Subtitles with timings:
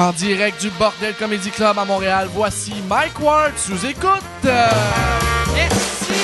[0.00, 4.22] En direct du Bordel Comedy Club à Montréal, voici Mike Ward sous écoute.
[4.42, 6.14] Merci.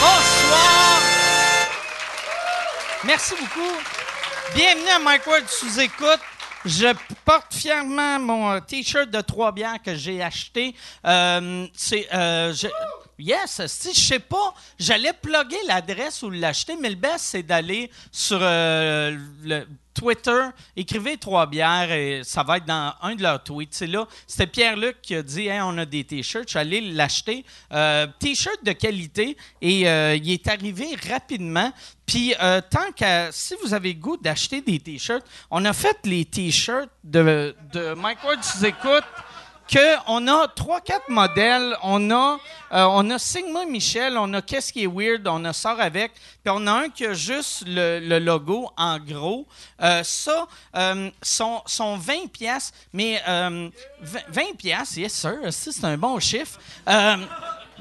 [0.00, 1.00] Bonsoir.
[3.04, 3.76] Merci beaucoup.
[4.56, 6.18] Bienvenue à Mike Ward sous écoute.
[6.64, 6.92] Je
[7.24, 10.74] porte fièrement mon euh, t-shirt de trois bières que j'ai acheté.
[11.06, 12.52] Euh, c'est euh,
[13.22, 17.88] Yes, si je sais pas, j'allais plugger l'adresse ou l'acheter, mais le best c'est d'aller
[18.10, 19.64] sur euh, le
[19.94, 20.40] Twitter,
[20.74, 23.74] écrivez trois bières et ça va être dans un de leurs tweets.
[23.74, 27.44] C'est là, c'était Pierre-Luc qui a dit on a des t-shirts, je suis allé l'acheter.
[27.72, 31.72] Euh, t-shirt de qualité et euh, il est arrivé rapidement.
[32.04, 32.34] Puis
[32.70, 37.54] tant que si vous avez goût d'acheter des t-shirts, on a fait les t-shirts de,
[37.72, 39.04] de Mike Ward sous écoute
[39.72, 42.38] que on a trois quatre modèles, on a
[42.72, 46.52] euh, on Sigma Michel, on a qu'est-ce qui est weird, on a sort avec, puis
[46.54, 49.46] on a un qui a juste le, logo en gros.
[49.80, 53.70] Euh, ça euh, sont, sont 20 pièces, mais euh,
[54.02, 56.58] 20 20 pièces, yes sir, c'est un bon chiffre.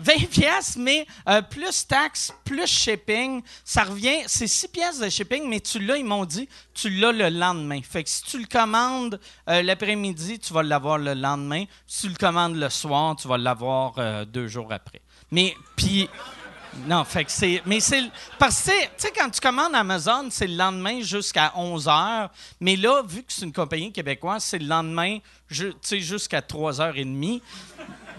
[0.02, 5.10] Euh, 20 pièces, mais euh, plus taxes, plus shipping, ça revient, c'est 6 pièces de
[5.10, 7.80] shipping, mais tu l'as, ils m'ont dit, tu l'as le lendemain.
[7.82, 11.66] Fait que si tu le commandes euh, l'après-midi, tu vas l'avoir le lendemain.
[11.88, 15.02] Si tu le commandes le soir, tu vas l'avoir euh, deux jours après.
[15.32, 16.10] Mais, puis...
[16.88, 17.62] Non, fait que c'est.
[17.66, 18.02] Mais c'est.
[18.40, 22.30] Parce que, tu sais, quand tu commandes Amazon, c'est le lendemain jusqu'à 11 h.
[22.62, 25.18] Mais là, vu que c'est une compagnie québécoise, c'est le lendemain,
[25.50, 27.42] tu sais, jusqu'à 3h30.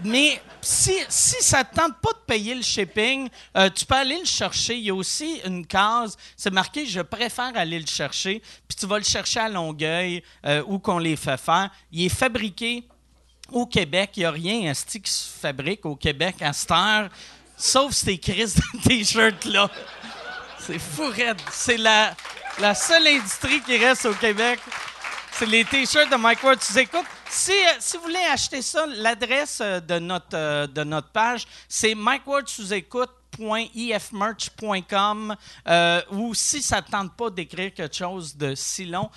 [0.03, 3.95] Mais si, si ça ne te tente pas de payer le shipping, euh, tu peux
[3.95, 4.75] aller le chercher.
[4.75, 8.41] Il y a aussi une case, c'est marqué Je préfère aller le chercher.
[8.67, 11.69] Puis tu vas le chercher à Longueuil, euh, où qu'on les fait faire.
[11.91, 12.83] Il est fabriqué
[13.51, 14.11] au Québec.
[14.15, 17.09] Il n'y a rien asti, qui se fabrique au Québec à cette heure,
[17.57, 19.69] sauf ces crises de t-shirts-là.
[20.59, 21.11] C'est fou.
[21.51, 22.15] C'est la
[22.75, 24.59] seule industrie qui reste au Québec.
[25.35, 26.59] C'est les t-shirts de Mike Ward.
[26.59, 30.83] Tu écoutes, si, euh, si vous voulez acheter ça, l'adresse euh, de, notre, euh, de
[30.83, 31.95] notre page, c'est
[35.67, 39.09] euh, ou si ça ne tente pas d'écrire quelque chose de si long,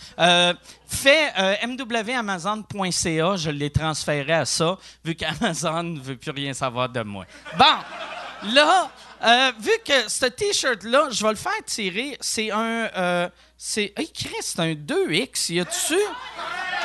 [0.88, 1.34] fais
[1.66, 7.26] mwamazon.ca, je l'ai transféré à ça, vu qu'Amazon ne veut plus rien savoir de moi.
[7.59, 8.91] Bon, là,
[9.60, 13.31] vu que ce T-shirt-là, je vais le faire tirer, c'est un...
[13.56, 13.93] c'est...
[13.97, 15.53] Hey, Chris, un 2X.
[15.53, 15.99] Y a-tu...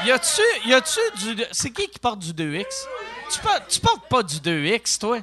[0.06, 0.42] Y a-tu...
[0.66, 1.00] Y a-tu
[1.36, 1.44] du...
[1.52, 2.66] C'est qui qui porte du 2X?
[3.32, 5.20] Tu, portes- portes pas du 2X, toi?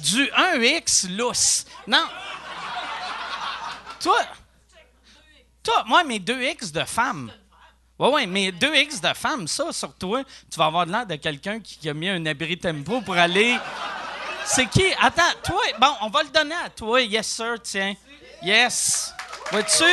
[0.00, 1.66] Du 1X lousse.
[1.86, 2.04] Non.
[4.00, 4.20] Toi...
[5.62, 7.30] Toi, moi, mes 2X de femmes.
[7.98, 11.60] Ouais, ouais, mais 2X de femmes, ça, sur toi, tu vas avoir l'air de quelqu'un
[11.60, 13.58] qui a mis un abri tempo pour aller...
[14.46, 14.84] C'est qui?
[15.00, 17.00] Attends, toi, bon, on va le donner à toi.
[17.02, 17.94] Yes, sir, tiens.
[18.42, 19.12] Yes.
[19.50, 19.84] Vois-tu?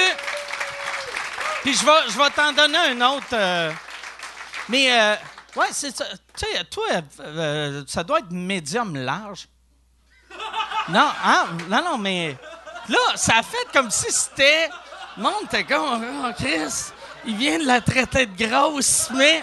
[1.63, 3.25] Puis je vais, je vais t'en donner un autre.
[3.33, 3.71] euh,
[4.69, 5.15] Mais, euh,
[5.55, 6.05] ouais, c'est ça.
[6.37, 6.85] Tu sais, toi,
[7.21, 9.47] euh, ça doit être médium large.
[10.89, 11.47] Non, hein?
[11.67, 12.37] Non, non, mais.
[12.87, 14.69] Là, ça a fait comme si c'était.
[15.17, 16.91] Monde était comme, oh, Chris,
[17.25, 19.41] il vient de la traiter de grosse, mais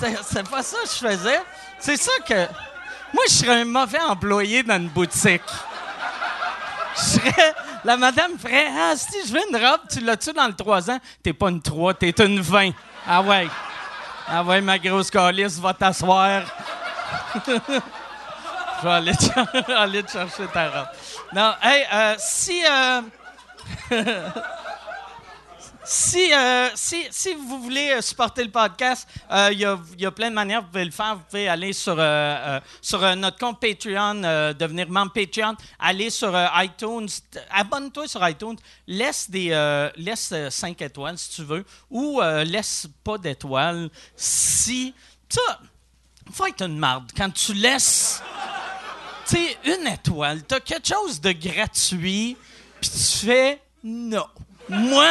[0.00, 1.42] c'était pas ça que je faisais.
[1.78, 2.46] C'est ça que.
[3.12, 5.42] Moi, je serais un mauvais employé dans une boutique.
[6.94, 7.54] Serais.
[7.84, 10.98] La madame ferait Ah, si je veux une robe, tu l'as-tu dans le 3 ans?
[11.22, 12.70] T'es pas une 3, t'es une 20.
[13.08, 13.48] Ah ouais.
[14.28, 16.42] Ah ouais, ma grosse calice, va t'asseoir.
[17.46, 20.86] Je vais aller, te- aller te chercher ta robe.
[21.32, 22.62] Non, hey, euh, si.
[22.64, 23.00] euh,
[25.94, 30.30] Si, euh, si, si vous voulez euh, supporter le podcast, euh, il y, a, plein
[30.30, 31.16] de manières, vous pouvez le faire.
[31.16, 32.02] Vous pouvez aller sur,
[32.80, 37.08] sur notre compte Patreon, devenir membre Patreon, aller sur iTunes,
[37.50, 39.50] abonne-toi sur iTunes, laisse des
[39.98, 44.94] laisse 5 étoiles si tu veux, ou laisse pas d'étoiles si.
[45.28, 45.60] Ça,
[46.32, 47.10] faut être une marde.
[47.14, 48.22] Quand tu laisses
[49.28, 49.36] tu
[49.66, 52.38] une étoile, t'as quelque chose de gratuit,
[52.80, 54.26] puis tu fais non.
[54.70, 55.10] Moi,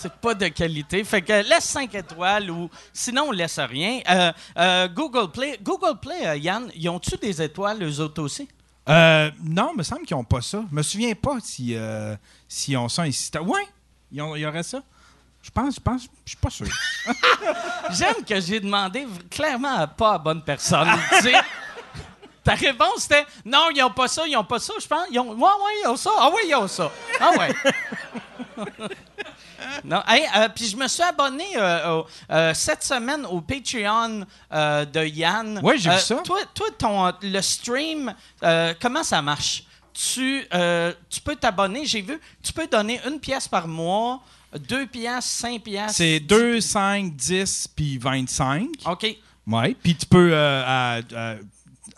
[0.00, 1.04] c'est pas de qualité.
[1.04, 4.00] Fait que laisse 5 étoiles ou sinon, laisse rien.
[4.08, 8.48] Euh, euh, Google Play, Google Play, euh, Yann, ils ont-tu des étoiles, eux autres aussi?
[8.88, 10.64] Non, il me semble qu'ils n'ont pas ça.
[10.70, 12.16] Je me souviens pas si, euh,
[12.48, 13.30] si on ça ici.
[13.38, 13.66] Ouais,
[14.10, 14.82] il y aurait ça.
[15.42, 16.66] Je pense, je pense, je suis pas sûr.
[17.90, 20.88] J'aime que j'ai demandé clairement à pas à bonne personne.
[22.50, 24.74] Ta réponse c'était non, ils ont pas ça, ils ont pas ça.
[24.80, 26.10] Je pense, ils ont, ouais, ouais, ils ont ça.
[26.18, 26.90] Ah oui, ils ont ça.
[27.20, 27.54] Ah ouais.
[29.84, 34.84] non, hey, euh, puis je me suis abonné euh, euh, cette semaine au Patreon euh,
[34.84, 35.60] de Yann.
[35.62, 36.16] Ouais, j'ai vu ça.
[36.16, 39.64] Toi, toi ton, le stream, euh, comment ça marche?
[39.92, 44.20] Tu, euh, tu peux t'abonner, j'ai vu, tu peux donner une pièce par mois
[44.58, 45.96] 2 piastres, 5 piastres.
[45.96, 48.68] C'est 2, 5, 10 puis 25.
[48.86, 49.16] OK.
[49.46, 49.76] Ouais.
[49.82, 51.00] Puis tu peux euh,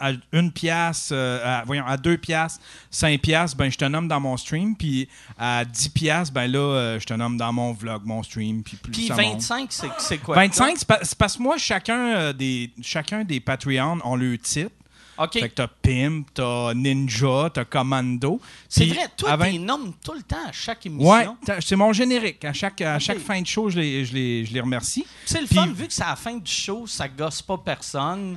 [0.03, 2.59] à, une pièce, euh, à, voyons, à deux pièces,
[2.91, 4.77] cinq pièces, ben je te nomme dans mon stream.
[4.77, 5.09] Puis
[5.39, 8.63] à 10 pièces, ben là, euh, je te nomme dans mon vlog, mon stream.
[8.63, 9.41] Puis plus Puis ça monte.
[9.41, 10.35] 25, c'est quoi?
[10.37, 14.37] 25, c'est pa- c'est parce que moi, chacun euh, des, chacun des Patreons ont le
[14.39, 14.71] titre.
[15.19, 15.35] OK.
[15.35, 18.41] Fait que t'as Pimp, t'as Ninja, t'as Commando.
[18.69, 21.11] C'est vrai, toi, à 20 tu nommes tout le temps à chaque émission.
[21.11, 21.27] Ouais,
[21.61, 22.45] c'est mon générique.
[22.45, 25.05] À chaque, à chaque fin de show, je les, je les, je les remercie.
[25.27, 28.37] C'est le fun, vu que c'est à la fin du show, ça gosse pas personne.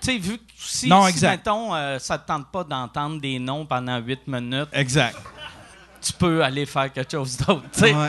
[0.00, 3.38] Tu sais, vu que si, Non, si, mettons, euh, ça te tente pas d'entendre des
[3.38, 5.16] noms pendant 8 minutes, Exact.
[6.00, 7.64] tu peux aller faire quelque chose d'autre.
[7.72, 7.94] tu sais.
[7.94, 8.08] Ouais.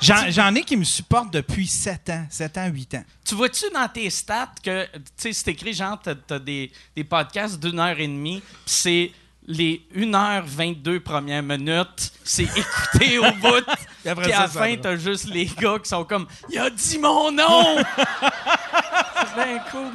[0.00, 3.04] J'en, ai qui me supportent depuis 7 ans, 7 ans, 8 ans.
[3.24, 7.04] Tu vois-tu dans tes stats que, tu sais, c'est écrit, genre, t'as, t'as des, des
[7.04, 9.12] podcasts d'une heure et demie, puis c'est
[9.46, 13.64] les 1h22 premières minutes, c'est écouté au bout.
[14.02, 16.58] Puis après Puis ça, à la fin, t'as juste les gars qui sont comme «Il
[16.58, 19.92] a dit mon nom!» C'est bien cool.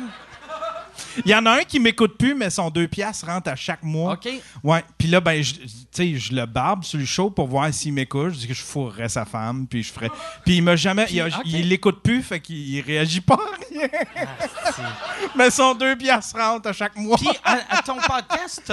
[1.25, 3.83] Il y en a un qui m'écoute plus, mais son 2 piastres rentre à chaque
[3.83, 4.13] mois.
[4.13, 4.29] OK.
[4.63, 4.83] Ouais.
[4.97, 5.53] Puis là, ben, je,
[5.95, 8.33] je le barbe sur le show pour voir s'il m'écoute.
[8.33, 10.09] Je dis que je fourrerais sa femme, puis je ferais.
[10.45, 11.05] Puis il m'a jamais.
[11.11, 11.33] il, a- ok.
[11.45, 13.37] il l'écoute plus, fait qu'il il réagit pas à
[13.69, 13.87] rien.
[15.35, 17.17] mais son 2 piastres rentre à chaque mois.
[17.17, 18.71] Puis, à, à ton podcast,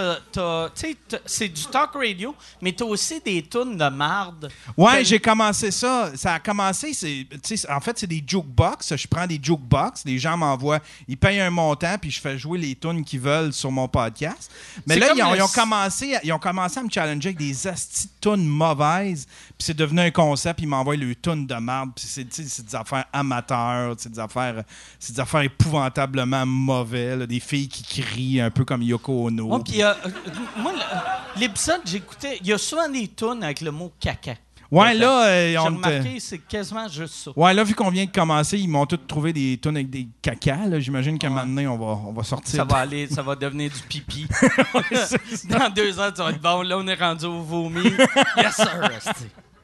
[1.26, 4.50] c'est du talk radio, mais t'as aussi des tunes de marde.
[4.76, 6.10] Ouais, j'ai commencé ça.
[6.14, 7.26] Ça a commencé, c'est,
[7.70, 8.96] en fait, c'est des jukebox.
[8.96, 12.58] Je prends des jukebox, les gens m'envoient, ils payent un montant, puis je fais jouer
[12.58, 14.50] les tunes qu'ils veulent sur mon podcast.
[14.86, 17.28] Mais là, ils ont, le- ils ont commencé, à- ils ont commencé à me challenger
[17.30, 20.60] avec des astis de tunes mauvaises, puis c'est devenu un concept.
[20.60, 24.62] Ils m'envoient le tunes de marde, puis c'est, des affaires amateurs, c'est des affaires,
[24.98, 29.48] c'est des affaires épouvantablement mauvais, là, des filles qui crient un peu comme Yoko Ono.
[29.82, 30.10] Euh, euh,
[30.58, 34.34] moi, le- l'épisode que j'écoutais, il y a souvent des tunes avec le mot caca.
[34.70, 37.30] Ouais, là, euh, J'ai remarqué, c'est quasiment juste ça.
[37.36, 40.08] Ouais, là, vu qu'on vient de commencer, ils m'ont tous trouvé des tunes avec des
[40.22, 40.66] caca.
[40.66, 40.80] là.
[40.80, 42.56] J'imagine qu'à un moment donné, on va, on va sortir.
[42.56, 44.26] Ça va aller, ça va devenir du pipi.
[45.48, 46.62] Dans deux ans, tu vas être bon.
[46.62, 47.82] Là, on est rendu au vomi.
[48.36, 48.90] Yes, sir.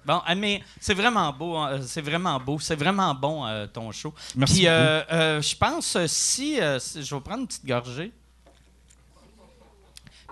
[0.05, 1.57] Bon, ah, mais c'est vraiment beau.
[1.57, 2.59] hein, C'est vraiment beau.
[2.61, 4.15] C'est vraiment bon, euh, ton show.
[4.37, 6.07] Merci Puis, euh, euh, je pense, euh, euh,
[6.79, 8.13] si- Je vais prendre une petite gorgée.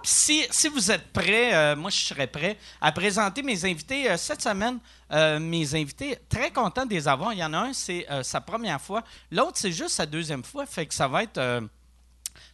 [0.04, 4.10] Puis si, vous êtes prêts, euh, moi, je serais prêt à présenter mes invités.
[4.10, 4.78] Euh, cette semaine,
[5.10, 7.32] euh, mes invités, très content de les avoir.
[7.32, 9.02] Il y en a un, c'est sa première fois.
[9.30, 10.66] L'autre, c'est juste sa deuxième fois.
[10.66, 11.40] Fait que ça va être...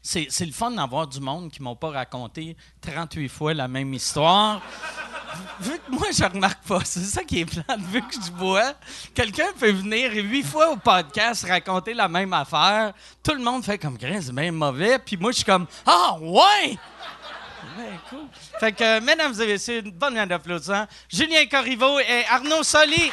[0.01, 4.63] c'est, le fun d'avoir du monde qui m'ont pas raconté 38 fois la même histoire.
[5.59, 7.81] Vu que moi, je remarque pas, c'est ça qui est plate.
[7.81, 8.75] Vu que je bois,
[9.13, 12.93] quelqu'un peut venir huit fois au podcast raconter la même affaire.
[13.25, 15.01] Tout le monde fait comme c'est bien mauvais.
[15.01, 16.79] Puis moi, je suis comme Ah, ouais!
[17.79, 18.27] Ouais, cool.
[18.59, 20.87] Fait que, euh, mesdames et messieurs, une bonne main d'applaudissements.
[21.09, 23.13] Julien Corriveau et Arnaud Soli.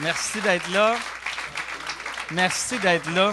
[0.00, 0.96] Merci d'être là.
[2.32, 3.32] Merci d'être là.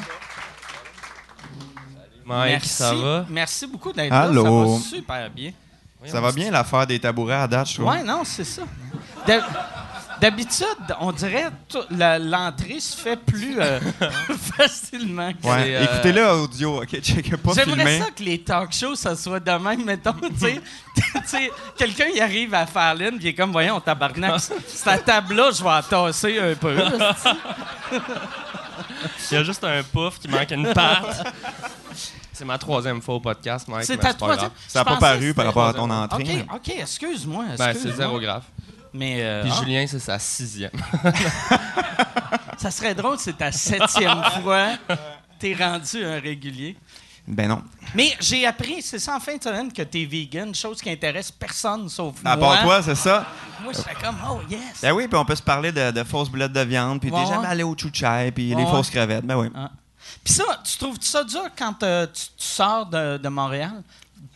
[2.25, 2.69] Mike, Merci.
[2.69, 3.25] ça va?
[3.27, 4.27] Merci beaucoup d'être là.
[4.31, 5.51] Ça va super bien.
[6.05, 7.87] Ça va bien l'affaire des tabourets à date, je trouve.
[7.87, 8.61] Ouais, non, c'est ça.
[10.21, 10.65] D'habitude,
[10.99, 11.49] on dirait
[11.91, 13.79] la- l'entrée se fait plus euh,
[14.57, 15.31] facilement.
[15.33, 15.75] que- Ouais.
[15.75, 16.99] Euh, Écoutez-le audio, ok?
[17.01, 20.61] Checkez pas J'aimerais ça que les talk shows, ça soit de même, mettons, tu sais.
[21.77, 25.63] Quelqu'un y arrive à faire l'une, puis il est comme, voyons, tabarnak, cette table-là, je
[25.63, 26.75] vais la tasser un peu.
[29.31, 31.27] Il y a juste un pouf qui manque une patte.
[32.33, 33.85] C'est ma troisième fois au podcast, Mike.
[33.85, 34.51] C'est ta troisième.
[34.67, 36.45] Ça n'a pas paru que par rapport à ton entrée.
[36.49, 37.45] OK, OK, excuse-moi.
[37.57, 38.43] Ben, c'est zéro grave.
[38.93, 40.71] Mais euh, Puis ah, Julien, c'est sa sixième.
[42.57, 44.77] ça serait drôle, c'est ta septième fois.
[45.37, 46.75] T'es rendu un régulier.
[47.27, 47.61] Ben non.
[47.93, 51.29] Mais j'ai appris, c'est ça en fin de semaine, que t'es vegan, chose qui intéresse
[51.31, 52.55] personne sauf À moi.
[52.55, 53.25] part toi, c'est ça?
[53.61, 54.81] Moi, je fais comme, oh yes.
[54.81, 57.23] Ben oui, puis on peut se parler de, de fausses boulettes de viande, puis Ouais,
[57.23, 59.25] t'es jamais allé au chouchai, puis Ouais, les fausses crevettes.
[59.25, 59.47] Ben oui.
[59.55, 59.69] Ah.
[60.23, 63.83] Puis ça, tu trouves ça dur quand euh, tu, tu sors de, de Montréal?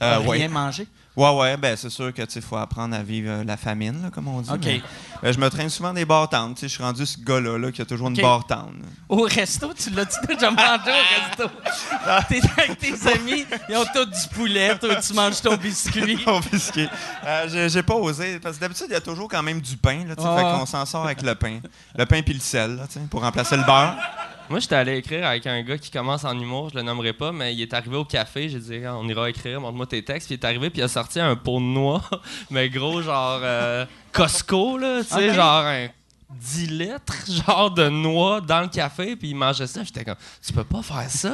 [0.02, 0.54] Euh, rien oui.
[0.54, 0.88] manger?
[1.16, 4.10] Ouais, ouais, ben c'est sûr que tu faut apprendre à vivre euh, la famine, là,
[4.10, 4.50] comme on dit.
[4.50, 4.60] OK.
[4.66, 4.82] mais,
[5.22, 6.06] ben, je me traîne souvent des.
[6.06, 8.82] Tu sais, je suis rendu ce gars-là là, qui a toujours une bartende.
[9.08, 11.56] Au resto, tu l'as-tu déjà mangé au resto?
[12.30, 16.24] T'es avec tes amis, ils ont tous du poulet, toi tu manges ton biscuit.
[16.26, 16.88] Confisqué.
[17.26, 18.40] Euh, j'ai- pas osé.
[18.40, 20.06] Parce que d'habitude, il y a toujours quand même du pain.
[20.08, 20.38] Là, tu sais, Ah.
[20.38, 21.60] Fait qu'on s'en sort avec le pain.
[21.96, 23.96] Le pain puis le sel, là, tu sais, pour remplacer le beurre.
[24.54, 27.32] Moi, j'étais allé écrire avec un gars qui commence en humour, je le nommerai pas,
[27.32, 30.28] mais il est arrivé au café, j'ai dit, on ira écrire, montre-moi tes textes.
[30.28, 32.04] Puis il est arrivé, puis il a sorti un pot de noix,
[32.52, 35.88] mais gros, genre euh, Costco, là, tu sais, genre un
[36.40, 37.14] 10 litres,
[37.48, 39.84] genre, de noix dans le café, puis il mangeait ça.
[39.84, 41.34] J'étais comme, tu peux pas faire ça.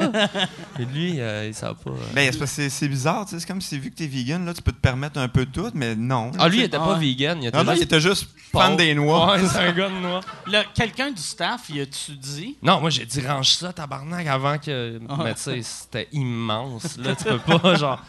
[0.79, 1.91] Et lui, euh, il savait pas.
[1.91, 1.96] euh.
[2.13, 3.39] Ben, c'est parce que c'est- c'est bizarre, tu sais.
[3.39, 5.51] C'est comme si, vu que t'es vegan, là, tu peux te permettre un peu de
[5.51, 6.32] tout, mais non.
[6.38, 7.00] Ah, lui, il était pas ouais.
[7.00, 7.39] vegan.
[7.41, 9.34] Il était Non, non, il juste était juste fan des noix.
[9.34, 10.22] Ouais, c'est un gars de noix.
[10.48, 12.58] Là, quelqu'un du staff, il a-tu dit?
[12.62, 15.00] Non, moi, j'ai dit, range ça, tabarnak, avant que.
[15.10, 15.18] Ah.
[15.24, 16.98] Mais tu sais, c'était immense.
[16.98, 18.01] Là, tu peux pas, genre.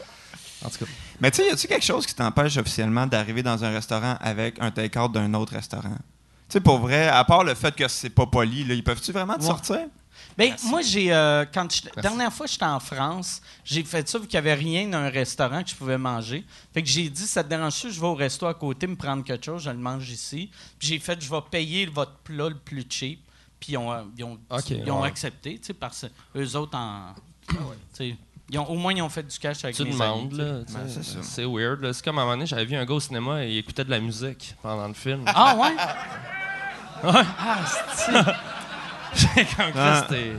[0.64, 0.90] En tout cas.
[1.20, 4.56] Mais tu sais, y a-tu quelque chose qui t'empêche officiellement d'arriver dans un restaurant avec
[4.60, 5.96] un take-out d'un autre restaurant?
[6.50, 9.12] Tu sais, pour vrai, à part le fait que c'est pas poli, là, ils peuvent-tu
[9.12, 9.46] vraiment te Ouais.
[9.46, 9.78] sortir?
[10.36, 11.12] Ben, moi, j'ai.
[11.12, 11.66] euh, quand
[12.00, 15.08] dernière fois, j'étais en France, j'ai fait ça vu qu'il n'y avait rien dans un
[15.10, 16.44] restaurant que je pouvais manger.
[16.74, 19.22] Fait que j'ai dit, ça te dérange je vais au resto à côté me prendre
[19.24, 20.50] quelque chose, je le mange ici.
[20.78, 23.20] Puis j'ai fait, je vais payer votre plat le plus cheap.
[23.58, 25.08] Puis ils ont, euh, ils ont, Ok, ils ont ouais.
[25.08, 27.12] accepté, tu sais, parce que eux autres, en,
[27.48, 27.56] tu
[27.92, 28.16] sais,
[28.48, 30.36] ils ont, au moins, ils ont fait du cash avec Tu mes demandes, amis, tu
[30.36, 30.42] sais.
[30.42, 30.84] là.
[30.86, 31.80] Ben, c'est weird.
[31.82, 31.92] là.
[31.92, 33.84] C'est comme à un moment donné, j'avais vu un gars au cinéma et il écoutait
[33.84, 35.22] de la musique pendant le film.
[35.26, 35.76] Ah ouais?
[37.04, 37.24] Ah,
[37.94, 38.12] c'est
[39.36, 40.04] J'ai comme Ah.
[40.08, 40.32] que c'était.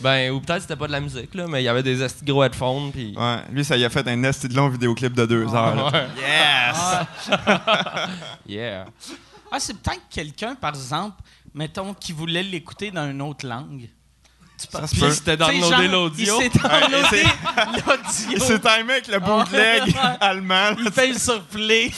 [0.00, 2.24] Ben, ou peut-être c'était pas de la musique, là, mais il y avait des esti
[2.24, 3.14] de gros headphones, puis.
[3.16, 5.92] Ouais, lui, ça y a fait un esti de long vidéoclip de deux heures.
[5.92, 6.06] Ouais.
[6.18, 7.38] Yes!
[8.46, 8.86] Yeah.
[9.50, 11.16] Ah, c'est peut-être quelqu'un, par exemple,
[11.54, 13.88] mettons, qui voulait l'écouter dans une autre langue.
[14.58, 15.10] Tu Ça peut.
[15.10, 15.50] C'était genre,
[15.82, 16.40] l'audio.
[16.40, 17.32] Il s'est downloadé Ouais,
[17.74, 18.46] Il l'audio.
[18.46, 20.70] s'est timé avec le bootleg allemand.
[20.78, 21.90] Il paye sur play.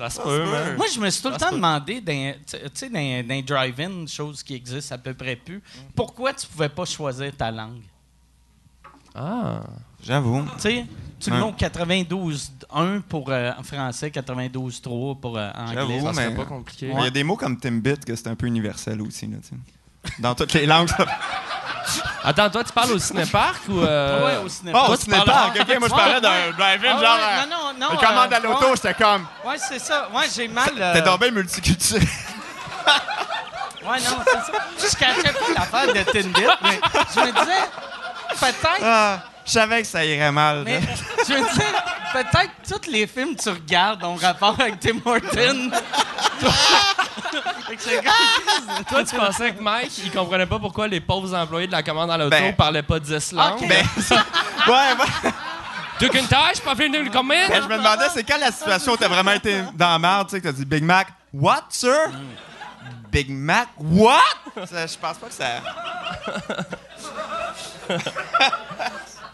[0.00, 0.76] Ça se peut, man.
[0.76, 4.42] Moi, je me suis tout le temps demandé, dans- tu sais, dans, les drive-in, chose
[4.42, 5.62] qui existe à peu près plus,
[5.94, 7.82] pourquoi tu pouvais pas choisir ta langue?
[9.14, 9.60] Ah.
[10.02, 10.44] J'avoue.
[10.54, 10.86] Tu sais,
[11.18, 11.42] tu le Ouais.
[11.42, 15.74] mets au 92.1 pour euh, en français, 92.3 pour euh, anglais.
[15.74, 16.90] J'avoue, Ça mais- pas compliqué.
[16.96, 19.26] Il y a des mots comme Timbit que c'est un peu universel aussi.
[19.26, 20.12] Là, tu sais.
[20.20, 20.88] Dans toutes les langues.
[20.88, 21.06] ça-
[22.22, 23.80] Attends, toi, tu parles au cinéparc ou.
[23.80, 24.78] euh, Ouais, au cinéma.
[24.82, 27.16] Oh, au parles- OK, moi, je parlais d'un drive-in, Ah genre...
[27.16, 27.92] ouais, euh, non, non, non.
[27.92, 28.72] une commande euh, à l'auto, ouais.
[28.76, 29.26] j'étais comme...
[29.44, 30.08] Ouais, c'est ça.
[30.12, 30.70] Ouais, j'ai mal.
[30.78, 32.02] euh, T'es tombé multiculturel.
[33.82, 34.52] Ouais, non, c'est ça.
[34.78, 36.80] Je cachais pas l'affaire de Tinder, mais
[37.14, 37.62] je me disais,
[38.38, 39.20] peut-être.
[39.44, 40.62] Je savais que ça irait mal.
[40.64, 40.80] Mais
[41.28, 41.64] je me disais,
[42.12, 45.70] peut-être tous les films que tu regardes ont rapport avec Tim Horton.
[47.68, 51.82] Que Toi, tu pensais que Mike, il comprenait pas pourquoi les pauvres employés de la
[51.82, 53.62] commande à l'auto Ben- parlaient pas 10 langues.
[53.62, 53.68] Ok.
[53.68, 53.84] Ben,
[54.68, 55.30] ouais, ouais.
[55.98, 57.50] Tu qu'une tâche, pas fini de le commettre?
[57.50, 60.28] Ben, je me demandais, c'est quand la situation où t'as vraiment été dans la merde,
[60.28, 62.10] tu sais, que t'as dit Big Mac, what, sir?
[63.10, 64.18] Big Mac, what?
[64.56, 65.60] Je pense pas que ça.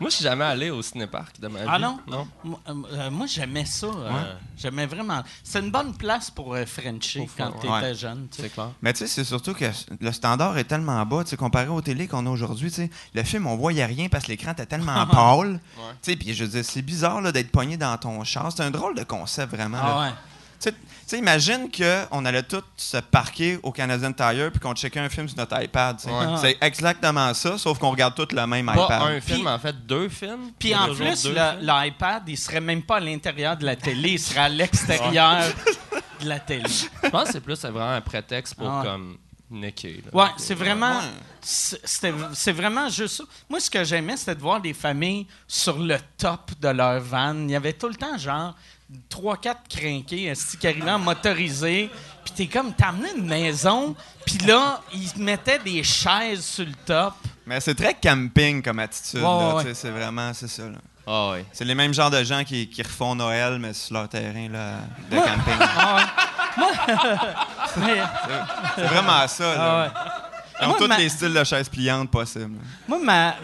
[0.00, 1.66] Moi, je suis jamais allé au cinéparc de ma vie.
[1.68, 1.98] Ah non?
[2.06, 2.28] Non.
[2.44, 3.86] Moi, euh, moi, j'aimais ça.
[3.86, 5.22] euh, J'aimais vraiment.
[5.42, 7.94] C'est une bonne place pour euh, Frencher quand t'étais ouais.
[7.94, 8.28] jeune.
[8.30, 8.42] tu sais.
[8.42, 8.70] C'est clair.
[8.82, 9.64] Mais tu sais, c'est surtout que
[10.00, 12.90] le standard est tellement bas, tu sais, comparé aux télé qu'on a aujourd'hui, tu sais.
[13.14, 15.60] Le film, on voyait rien parce que l'écran était tellement pâle.
[16.02, 18.50] Tu sais, puis je veux dire, c'est bizarre là, d'être pogné dans ton char.
[18.52, 19.78] C'est un drôle de concept, vraiment.
[19.78, 19.84] là.
[19.88, 20.10] Ah ouais.
[20.58, 20.78] Tu sais- tu
[21.10, 25.28] sais, imagine qu'on allait tous se parquer au Canadian Tire puis qu'on checkait un film
[25.28, 25.98] sur notre iPad.
[26.40, 29.02] C'est exactement ça, sauf qu'on regarde tous le même Pas iPad.
[29.02, 30.50] un film, en fait, deux films?
[30.58, 31.28] Puis en plus,
[31.60, 35.42] l'iPad, il serait même pas à l'intérieur de la télé, il serait à l'extérieur
[36.20, 36.64] de la télé.
[37.04, 38.86] Je pense que c'est plus vraiment un prétexte pour Ah ouais.
[38.86, 39.18] comme
[39.50, 40.02] niquer.
[40.04, 40.22] là.
[40.24, 40.98] Ouais, c'est vraiment.
[40.98, 41.04] Ouais.
[41.40, 43.24] c'est- c'était- C'est vraiment juste ça.
[43.48, 47.34] Moi, ce que j'aimais, c'était de voir des familles sur le top de leur van.
[47.34, 48.54] Il y avait tout le temps, genre,
[49.08, 51.90] trois, quatre crinqués esti, qui arrivaient en motorisé.
[52.24, 53.94] Puis t'es comme, t'as amené une maison.
[54.24, 57.14] Puis là, ils mettaient des chaises sur le top.
[57.46, 59.20] Mais c'est très camping comme attitude.
[59.22, 60.64] Ouais, C'est vraiment, c'est ça.
[60.64, 60.78] là.
[61.08, 61.44] Ah ouais.
[61.52, 64.78] C'est les mêmes genres de gens qui, qui refont Noël, mais sur leur terrain là,
[65.10, 65.22] de Ouais.
[65.22, 65.66] camping.
[65.78, 66.02] Ah ouais.
[68.76, 69.52] C'est vraiment ça.
[69.52, 69.82] ah Là.
[69.84, 69.90] ouais.
[70.60, 72.56] Ils ont Moi, tous ma- les styles de chaises pliantes possibles.
[72.88, 73.34] Moi, ma,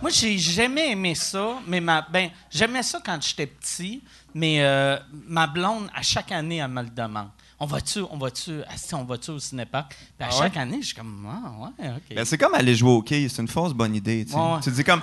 [0.00, 4.02] moi j'ai jamais aimé ça, mais ma, ben, j'aimais ça quand j'étais petit,
[4.34, 4.98] mais euh,
[5.28, 7.28] ma blonde, à chaque année, elle me le demande.
[7.60, 8.60] On va-tu, on va-tu,
[8.92, 9.96] on va-tu au cinépark?
[10.18, 12.16] Puis à Ah chaque année, je suis comme, ah, ouais, OK.
[12.16, 14.24] Ben, c'est comme aller jouer au quai, c'est une fausse bonne idée.
[14.24, 14.36] Tu sais.
[14.36, 14.60] Ouais, ouais.
[14.62, 15.00] Tu te dis comme,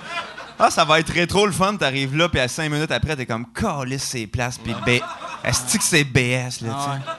[0.58, 3.26] ah, ça va être rétro le fun, t'arrives là, puis à cinq minutes après, t'es
[3.26, 5.00] comme, calisse ces places, puis B.
[5.42, 7.10] Est-ce que c'est BS, là, tu sais?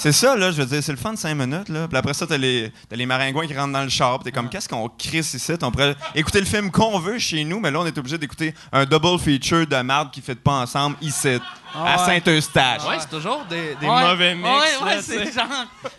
[0.00, 1.88] C'est ça, là, je veux dire, c'est le fun de cinq minutes, là.
[1.88, 4.32] Puis après ça, t'as les, t'as les maringouins qui rentrent dans le char, puis t'es
[4.32, 5.54] comme, qu'est-ce qu'on crisse ici?
[5.60, 8.54] On pourrait écouter le film qu'on veut chez nous, mais là, on est obligé d'écouter
[8.72, 11.40] un double feature de marde qui fait pas ensemble ici,
[11.74, 12.20] Ah à ouais.
[12.20, 12.82] Saint-Eustache.
[12.88, 14.08] Ouais, c'est toujours des, des Ouais.
[14.08, 14.48] mauvais mix.
[14.48, 15.46] Ouais, ouais, c'est genre,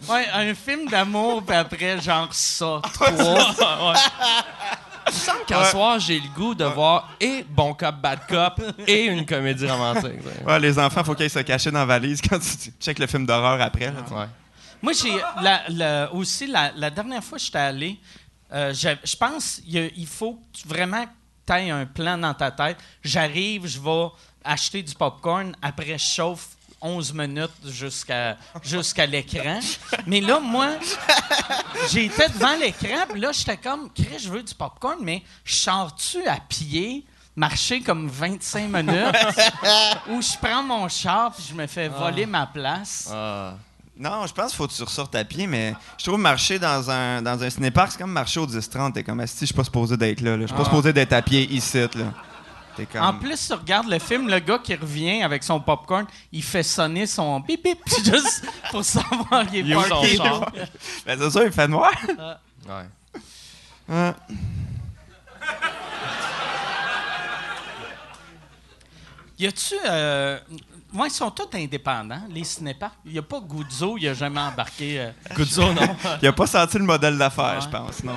[0.07, 3.09] ouais, un film d'amour, puis après, genre ça, trois.
[5.29, 5.71] Semble qu'un Ouais.
[5.71, 10.19] soir, j'ai le goût de voir et Bon Cop, Bad Cop et une comédie romantique.
[10.45, 13.25] Ouais, les enfants, faut qu'ils se cacher dans la valise quand tu checkes le film
[13.25, 14.27] d'horreur après, là.
[14.81, 17.99] Moi, j'ai la- la- aussi, la, la dernière fois que j'étais allé,
[18.53, 21.09] euh, je pense qu'il il faut que tu- vraiment que
[21.45, 22.77] tu aies un plan dans ta tête.
[23.03, 24.07] J'arrive, je vais
[24.43, 26.49] acheter du popcorn, après je chauffe
[26.81, 29.59] 11 minutes jusqu'à jusqu'à l'écran.
[30.05, 30.71] Mais là, moi,
[31.91, 36.25] j'étais devant l'écran, puis là, j'étais comme, Chris, je veux du popcorn, mais je sors-tu
[36.27, 37.05] à pied,
[37.35, 39.15] marcher comme 25 minutes,
[40.09, 43.09] ou je prends mon char, puis je me fais voler ma place?
[43.11, 43.53] Ah.
[43.99, 46.89] Non, je pense qu'il faut que tu ressortes à pied, mais je trouve marcher dans
[46.89, 48.93] un, dans un cinépark, c'est comme marcher au 10-30.
[48.93, 50.43] T'es comme, si je suis pas supposé d'être là, là.
[50.43, 52.13] Je suis pas supposé d'être à pied ici, là.
[52.85, 53.01] Comme...
[53.01, 56.63] En plus, tu regardes le film, le gars qui revient avec son popcorn, il fait
[56.63, 60.39] sonner son bip bip juste pour savoir qu'il Il est où son char?
[60.41, 60.65] là.
[61.05, 61.91] Ben, c'est ça, il fait noir.
[62.67, 62.85] Ouais.
[63.89, 64.13] Ouais.
[69.39, 69.75] Y a-tu.
[69.85, 70.39] Euh...
[70.93, 72.95] Ouais, ils sont tous indépendants, les cinéparks.
[73.05, 74.99] Il n'y a pas Guzzo, il a jamais embarqué.
[74.99, 75.95] euh, Guzzo, non.
[76.21, 77.61] Il a pas senti le modèle d'affaires, Ouais.
[77.63, 78.13] je pense, non.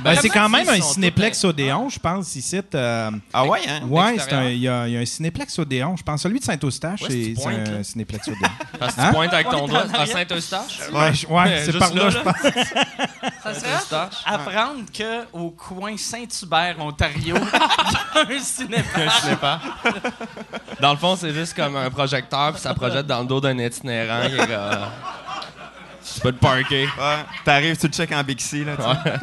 [0.00, 2.60] Ben, c'est quand même un cinéplex Odéon, je pense, ici.
[2.74, 3.80] euh, Ah ouais, hein?
[3.88, 4.46] ouais, c'est L'extérieur.
[4.46, 5.96] un- il y, y a un cinéplex Odéon.
[5.96, 7.84] Je pense celui de Saint-Eustache, Ouais, c'est un là.
[7.84, 8.40] cinéplex Odéon.
[8.78, 9.06] Parce que Hein?
[9.08, 10.06] tu pointes avec ton doigt à.
[10.06, 10.78] Saint-Eustache?
[10.92, 12.34] ouais, je- ouais, c'est par là, là, je pense.
[13.42, 19.10] Ça serait apprendre qu'au coin Saint-Hubert, Ontario, il y a un cinépark.
[19.22, 19.60] Je sais pas.
[20.80, 23.58] Dans le fond, c'est juste comme un projecteur, puis ça projette dans le dos d'un
[23.58, 24.26] itinérant.
[24.28, 26.84] qui est Tu peux te parker.
[26.84, 27.24] Ouais.
[27.44, 28.88] T'arrives, tu le check en Bixi, là, tu sais.
[28.88, 29.16] Ouais.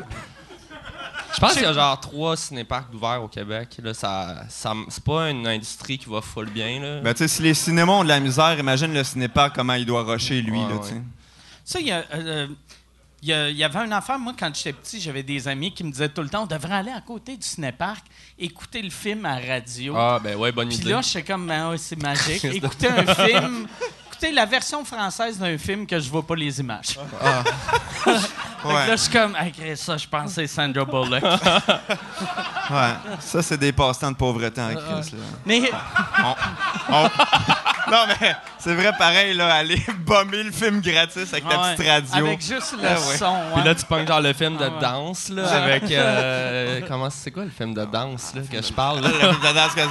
[1.34, 3.78] Je pense qu'il y a genre trois cinéparks d'ouverts au Québec.
[3.84, 6.80] Là, ça, ça, c'est pas une industrie qui va full bien.
[6.80, 7.02] Là.
[7.02, 9.86] Ben, tu sais, si les cinémas ont de la misère, imagine le cinépark, comment il
[9.86, 10.82] doit rusher, lui, Ouais, là, ouais.
[10.82, 11.02] tu sais.
[11.66, 12.48] Ça, il y, a, euh,
[13.34, 16.10] il y avait une affaire, moi, quand j'étais petit, j'avais des amis qui me disaient
[16.10, 18.06] tout le temps on devrait aller à côté du cinépark,
[18.38, 19.94] écouter le film à radio.
[19.98, 20.90] ah, ben ouais, bonne Puis idée.
[20.92, 22.44] là, j'étais comme, Ben ouais, c'est magique.
[22.56, 23.68] Écouter un film,
[24.16, 26.98] écouter la version française d'un film que je vois pas les images.
[28.04, 28.88] Fait que Ouais.
[28.88, 31.22] là, je suis comme, Hey, ça, je pense c'est Sandra Bullock.
[32.72, 32.94] Ouais.
[33.20, 35.20] Ça, c'est des passe-temps de pauvreté en crise, là.
[35.46, 35.62] Mais
[36.90, 37.10] On-
[37.92, 41.88] Non, mais c'est vrai, pareil, là, aller bomber le film gratis avec ta ouais, petite
[41.88, 42.26] radio.
[42.26, 43.18] avec juste le Ah ouais.
[43.18, 43.36] son.
[43.54, 45.84] Puis là, tu pognes genre le film de Ah danse, là, avec.
[45.92, 49.10] euh, comment c'est quoi le film de danse, là, que je parle, là?
[49.10, 49.82] Le film de danse que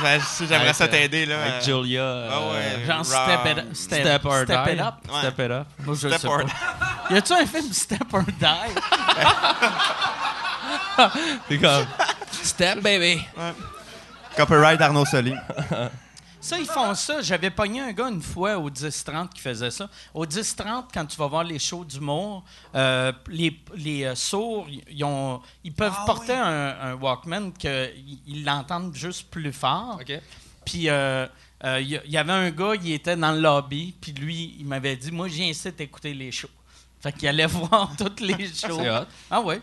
[0.49, 1.37] j'aimerais ça euh, t'aider, là.
[1.41, 2.01] Avec euh, Julia.
[2.01, 2.85] euh, Ah ouais.
[2.85, 3.65] Genre Step It Up.
[3.75, 4.73] Step, Step or Step Die.
[4.73, 4.95] It Up.
[5.11, 5.19] Ouais.
[5.21, 5.67] Step it up.
[5.85, 6.53] Moi, je Step sais or pas.
[7.11, 8.47] Y a-tu un film Step or Die?
[11.49, 11.87] C'est comme.
[12.31, 13.21] Step, baby.
[14.37, 15.35] Copyright Arnaud Soli.
[16.41, 17.23] Ça, ils font ça.
[17.23, 19.89] J'avais pogné un gars une fois au 10-30 qui faisait ça.
[20.13, 25.03] Au 10-30, quand tu vas voir les shows d'humour, euh, les, les euh, sourds, ils-
[25.05, 29.99] ont, ils peuvent Ah porter un, un Walkman qu'ils l'entendent juste plus fort.
[30.03, 30.21] OK.
[30.67, 31.27] Puis euh,
[31.65, 34.57] euh, il y, il y avait un gars, il était dans le lobby, puis lui,
[34.59, 36.49] il m'avait dit Moi, j'incite à écouter les shows.
[37.01, 38.79] Fait qu'il allait voir toutes les shows.
[38.81, 39.05] C'est hot.
[39.31, 39.61] Ah ouais.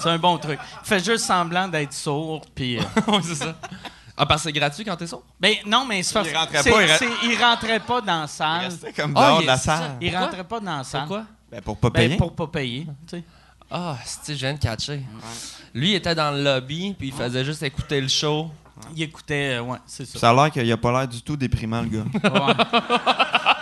[0.00, 0.58] C'est un bon truc.
[0.82, 2.78] Il fait juste semblant d'être sourd, puis.
[2.78, 2.82] euh,
[3.22, 3.54] c'est ça.
[4.16, 5.22] Ah, parce que c'est gratuit quand t'es son?
[5.40, 6.82] Ben non, mais c'est parce Il rentrait c'est- pas,
[7.24, 8.64] il il rentrait pas dans la salle.
[8.66, 9.96] Restait comme Ah, dehors il de la salle.
[10.00, 10.26] Il Pourquoi?
[10.26, 11.00] rentrait pas dans la salle.
[11.00, 11.24] Pourquoi?
[11.50, 12.16] Ben, pour pas Ben, payer.
[12.16, 12.86] pour pas payer.
[13.08, 13.24] tu sais.
[13.70, 15.02] Ah, c'est je viens de catcher.
[15.74, 18.50] Lui, il était dans le lobby, puis il faisait juste écouter le show.
[18.96, 20.18] Il écoutait, euh, ouais, c'est ça.
[20.18, 22.04] Ça a l'air qu'il a pas l'air du tout déprimant, le gars.
[22.22, 22.54] Ouais.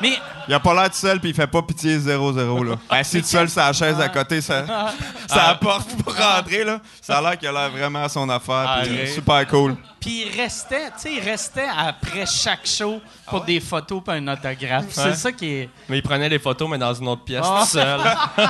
[0.01, 0.13] mais
[0.49, 2.77] Il a pas l'air tout seul, puis il fait pas pitié 0-0, là.
[2.91, 4.65] Assis tout seul sur la chaise à côté, ça,
[5.27, 6.81] ça apporte pour rentrer, là.
[7.01, 9.09] Ça a l'air qu'il a l'air vraiment à son affaire, puis Arrête.
[9.15, 9.77] super cool.
[10.01, 14.29] puis il restait, tu sais, il restait après chaque show pour des photos et un
[14.29, 14.85] autographe.
[14.85, 14.91] Ouais.
[15.05, 15.69] C'est ça qui est.
[15.89, 17.61] Mais il prenait des photos, mais dans une autre pièce, Ah.
[17.63, 18.01] tout seul.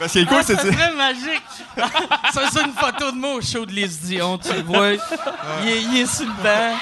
[0.00, 0.56] Parce qu'il est cool, Ah, c'est...
[0.56, 1.42] ça serait magique.
[2.32, 4.92] ça, c'est une photo de moi au show de Les Dion, tu le vois.
[5.62, 6.74] Il est, il est sur le banc.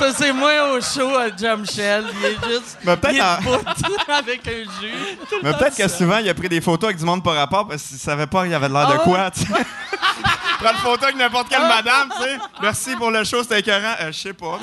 [0.00, 2.06] Ça, c'est moi au show à Jump Shell.
[2.20, 2.78] Il est juste.
[2.84, 3.64] Mais peut-être il est en- debout
[4.08, 4.94] avec un jus.
[5.42, 7.82] Mais peut-être que souvent, il a pris des photos avec du monde par rapport parce
[7.82, 9.46] qu'il savait pas qu'il avait l'air de Ah quoi, tu sais.
[10.60, 12.38] Prends une photo avec n'importe quelle madame, tu sais.
[12.62, 13.94] Merci pour le show, c'était écœurant.
[14.00, 14.58] Euh, je sais pas.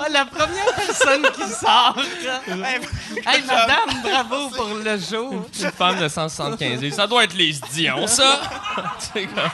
[0.00, 1.96] Ah, la première personne qui sort.
[2.48, 5.46] hey, madame, bravo pour le show.
[5.60, 6.96] Une femme de 175 livres.
[6.96, 8.40] Ça doit être les Dion, ça!
[8.98, 9.50] C'est comme-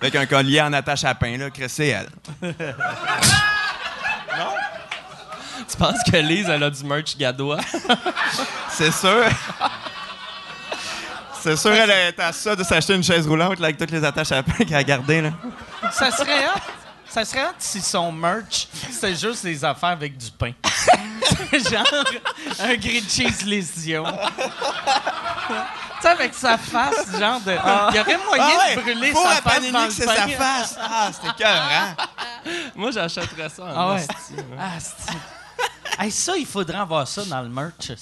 [0.00, 2.08] Avec un collier en attache à pain, là, c'est elle.
[5.68, 7.60] tu penses que Lise, elle a du merch gadois?
[8.70, 9.26] C'est sûr.
[11.42, 14.04] C'est sûr, elle est à ça de s'acheter une chaise roulante là, avec toutes les
[14.04, 15.22] attaches à pain qu'elle a gardées.
[15.22, 15.30] Là.
[15.90, 16.60] Ça serait hot.
[17.06, 20.52] Ça serait hot si son merch, c'était juste des affaires avec du pain.
[21.52, 22.04] Genre,
[22.60, 23.96] un grilled cheese tu
[26.02, 27.52] sais, avec sa face, genre de.
[27.90, 30.76] Il y aurait moyen de brûler Pour sa face Panini dans c'est sa face.
[30.80, 31.94] Ah, c'était écœurant.
[32.74, 34.00] Moi, j'achèterais ça en Ah ouais.
[34.08, 34.56] hostie, ouais.
[34.58, 37.92] Ah, c'est- Hey, ça, il faudrait avoir ça dans le merch.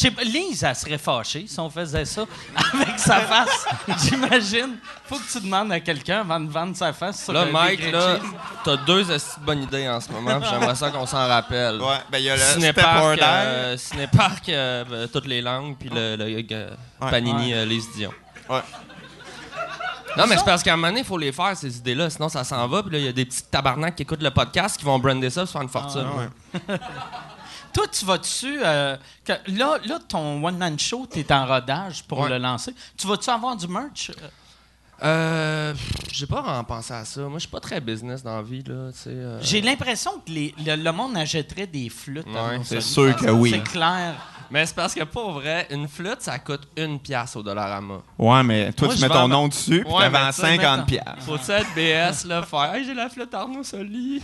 [0.00, 2.22] Je sais pas, Lise, elle serait fâchée si on faisait ça
[2.72, 3.66] avec sa face.
[4.02, 4.78] J'imagine.
[5.04, 7.92] Faut que tu demandes à quelqu'un avant de vendre sa face sur Là, le Mike,
[7.92, 8.18] là,
[8.64, 9.04] t'as deux
[9.42, 11.82] bonnes idées en ce moment, j'aimerais ça qu'on s'en rappelle.
[11.82, 15.90] Ouais, ben il y a le Cinépark, euh, Cinépark, euh, euh, toutes les langues, puis
[15.90, 16.70] le, le, euh,
[17.02, 17.10] Ouais.
[17.10, 18.12] Panini, euh, les Dion.
[18.48, 18.60] Ouais.
[20.16, 22.30] Non, mais c'est parce qu'à un moment donné, il faut les faire, ces idées-là, sinon
[22.30, 22.82] ça s'en va.
[22.82, 25.28] Puis là, il y a des petits tabarnaks qui écoutent le podcast qui vont brander
[25.28, 26.06] ça pour se faire une fortune.
[26.06, 26.78] Ah, ouais.
[27.72, 28.58] Toi, tu vas dessus.
[28.60, 32.28] là, là, ton one-man show, tu es en rodage pour Ouais.
[32.30, 32.74] le lancer.
[32.96, 34.10] Tu vas-tu avoir du merch?
[35.02, 37.22] Euh, pff, j'ai pas vraiment pensé à ça.
[37.22, 39.38] Moi, je suis pas très business dans la vie, là, euh.
[39.40, 42.26] J'ai l'impression que les- le, le monde achèterait des flûtes.
[42.26, 43.50] Ouais, c'est sûr que oui.
[43.50, 44.14] C'est clair.
[44.50, 48.02] Mais c'est parce que pour vrai, une flûte, ça coûte une pièce au Dollarama.
[48.18, 50.84] Ouais, mais toi, Moi, tu mets ton nom dessus, puis Ouais, sais, 50 mettons.
[50.86, 51.22] piastres.
[51.24, 54.20] Faut-tu être BS, là, faire Hey, j'ai la flûte Arnaud Soli.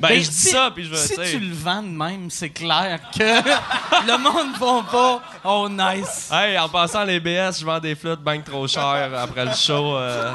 [0.00, 2.30] Ben, Ben, je dis si- ça, puis je veux, Si tu le vends de même,
[2.30, 3.18] c'est clair que
[4.06, 5.22] le monde va pas.
[5.44, 6.30] Oh, nice.
[6.32, 9.96] Hey, en passant les BS, je vends des flûtes bien trop chères après le show.
[9.96, 10.32] euh.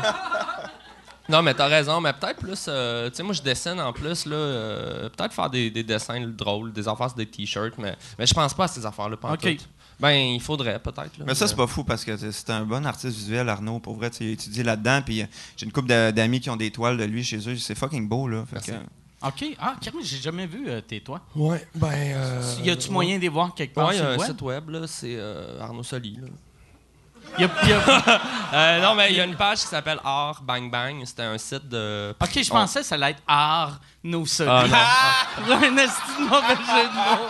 [1.30, 2.65] Non, mais t'as raison, mais peut-être plus.
[2.67, 4.36] euh, tu sais, moi, je dessine en plus, là.
[4.36, 8.34] euh, peut-être faire des, des dessins drôles, des affaires sur des t-shirts, mais, mais je
[8.34, 9.30] pense pas à ces affaires-là, pas.
[9.99, 11.17] Ben, il faudrait, peut-être.
[11.17, 11.23] là.
[11.26, 13.80] Mais ça, c'est pas fou parce que c'est un bon artiste visuel, Arnaud.
[13.80, 15.02] Pour vrai, tu as étudié là-dedans.
[15.06, 15.23] Puis
[15.56, 17.56] j'ai une couple d'a- d'amis qui ont des toiles de lui chez eux.
[17.56, 18.43] C'est fucking beau, là.
[18.45, 18.71] Fait Merci.
[18.71, 18.78] que-
[19.25, 19.45] OK.
[19.59, 21.21] Ah, j'ai jamais vu euh, tes toits.
[21.36, 21.89] Ouais, ben.
[21.93, 24.27] euh, y a-tu moyen de les voir quelque part Ouais, il y a un web?
[24.29, 26.27] site web, là, c'est euh, Arnaud Soli, là.
[27.39, 28.21] Y a- y a-
[28.53, 31.01] Euh, non, mais il y a une page qui s'appelle Art Bang Bang.
[31.05, 32.13] C'était un site de.
[32.21, 34.51] OK, je pensais que ça allait être art, nos solides.
[34.71, 35.45] Ah, non.
[35.45, 37.27] Pour un esti mauvais jeu de mots.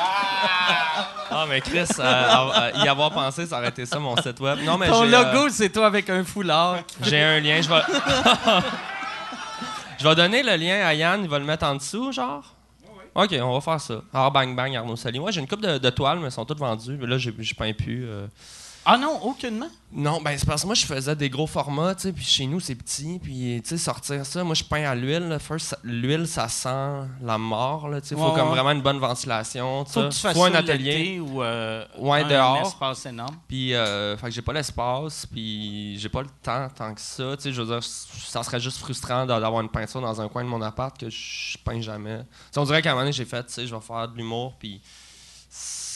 [1.32, 4.60] Ah, mais Chris, euh, y avoir pensé, ça aurait été ça, mon site web.
[4.65, 6.79] Non, mais Ton euh, logo, c'est toi avec un foulard.
[7.01, 7.82] J'ai un lien, je vais.
[9.99, 12.56] je vais donner le lien à Yann, il va le mettre en dessous, genre.
[13.15, 14.01] Ok, on va faire ça.
[14.12, 15.19] Art Bang Bang, Arnaud Sali.
[15.19, 16.97] Moi, j'ai une coupe de, de toiles, mais elles sont toutes vendues.
[16.99, 18.06] Mais là, j'ai- je peins plus.
[18.08, 18.25] euh.
[18.86, 19.69] Ah non, aucunement?
[19.93, 22.46] Non, ben c'est parce que moi, je faisais des gros formats, tu sais, puis chez
[22.48, 25.38] nous, c'est petit, puis, tu sais, sortir ça, moi, je peins à l'huile.
[25.84, 28.15] l'huile, ça sent la mort, là, tu sais.
[28.15, 30.08] Faut Ouais, comme vraiment une bonne ventilation, Faut ça.
[30.10, 31.19] que tu fasses Faut un atelier.
[31.22, 32.62] ou euh, Ouais, un dehors.
[32.67, 33.38] espace énorme.
[33.48, 37.38] Puis, euh, fait que j'ai pas l'espace, puis j'ai pas le temps tant que ça.
[37.38, 40.28] Tu sais, je veux dire, ça serait juste frustrant d'a- d'avoir une peinture dans un
[40.28, 42.17] coin de mon appart que je peins jamais.
[42.17, 44.08] Tu sais, on dirait qu'à un moment donné, j'ai fait, tu sais, je vais faire
[44.10, 44.82] de l'humour, puis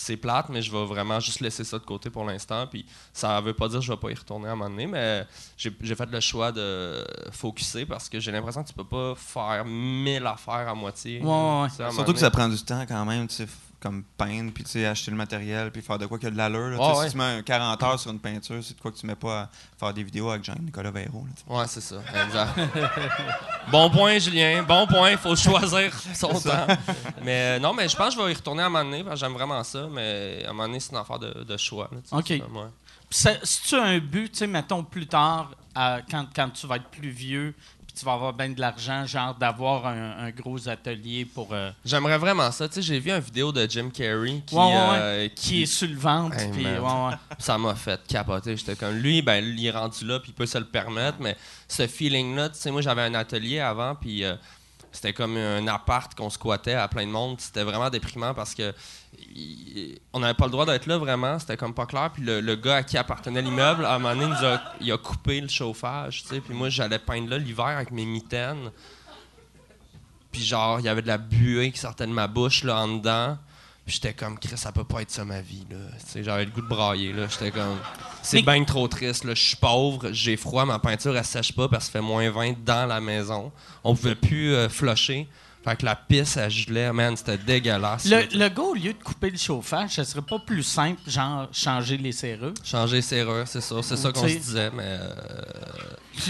[0.08, 2.65] c'est plate, mais je vais vraiment juste laisser ça de côté pour l'instant.
[2.67, 4.88] Puis ça veut pas dire que je vais pas y retourner à un moment donné,
[4.88, 5.26] mais
[5.58, 9.13] j'ai j'ai fait le choix de focuser parce que j'ai l'impression que tu peux pas
[9.15, 11.20] faire mille affaires à moitié.
[11.22, 11.70] Ouais, ouais, ouais.
[11.70, 13.50] Tu sais, à un Surtout que ça prend du temps quand même, tu sais, f-
[13.80, 16.32] comme peindre, puis tu sais, acheter le matériel, puis faire de quoi qu'il y a
[16.32, 16.80] de l'allure.
[16.80, 17.06] Ouais, ouais.
[17.06, 19.16] Si tu mets un 40 heures sur une peinture, c'est de quoi que tu mets
[19.16, 21.26] pas à faire des vidéos avec Jean-Nicolas Véro.
[21.26, 21.56] là.
[21.58, 21.98] Ouais, c'est ça.
[22.26, 22.60] Exact.
[23.72, 24.63] bon point, Julien.
[24.63, 25.12] Bon point.
[25.12, 26.68] Il faut choisir son temps.
[27.24, 29.04] Mais euh, non, mais je pense que je vais y retourner à un moment donné
[29.04, 29.88] parce que j'aime vraiment ça.
[29.92, 31.90] Mais à un moment donné, c'est une affaire de, de choix.
[31.92, 32.34] là, OK.
[33.10, 36.90] Si tu as un but, tu sais, mettons plus tard, quand, quand tu vas être
[36.90, 37.54] plus vieux,
[37.97, 41.49] tu vas avoir bien de l'argent, genre d'avoir un, un gros atelier pour.
[41.53, 42.67] euh, J'aimerais vraiment ça.
[42.67, 44.97] Tu sais, j'ai vu une vidéo de Jim Carrey qui, Ouais, ouais, ouais.
[44.99, 46.38] euh, qui est sur le ventre.
[46.38, 46.77] Hey,
[47.39, 48.55] ça m'a fait capoter.
[48.57, 51.17] J'étais comme lui, ben il est rendu là, puis il peut se le permettre.
[51.19, 51.36] Mais
[51.67, 54.36] ce feeling-là, tu sais, moi j'avais un atelier avant, puis euh,
[54.91, 57.39] c'était comme un appart qu'on squattait à plein de monde.
[57.39, 58.73] C'était vraiment déprimant parce que
[59.36, 61.38] il- on n'avait pas le droit d'être là vraiment.
[61.39, 62.12] C'était comme pas clair.
[62.13, 64.62] Puis le, le gars à qui appartenait l'immeuble, à un moment donné, il, nous a,
[64.82, 66.23] il a coupé le chauffage.
[66.23, 66.39] tu sais.
[66.41, 68.71] Puis moi, j'allais peindre là l'hiver avec mes mitaines.
[70.32, 72.88] Puis genre, il y avait de la buée qui sortait de ma bouche là en
[72.97, 73.38] dedans.
[73.86, 75.65] Puis j'étais comme, Chris, ça peut pas être ça ma vie.
[75.71, 75.77] là.
[76.21, 77.13] J'avais le goût de brailler.
[77.13, 77.27] là.
[77.30, 77.77] J'étais comme,
[78.21, 79.23] c'est bien trop triste.
[79.23, 79.34] là.
[79.34, 82.30] Je suis pauvre, j'ai froid, ma peinture elle sèche pas parce que ça fait moins
[82.30, 83.51] 20 dans la maison.
[83.86, 85.30] On pouvait plus euh, flusher.
[85.67, 86.93] Fait que la pisse, elle gelait.
[86.93, 88.06] Man, c'était dégueulasse.
[88.06, 91.49] Le, le gars, au lieu de couper le chauffage, ce serait pas plus simple, genre
[91.51, 92.53] changer les serrures?
[92.63, 93.75] Changer serrure, c'est ça.
[93.82, 94.84] C'est ça qu'on se disait, mais.
[94.86, 95.10] euh,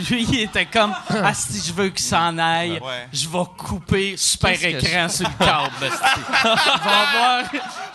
[0.10, 3.08] Lui, il était comme Ah, si je veux qu'il s'en aille, Ouais.
[3.14, 5.70] je vais couper super écran sur le câble.
[5.82, 7.44] Ils vont avoir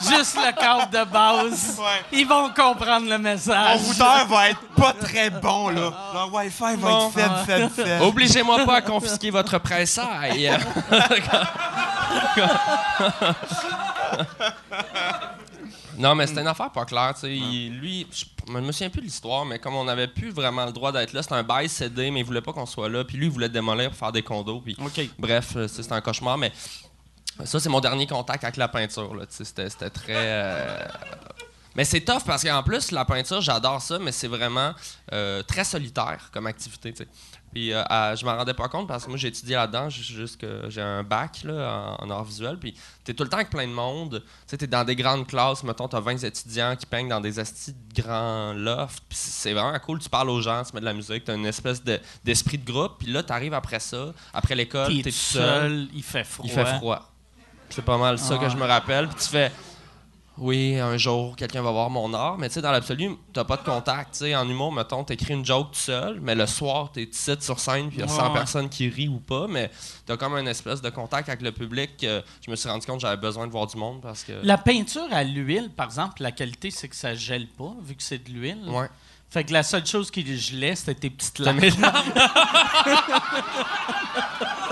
[0.01, 1.77] juste le câble de base.
[1.79, 2.03] Ouais.
[2.13, 3.81] Ils vont comprendre le Mon message.
[3.83, 5.93] routeur va être pas très bon, là.
[6.15, 7.09] Le Wi-Fi va Bon.
[7.09, 8.03] être faible, faible, faible.
[8.05, 10.51] Obligez-moi pas à confisquer votre pressaille.
[15.99, 17.13] non, mais c'était une affaire pas claire.
[17.15, 17.29] tu sais.
[17.29, 20.93] Lui, je me souviens plus de l'histoire, mais comme on n'avait plus vraiment le droit
[20.93, 23.05] d'être là, c'était un bail cédé, mais il voulait pas qu'on soit là.
[23.05, 24.61] Puis lui, il voulait démolir pour faire des condos.
[24.61, 24.77] Puis.
[25.19, 26.53] Bref, euh, c'est c'est un cauchemar, mais
[27.45, 29.15] ça, c'est mon dernier contact avec la peinture.
[29.29, 30.15] C'était c'était très.
[30.17, 30.85] euh,
[31.75, 34.73] Mais c'est tough parce qu'en plus, la peinture, j'adore ça, mais c'est vraiment
[35.13, 36.93] euh, très solitaire comme activité.
[37.53, 40.03] Puis euh, à- je m'en rendais pas compte parce que moi, j'ai étudié là-dedans, ju-
[40.03, 42.57] juste que j'ai un bac là, en, en art visuel.
[42.59, 44.23] Puis t'es tout le temps avec plein de monde.
[44.25, 47.39] Tu sais, t'es dans des grandes classes, mettons, t'as 20 étudiants qui peignent dans des
[47.39, 49.03] astis de grands lofts.
[49.09, 51.47] Puis c'est vraiment cool, tu parles aux gens, tu mets de la musique, t'as une
[51.47, 52.93] espèce de- d'esprit de, groupe.
[53.01, 55.43] Puis là, t'arrives après ça, après l'école, T'es tout seul.
[55.71, 56.47] seul, il fait froid.
[56.49, 57.09] Il fait froid.
[57.69, 58.45] C'est pas mal ça Ah.
[58.45, 59.09] que je me rappelle.
[59.09, 59.51] Puis tu fais,
[60.43, 62.37] oui, un jour, quelqu'un va voir mon art.
[62.39, 64.13] Mais tu sais, dans l'absolu, t'as pas de contact.
[64.13, 67.33] Tu sais, en humour, mettons, t'écris une joke tout seul, mais le soir, t'es ici
[67.41, 68.33] sur scène, puis il y a Ouais, 100 ouais.
[68.35, 69.47] personnes qui rient ou pas.
[69.49, 69.71] Mais
[70.05, 71.97] t'as comme une espèce de contact avec le public.
[71.99, 74.33] que je me suis rendu compte que j'avais besoin de voir du monde parce que.
[74.43, 78.03] La peinture à l'huile, par exemple, la qualité, c'est que ça gèle pas, vu que
[78.03, 78.65] c'est de l'huile.
[78.69, 78.89] Ouais.
[79.31, 81.61] Fait que la seule chose qui gelait, c'était tes petites T'as lames.
[81.61, 81.71] mes-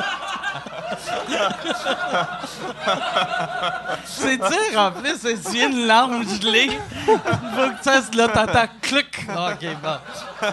[4.04, 6.70] C'est dur, en plus, c'est viens une larme gelée.
[7.06, 9.26] Faut que tu là, t'entends clic.
[9.28, 10.48] OK, bon.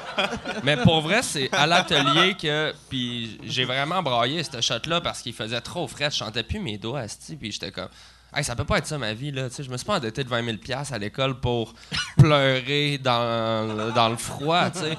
[0.63, 2.73] Mais pour vrai, c'est à l'atelier que.
[2.89, 6.09] Puis j'ai vraiment braillé ce shot-là parce qu'il faisait trop frais.
[6.11, 7.89] Je chantais plus mes doigts, asti, Puis j'étais comme.
[8.35, 9.31] Hey, ça peut pas être ça ma vie.
[9.31, 9.47] Là.
[9.57, 11.73] Je me suis pas endetté de 20 000 piastres à l'école pour
[12.17, 14.69] pleurer dans, dans le froid.
[14.69, 14.97] tu sais.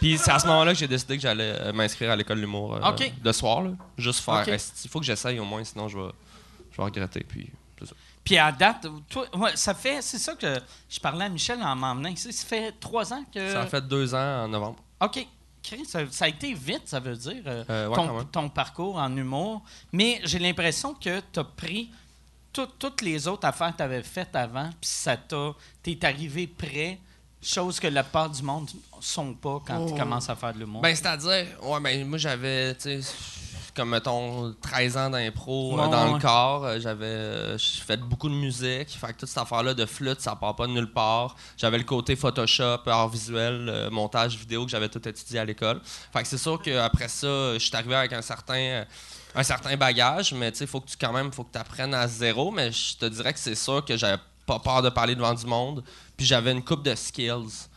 [0.00, 2.42] Puis c'est à ce moment-là que j'ai décidé que j'allais euh, m'inscrire à l'école de
[2.42, 3.62] l'humour euh, de soir.
[3.62, 3.70] Là.
[3.96, 4.44] Juste faire.
[4.48, 6.10] Il faut que j'essaye au moins, sinon je vais,
[6.72, 7.24] je vais regretter.
[7.24, 7.94] Puis c'est ça.
[8.24, 11.76] Puis à date, toi, ouais, ça fait, c'est ça que je parlais à Michel en
[11.76, 12.32] m'emmenant ici.
[12.32, 13.52] Ça fait trois ans que.
[13.52, 14.76] Ça a fait deux ans en novembre.
[15.00, 15.26] OK.
[15.86, 19.62] Ça, ça a été vite, ça veut dire, euh, ouais, ton, parcours en humour.
[19.92, 21.90] Mais j'ai l'impression que tu as pris
[22.52, 25.52] tout- toutes les autres affaires que tu avais faites avant, puis ça t'a.
[25.82, 26.98] T'es arrivé prêt,
[27.44, 28.68] chose que la part du monde
[29.00, 30.82] sont pas quand tu commences à faire de l'humour.
[30.82, 33.14] Ben, c'est-à-dire, ouais, ben, moi, j'avais, tu sais,
[33.74, 36.12] comme, mettons, 13 ans d'impro euh, dans ouais.
[36.14, 36.64] le corps.
[36.64, 38.88] Euh, J'avais euh, j'ai fait beaucoup de musique.
[38.90, 41.34] Fait que toute cette affaire-là de flûte, ça part pas de nulle part.
[41.56, 45.80] J'avais le côté Photoshop, art visuel, euh, montage vidéo que j'avais tout étudié à l'école.
[46.12, 48.54] Fait que c'est sûr qu'après ça, je suis arrivé avec un certain...
[48.58, 48.84] euh,
[49.36, 51.92] un certain bagage, mais tu sais, faut que tu quand même, faut que tu apprennes
[51.94, 52.52] à zéro.
[52.52, 55.46] Mais je te dirais que c'est sûr que j'avais pas peur de parler devant du
[55.46, 55.82] monde.
[56.16, 57.68] Puis j'avais une coupe de skills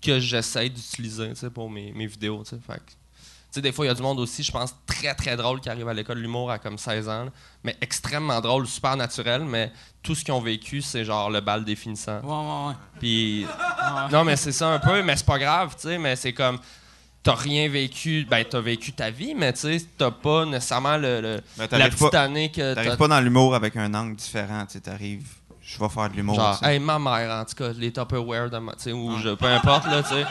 [0.00, 2.42] que j'essaie d'utiliser tu sais, pour mes, mes vidéos.
[2.44, 2.58] tu sais.
[2.66, 5.14] Fait que, tu sais, des fois, il y a du monde aussi, je pense, très
[5.14, 7.30] très drôle qui arrive à l'école de l'humour à comme 16 ans, là,
[7.62, 9.70] mais extrêmement drôle, super naturel, mais
[10.02, 12.20] tout ce qu'ils ont vécu, c'est genre le bal définissant.
[12.20, 12.74] Ouais, ouais, ouais.
[12.98, 13.46] Puis,
[14.10, 16.58] non, mais c'est ça un peu, mais c'est pas grave, tu sais, mais c'est comme,
[17.22, 21.20] t'as rien vécu, ben t'as vécu ta vie, mais tu sais, t'as pas nécessairement le,
[21.20, 24.64] le- la petite pas- année que T'arrives t'as pas dans l'humour avec un angle différent.
[24.66, 25.28] Tu sais, t'arrives,
[25.74, 26.34] je vais faire de l'humour.
[26.34, 29.46] Genre, tu hey, ma mère, en tout cas, les Tupperware, de ma- tu je, peu
[29.46, 30.24] importe, là, tu sais.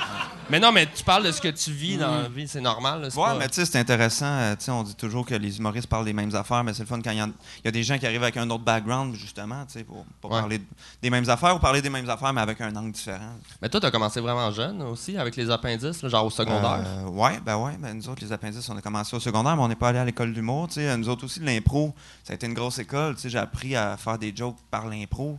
[0.49, 3.01] Mais non, mais tu parles de ce que tu vis dans la vie, c'est normal,
[3.01, 4.25] là, c'est Ouais, pas- mais tu sais, c'est intéressant.
[4.25, 6.81] euh, tu sais, on dit toujours que les humoristes parlent des mêmes affaires, mais c'est
[6.83, 7.17] le fun quand il
[7.63, 10.31] y, a des gens qui arrivent avec un autre background, justement, tu sais, pour, pour
[10.31, 10.39] Ouais.
[10.39, 10.65] parler de-
[11.01, 13.35] des mêmes affaires ou parler des mêmes affaires, mais avec un angle différent.
[13.61, 16.83] Mais toi, t'as commencé vraiment jeune aussi, avec les appendices, là, genre au secondaire?
[16.85, 17.77] Euh, ouais, ben ouais.
[17.79, 19.99] Ben nous autres, les appendices, on a commencé au secondaire, mais on n'est pas allé
[19.99, 20.67] à l'école d'humour.
[20.67, 21.93] Tu sais, nous autres aussi, de l'impro,
[22.31, 23.17] ça a été une grosse école.
[23.21, 25.37] J'ai appris à faire des jokes par l'impro.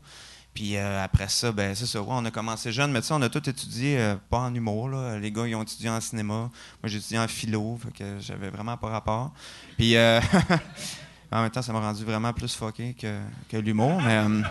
[0.52, 2.02] Puis euh, après ça, ben c'est ça.
[2.02, 4.90] on a commencé jeune, mais tu sais, on a tout étudié, euh, pas en humour.
[4.90, 5.18] Là.
[5.18, 6.34] Les gars, ils ont étudié en cinéma.
[6.34, 6.50] Moi,
[6.84, 9.32] j'ai étudié en philo, fait que j'avais vraiment pas rapport.
[9.78, 10.20] Puis euh,
[11.32, 13.18] en même temps, ça m'a rendu vraiment plus fucké que,
[13.48, 14.00] que l'humour.
[14.02, 14.42] Mais, euh,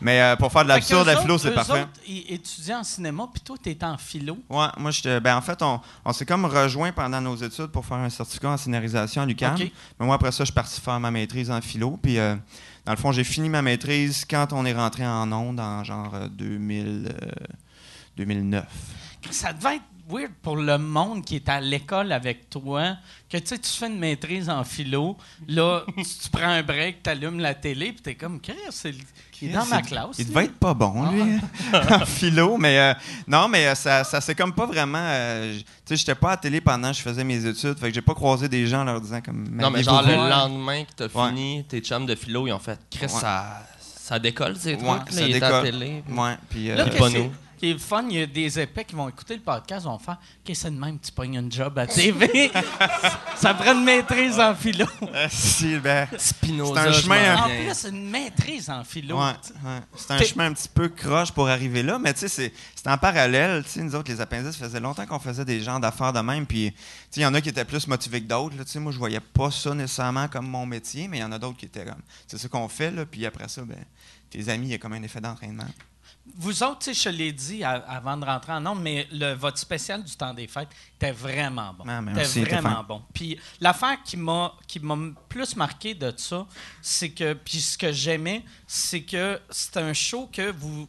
[0.00, 1.82] mais euh, pour faire de l'absurde, la philo, c'est parfait.
[1.82, 4.38] autres, ils en cinéma, puis toi, t'étais en philo.
[4.48, 5.20] Ouais, moi, j'étais.
[5.20, 8.50] Ben, en fait, on, on s'est comme rejoint pendant nos études pour faire un certificat
[8.50, 9.56] en scénarisation à l'UQAM.
[9.58, 11.98] Mais moi, après ça, je suis parti faire ma maîtrise en philo.
[12.02, 12.36] Puis, euh,
[12.84, 16.14] dans le fond, j'ai fini ma maîtrise quand on est rentré en ondes en genre
[16.14, 17.28] euh, 2000, euh,
[18.16, 18.64] 2009.
[19.30, 22.96] Ça devait être weird pour le monde qui est à l'école avec toi,
[23.30, 25.16] que tu sais, tu fais une maîtrise en philo,
[25.48, 28.94] là, tu, tu prends un break, tu allumes la télé, puis t'es comme, Chris, c'est
[29.44, 30.16] il est dans ma classe.
[30.20, 31.36] Il devait être pas bon, lui,
[31.90, 32.56] en philo.
[32.58, 32.94] Mais euh,
[33.26, 34.98] non, mais euh, ça, ça c'est comme pas vraiment.
[35.02, 37.76] euh, tu sais, j'étais pas à la télé pendant que je faisais mes études.
[37.76, 39.48] Fait que j'ai pas croisé des gens en leur disant comme.
[39.50, 41.28] non, mais genre le lendemain que t'as Ouais.
[41.30, 43.20] fini, tes chums de philo, ils ont fait Chris, Ouais.
[43.20, 46.04] ça, ça décolle, ces Ouais, trucs, là, ça il est à la télé.
[46.08, 46.70] Ouais, puis.
[46.70, 46.84] euh, Là,
[47.62, 49.98] C'est- qui est fun, il y a des épais qui vont écouter le podcast, vont
[49.98, 52.50] faire Qu'est-ce que c'est de même, tu pognes un job à TV
[53.36, 54.86] Ça prend une maîtrise en philo.
[55.14, 57.36] euh, si, ben, Spinoza, C'est un chemin.
[57.36, 59.16] En plus, une maîtrise en philo.
[59.18, 59.30] Ouais,
[59.64, 59.78] ouais.
[59.96, 62.52] C'est un T'es- chemin un petit peu croche pour arriver là, mais tu sais, c'est-
[62.74, 63.62] c'est en parallèle.
[63.64, 66.20] Tu sais, nous autres, les appendices, ça faisait longtemps qu'on faisait des genres d'affaires de
[66.20, 66.46] même.
[66.46, 66.78] Puis, tu
[67.10, 68.56] sais, il y en a qui étaient plus motivés que d'autres.
[68.56, 68.64] là.
[68.64, 71.32] Tu sais, moi, je voyais pas ça nécessairement comme mon métier, mais il y en
[71.32, 73.06] a d'autres qui étaient comme, c'est ça qu'on fait, là.
[73.06, 73.78] Puis après ça, ben,
[74.30, 75.66] tes amis, il y a comme un effet d'entraînement.
[76.36, 80.14] Vous autres, je l'ai dit avant de rentrer en nombre, mais le, votre spécial du
[80.14, 81.84] temps des fêtes était vraiment bon.
[81.88, 83.02] Ah, C'était t'es vraiment bon.
[83.12, 84.96] Puis l'affaire qui m'a qui m'a
[85.28, 86.46] plus marqué de ça,
[86.80, 90.88] c'est que puis ce que j'aimais, c'est que c'est un show que vous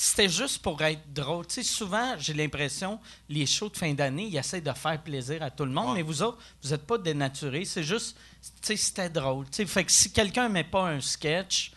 [0.00, 1.46] c'était juste pour être drôle.
[1.46, 2.98] Tu sais, souvent, j'ai l'impression,
[3.28, 6.00] les shows de fin d'année, ils essaient de faire plaisir à tout le monde, mais
[6.00, 7.66] vous autres, vous n'êtes pas dénaturés.
[7.66, 9.44] C'est juste, tu sais, c'était drôle.
[9.50, 11.72] Tu sais, fait que si quelqu'un met pas un sketch,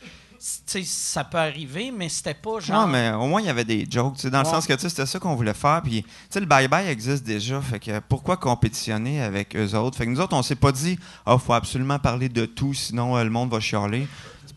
[0.46, 2.82] ça peut arriver, mais c'était pas genre.
[2.82, 4.26] Non, mais au moins, il y avait des jokes.
[4.28, 5.82] Dans le sens que tu sais, c'était ça qu'on voulait faire.
[5.82, 7.62] Puis, tu sais, le bye-bye existe déjà.
[7.62, 9.98] Fait que pourquoi compétitionner avec eux autres?
[9.98, 13.16] Fait que nous autres, on s'est pas dit, ah, faut absolument parler de tout, sinon
[13.16, 14.06] euh, le monde va chialer.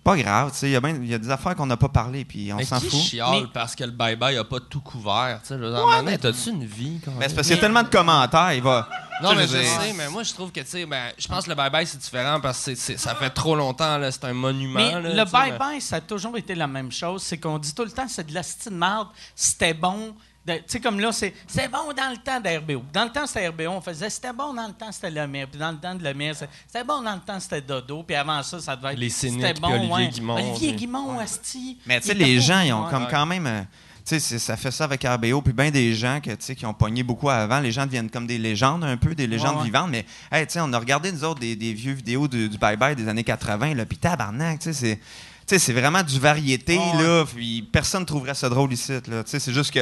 [0.06, 0.52] C'est pas grave.
[0.52, 2.24] tu sais, Il y, a ben- il y a des affaires qu'on n'a pas parlé,
[2.24, 2.90] puis on Mais s'en fout.
[2.92, 5.40] chiale Mais- parce que le bye-bye a pas tout couvert?
[5.42, 7.00] Tu sais, donné, t'as-tu une vie?
[7.04, 8.52] quand Mais c'est parce qu'il y a tellement de commentaires.
[8.52, 8.88] Il va.
[9.22, 11.50] Non, mais je sais, mais moi, je trouve que, tu sais, ben, je pense que
[11.50, 14.78] le bye-bye, c'est différent parce que ça fait trop longtemps, là, c'est un monument.
[14.78, 17.22] Mais là, le mais- bye-bye, ça a toujours été la même chose.
[17.22, 20.14] C'est qu'on dit tout le temps, c'est de la de marde, c'était bon.
[20.46, 22.84] Tu sais, comme là, c'est c'est bon dans le temps d'RBO.
[22.92, 23.64] Dans le temps, c'était RBO.
[23.68, 25.48] On faisait c'était bon dans le temps, c'était le maire.
[25.50, 28.02] Puis dans le temps de le maire, c'est- c'était bon dans le temps, c'était Dodo.
[28.04, 28.98] Puis avant ça, ça devait être.
[28.98, 30.08] Les Cyniques, C'était puis bon, Olivier ouais.
[30.08, 31.78] Guimond, Olivier Guimond, Asti.
[31.86, 32.90] Mais tu sais, les gens, ils ont Ouais.
[32.90, 33.10] comme ouais.
[33.10, 33.46] quand même.
[33.46, 33.62] euh,
[34.08, 36.64] tu sais, ça fait ça avec RBO, puis bien des gens que, tu sais, qui
[36.64, 37.58] ont pogné beaucoup avant.
[37.58, 39.64] Les gens deviennent comme des légendes un peu, des légendes Ouais, ouais.
[39.64, 39.90] vivantes.
[39.90, 42.56] Mais, hey, tu sais, on a regardé, nous autres, des, des vieux vidéos du, du
[42.56, 45.00] Bye Bye des années 80, là, puis tabarnak, tu sais,
[45.46, 48.92] sais, c'est vraiment du variété, là, puis personne trouverait ça drôle ici.
[49.06, 49.22] Là.
[49.22, 49.72] Tu sais, C'est juste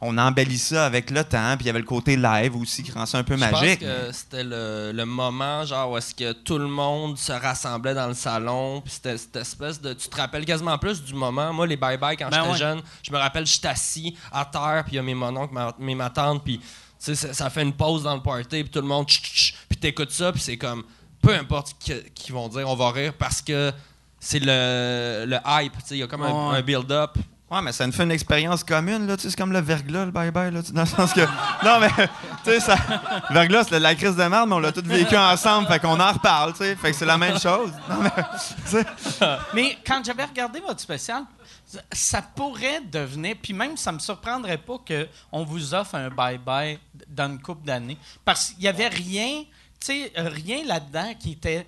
[0.00, 2.92] qu'on embellit ça avec le temps, puis il y avait le côté live aussi qui
[2.92, 3.80] rend ça un peu Je magique.
[3.80, 7.94] pense que c'était le, le moment genre où est-ce que tout le monde se rassemblait
[7.94, 11.52] dans le salon puis c'était cette espèce de tu te rappelles quasiment plus du moment
[11.52, 12.58] moi les bye bye quand Ben j'étais ouais.
[12.58, 15.74] jeune je me rappelle j'étais assis à terre puis il y a mes mononcles ma,
[15.78, 16.64] mes ma tante puis tu
[16.98, 19.32] sais ça, ça fait une pause dans le party puis tout le monde tch, tch,
[19.32, 20.84] tch, puis t'écoutes ça puis c'est comme
[21.22, 23.72] peu importe ce qu'ils vont dire on va rire parce que
[24.24, 26.56] c'est le, le hype tu sais il y a comme un, Ouais.
[26.58, 27.16] un build-up
[27.50, 29.16] Ouais, mais ça nous fait une expérience commune, là.
[29.16, 30.62] Tu sais, c'est comme le verglas, le bye-bye, là.
[30.62, 31.20] tu- Dans le sens que.
[31.64, 31.90] Non, mais,
[32.42, 32.74] tu sais, ça.
[33.28, 36.00] Le verglas, de la crise de merde, mais on l'a tous vécu ensemble, fait qu'on
[36.00, 36.74] en reparle, tu sais.
[36.74, 37.70] Fait que c'est la même chose.
[37.88, 38.10] Non, mais.
[38.64, 38.84] tu sais.
[39.54, 41.22] Mais quand j'avais regardé votre spécial,
[41.66, 46.78] ça- ça pourrait devenir, puis même ça me surprendrait pas qu'on vous offre un bye-bye
[47.08, 47.98] dans une couple d'années.
[48.24, 49.44] Parce qu'il y avait rien,
[49.78, 51.66] tu sais, rien là-dedans qui était,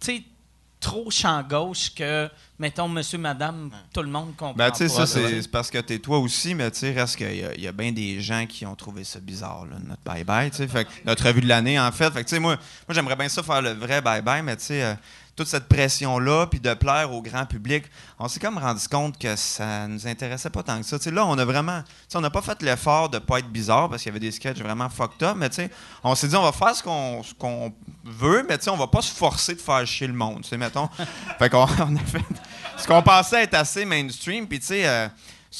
[0.00, 0.22] tu sais,
[0.80, 4.54] trop champ gauche que, mettons, monsieur, madame, tout le monde comprend.
[4.54, 7.32] Ben, tu sais, ça, c'est parce que t'es toi aussi, mais tu sais, reste qu'il
[7.32, 10.58] y y a bien des gens qui ont trouvé ça bizarre, là, notre bye-bye, tu
[10.58, 10.68] sais.
[10.68, 12.10] Fait que notre revue de l'année, en fait.
[12.10, 14.64] Fait que, tu sais, moi, moi j'aimerais bien ça faire le vrai bye-bye, mais tu
[14.64, 14.94] sais, euh,
[15.36, 17.84] toute cette pression-là, puis de plaire au grand public,
[18.18, 20.96] on s'est comme rendu compte que ça nous intéressait pas tant que ça.
[21.10, 21.82] Là, on a vraiment,
[22.14, 24.58] on n'a pas fait l'effort de pas être bizarre parce qu'il y avait des sketchs
[24.58, 25.50] vraiment fucked up, mais
[26.02, 26.82] on s'est dit, on va faire ce
[27.34, 30.88] qu'on veut, mais on va pas se forcer de faire chier le monde, tu mettons.
[31.38, 32.24] fait qu'on on a fait
[32.78, 35.08] ce qu'on pensait être assez mainstream, puis tu sais, euh,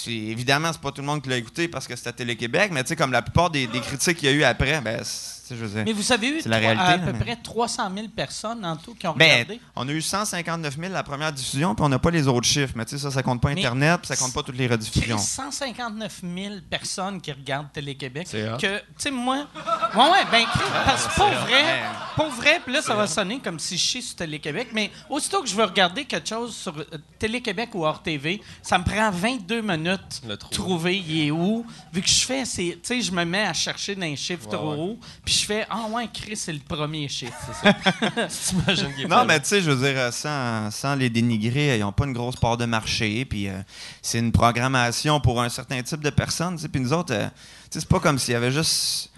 [0.06, 2.90] évidemment, c'est pas tout le monde qui l'a écouté parce que c'était Télé-Québec, mais tu
[2.90, 5.02] sais, comme la plupart des, des critiques qu'il y a eu après, ben,
[5.50, 5.82] je veux dire.
[5.84, 8.76] Mais vous avez eu la réalité, à là, peu mais- près 300 000 personnes en
[8.76, 9.60] tout qui ont Ben, regardé.
[9.76, 12.72] on a eu 159 000 la première diffusion, puis on n'a pas les autres chiffres.
[12.76, 15.18] Mais tu sais, ça, ça compte pas Internet, puis ça compte pas toutes les rediffusions.
[15.18, 18.26] 159 000 personnes qui regardent Télé-Québec.
[18.30, 19.46] Que, tu sais, moi.
[19.94, 21.64] Ouais, ouais, ben, Chris, parce que pour vrai,
[22.16, 25.42] pour vrai, puis là, ça va sonner comme si je chie sur Télé-Québec, mais aussitôt
[25.42, 26.84] que je veux regarder quelque chose sur euh,
[27.18, 30.96] Télé-Québec ou hors TV, ça me prend 22 minutes de trouver.
[30.98, 31.64] il est où.
[31.92, 32.72] Vu que je fais, c'est.
[32.72, 34.78] Tu sais, je me mets à chercher dans les chiffres Ouais, trop ouais.
[34.78, 39.08] hauts, puis je fais, ah ouais, Chris, c'est le premier chiffre, c'est ça.
[39.08, 42.04] Non, mais tu sais, je veux dire, euh, sans, sans les dénigrer, ils n'ont pas
[42.04, 43.60] une grosse part de marché, puis euh,
[44.02, 46.58] c'est une programmation pour un certain type de personnes.
[46.58, 47.32] Puis nous autres, euh, tu
[47.70, 49.10] sais, c'est pas comme s'il y avait juste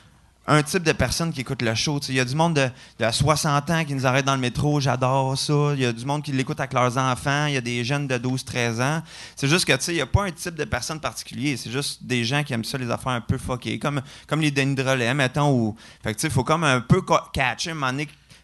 [0.49, 2.01] un type de personnes qui écoutent le show.
[2.09, 4.81] Il y a du monde de, de 60 ans qui nous arrête dans le métro,
[4.81, 5.73] j'adore ça.
[5.75, 7.47] Il y a du monde qui l'écoute avec leurs enfants.
[7.47, 9.03] Il y a des jeunes de 12-13 ans.
[9.37, 11.59] C'est juste que, tu sais, il n'y a pas un type de personne particulier.
[11.59, 14.51] C'est juste des gens qui aiment ça, les affaires un peu fuckées, comme, comme les
[14.51, 15.53] Denis Drolet, mettons.
[15.53, 15.77] Ou...
[16.03, 17.99] Fait que, tu sais, il faut comme un peu catcher, un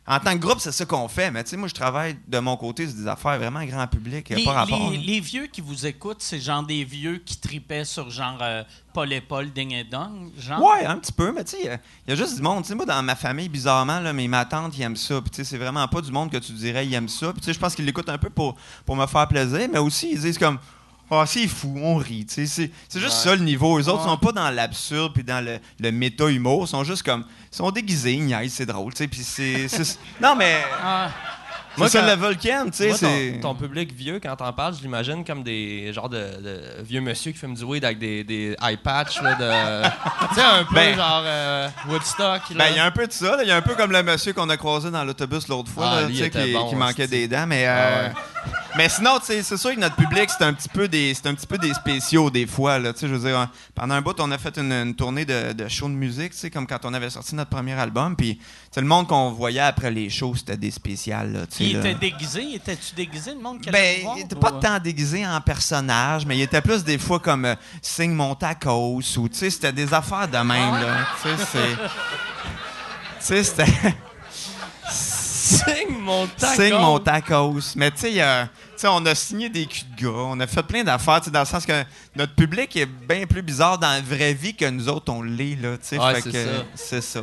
[0.07, 1.31] en tant que groupe, c'est ça qu'on fait.
[1.31, 4.29] Mais tu sais, moi, je travaille de mon côté sur des affaires vraiment grand public.
[4.29, 4.91] Les, pas rapport.
[4.91, 8.63] les- vieux qui vous écoutent, c'est genre des vieux qui tripaient sur genre euh,
[8.93, 10.63] Paul et Paul, Ding et Dong, genre?
[10.63, 12.43] Ouais, un petit peu, mais tu sais, il y a- il y, a juste du
[12.43, 12.63] monde.
[12.65, 15.21] Tu sais, moi, dans ma famille, bizarrement, là, mais ma tante, ils aiment ça.
[15.23, 17.33] Puis tu sais, c'est vraiment pas du monde que tu dirais, ils aiment ça.
[17.33, 19.79] Puis tu sais, je pense qu'ils l'écoutent un peu pour, pour me faire plaisir, mais
[19.79, 20.59] aussi, ils disent comme.
[21.21, 22.27] Ah, c'est fou, on rit.
[22.29, 23.79] C'est juste ça le niveau.
[23.79, 24.11] Eux autres Ouais.
[24.11, 26.65] sont pas dans l'absurde puis dans le, le méta-humour.
[26.65, 27.25] Ils sont juste comme.
[27.53, 28.93] Ils sont déguisés, ils c'est drôle.
[28.93, 29.67] Puis c'est.
[30.21, 30.57] Non, mais.
[30.83, 31.11] Ah,
[31.77, 33.41] Moi, c'est le volcan, tu sais.
[33.41, 37.01] Ton, ton public vieux, quand t'en parles, je l'imagine comme des genres de, de vieux
[37.01, 39.89] monsieur qui fument du weed avec des, des eye patch, là, de...
[40.29, 42.57] tu sais, un peu Ben- genre euh, Woodstock, là.
[42.57, 43.39] Ben, il y a un peu de ça.
[43.43, 45.91] Il y a un peu comme le monsieur qu'on a croisé dans l'autobus l'autre fois,
[45.91, 47.47] Ah, là, lui, qui, bon, qui manquait des dents.
[47.49, 48.13] Mais, Ah euh, ouais.
[48.77, 51.59] Mais sinon, c'est sûr que notre public, c'est un petit peu des, un petit peu
[51.59, 52.79] des spéciaux des fois.
[52.81, 55.53] Là, je veux dire, hein, pendant un bout, on a fait une, une tournée de,
[55.53, 58.17] de shows de musique, tu sais, comme quand on avait sorti notre premier album.
[58.17, 58.41] Puis,
[58.77, 61.33] le monde qu'on voyait après les shows, c'était des spéciales.
[61.33, 62.55] Là, Il était déguisé?
[62.57, 66.27] Étais-tu déguisé, le monde qui Ben, voir, il était ou- pas tant déguisé en personnage,
[66.27, 69.73] mais il était plus des fois comme euh, signe mon tacos ou tu sais, c'était
[69.73, 71.07] des affaires de même là.
[71.23, 71.37] C'est.
[71.37, 71.85] Tu
[73.21, 73.73] sais, c'était.
[75.55, 76.63] Signe mon taco.
[76.63, 77.75] Signe mon tacos.
[77.77, 80.85] Mais tu sais, sais, on a signé des culs de gars, on a fait plein
[80.85, 81.85] d'affaires, tu sais, dans le sens que
[82.17, 85.57] notre public est bien plus bizarre dans la vraie vie que nous autres, on l'est,
[85.57, 85.71] là.
[85.73, 86.65] Ouais, c'est ça.
[86.75, 87.23] C'est ça.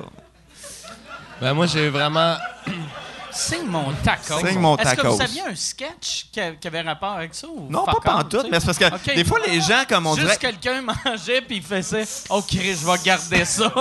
[1.39, 2.37] Ben, moi, j'ai vraiment.
[3.33, 4.45] Signe mon taco.
[4.45, 7.47] Signe mon Est-ce que vous aviez un sketch qui, a- qui avait rapport avec ça?
[7.47, 9.15] Ou Non, pas pantoute, mais c'est parce que Ok.
[9.15, 10.37] des fois, les gens, comme on Juste dirait.
[10.37, 13.71] quelqu'un mangeait puis il faisait Oh, Chris, je vais garder ça.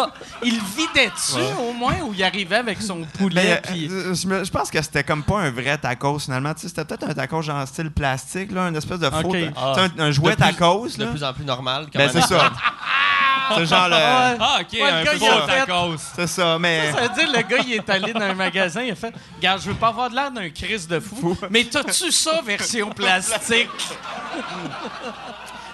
[0.42, 3.88] Il vidait dessus au moins ou il arrivait avec son poulet Mais, puis.
[3.90, 6.54] euh, je, me- je pense que c'était comme pas un vrai tacos finalement.
[6.54, 9.28] Tu sais, C'était peut-être un tacos genre style plastique, là, une espèce de faux.
[9.28, 9.32] Ok.
[9.36, 10.88] sais, un, un jouet De plus- tacos.
[10.96, 11.10] De Là.
[11.10, 11.86] plus en plus normal.
[11.94, 12.50] Ben, c'est ça.
[13.56, 13.96] c'est genre le.
[13.96, 15.96] Ah, ok, Ouais, le un gars, faux il a fait- tacos.
[16.16, 16.92] C'est ça, mais.
[16.92, 19.62] Ça veut dire le gars, il est allé dans un magasin, il a fait Regarde,
[19.62, 23.70] je veux pas avoir de l'air d'un Chris de fou, mais t'as-tu ça version plastique?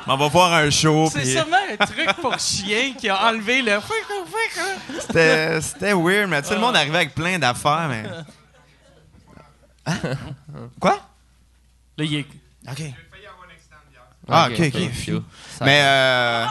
[0.06, 1.10] On va voir un show.
[1.12, 3.80] C'est puis sûrement un truc pour chien qui a enlevé le.
[5.00, 8.04] C'était c'était weird, mais sais, le monde arrivait avec plein d'affaires, mais.
[9.84, 9.96] Hein?
[10.78, 11.00] Quoi?
[11.98, 12.26] Là, il est.
[12.70, 12.82] OK.
[14.28, 15.22] Ah, ok, ok.
[15.62, 16.46] Mais euh,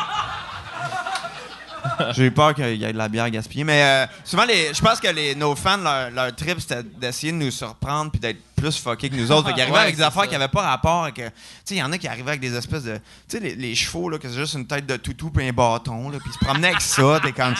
[2.11, 3.63] j'ai eu peur qu'il y ait de la bière gaspillée.
[3.63, 7.31] Mais euh, souvent, les, je pense que les, nos fans, leur, leur trip, c'était d'essayer
[7.31, 9.47] de nous surprendre puis d'être plus fuckés que nous autres.
[9.47, 10.27] Fait qu'ils arrivaient Ouais, avec des affaires ça.
[10.27, 11.19] qui n'avaient pas rapport avec.
[11.19, 12.95] euh, Tu sais, il y en a qui arrivaient avec des espèces de.
[12.95, 13.01] Tu
[13.37, 16.09] sais, les, les chevaux, là, que c'est juste une tête de toutou puis un bâton,
[16.09, 17.19] là, puis ils se promenaient avec ça.
[17.23, 17.53] T'es comme.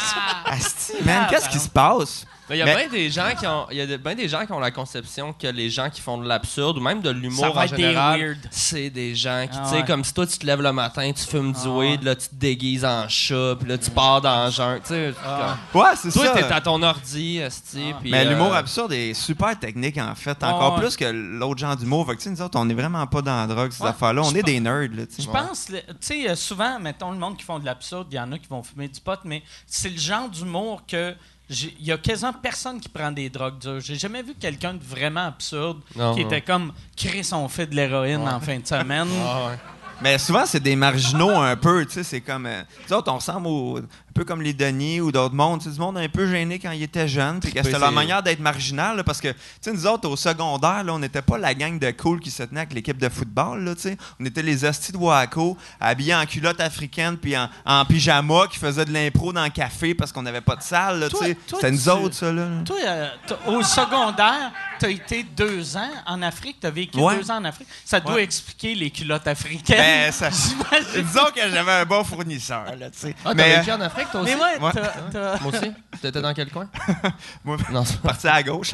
[0.45, 2.26] Asti, man, qu'est-ce qui se passe?
[2.49, 4.13] Mais il y a Mais- bien des gens qui ont, il y a de- bien
[4.13, 7.01] des gens qui ont la conception que les gens qui font de l'absurde ou même
[7.01, 8.37] de Ça l'humour va en être des général, weird.
[8.51, 9.85] c'est des gens qui, Ah tu sais, ouais.
[9.85, 12.27] comme si toi tu te lèves le matin, tu fumes du Ah weed, là tu
[12.29, 15.13] te déguises en chat, puis là tu pars dans le jungle, tu sais.
[15.25, 15.57] Ah.
[15.71, 16.33] comme- Ouais, c'est Toi ça.
[16.33, 20.41] t'es à ton ordi, esti, puis, Mais euh, l'humour absurde est super technique, en fait.
[20.43, 20.81] Encore ouais.
[20.81, 22.05] plus que l'autre genre d'humour.
[22.05, 23.89] Fait que, tu sais, nous autres, on est vraiment pas dans la drogue, ces Ouais.
[23.89, 24.21] affaires-là.
[24.21, 25.21] On Je est pense- des nerds, là, tu sais.
[25.23, 28.15] Je pense, le- tu sais, euh, souvent, mettons, le monde qui font de l'absurde, il
[28.15, 31.15] y en a qui vont fumer du pot, mais c'est le genre d'humour que.
[31.49, 33.79] Il y a quasiment personne qui prend des drogues dures.
[33.79, 36.27] J'ai jamais vu quelqu'un de vraiment absurde Non, qui non.
[36.27, 39.07] était comme Chris, on fait de l'héroïne en fin de semaine.
[39.25, 39.59] Ah ouais.
[40.01, 42.03] Mais souvent, c'est des marginaux un peu, tu sais.
[42.03, 42.47] C'est comme.
[42.47, 45.59] euh, nous autres, on ressemble au- un peu comme les Denis ou d'autres mondes.
[45.61, 47.39] Tu sais, du monde un peu gêné quand ils étaient jeunes.
[47.41, 50.16] Puis que c'était leur manière d'être marginal, là, parce que, tu sais, nous autres, au
[50.16, 53.09] secondaire, là, on n'était pas la gang de cool qui se tenait avec l'équipe de
[53.09, 53.97] football, là, tu sais.
[54.20, 58.57] On était les astis de Waco, habillés en culotte africaine puis en, en pyjama, qui
[58.57, 61.26] faisaient de l'impro dans le café parce qu'on n'avait pas de salle, là, tu Toi-
[61.28, 61.36] sais.
[61.47, 62.47] toi, C'était nous tu- autres, ça, là.
[62.66, 63.07] Toi, euh,
[63.47, 67.18] au secondaire, tu as été deux ans en Afrique, tu as vécu Ouais.
[67.18, 67.68] deux ans en Afrique.
[67.84, 68.24] Ça doit Ouais.
[68.24, 69.78] expliquer les culottes africaines.
[69.78, 70.30] Ben, ça-.
[70.95, 73.16] Disons que j'avais un bon fournisseur, là, tu sais.
[73.26, 74.05] Ah, Mais, vécu en Afrique?
[74.12, 74.34] Toi aussi?
[74.36, 74.72] Mais ouais, Ouais.
[74.74, 75.72] t'as- t'as- Moi aussi.
[76.01, 76.68] T'étais dans quel coin?
[77.43, 78.72] Moi- Non, c'est pas parti à gauche.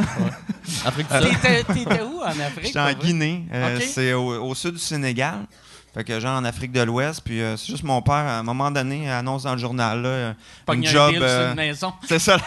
[0.86, 1.42] Afrique du Sud.
[1.42, 2.66] t'étais t'étais où en Afrique?
[2.66, 3.08] J'étais en pour vrai?
[3.08, 3.46] Guinée.
[3.54, 3.84] euh, Ok.
[3.94, 5.46] C'est au, au sud du Sénégal.
[5.94, 7.22] Fait que genre en Afrique de l'Ouest.
[7.26, 10.08] Puis euh, c'est juste mon père, à un moment donné, annonce dans le journal, là,
[10.08, 10.34] euh,
[10.72, 11.10] une un job.
[11.12, 11.94] deal sur euh, une maison.
[12.08, 12.38] c'est ça.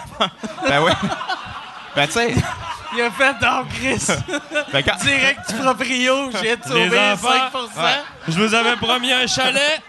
[0.66, 0.92] ben oui.
[1.96, 2.34] ben tu sais.
[2.96, 4.06] Il a fait dans Chris.
[4.72, 7.28] ben, quand- Direct du proprio, j'ai sauvé Les enfants.
[7.74, 7.90] 5 Ouais.
[8.28, 9.82] Je vous avais promis un chalet.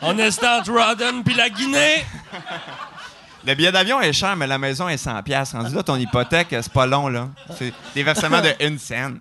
[0.00, 2.04] On est entre Rodden puis la Guinée.
[3.46, 5.52] le billet d'avion est cher, mais la maison est 100 pièces.
[5.52, 7.28] Rendu là, ton hypothèque, c'est pas long, là.
[7.56, 9.18] C'est des versements de une scène.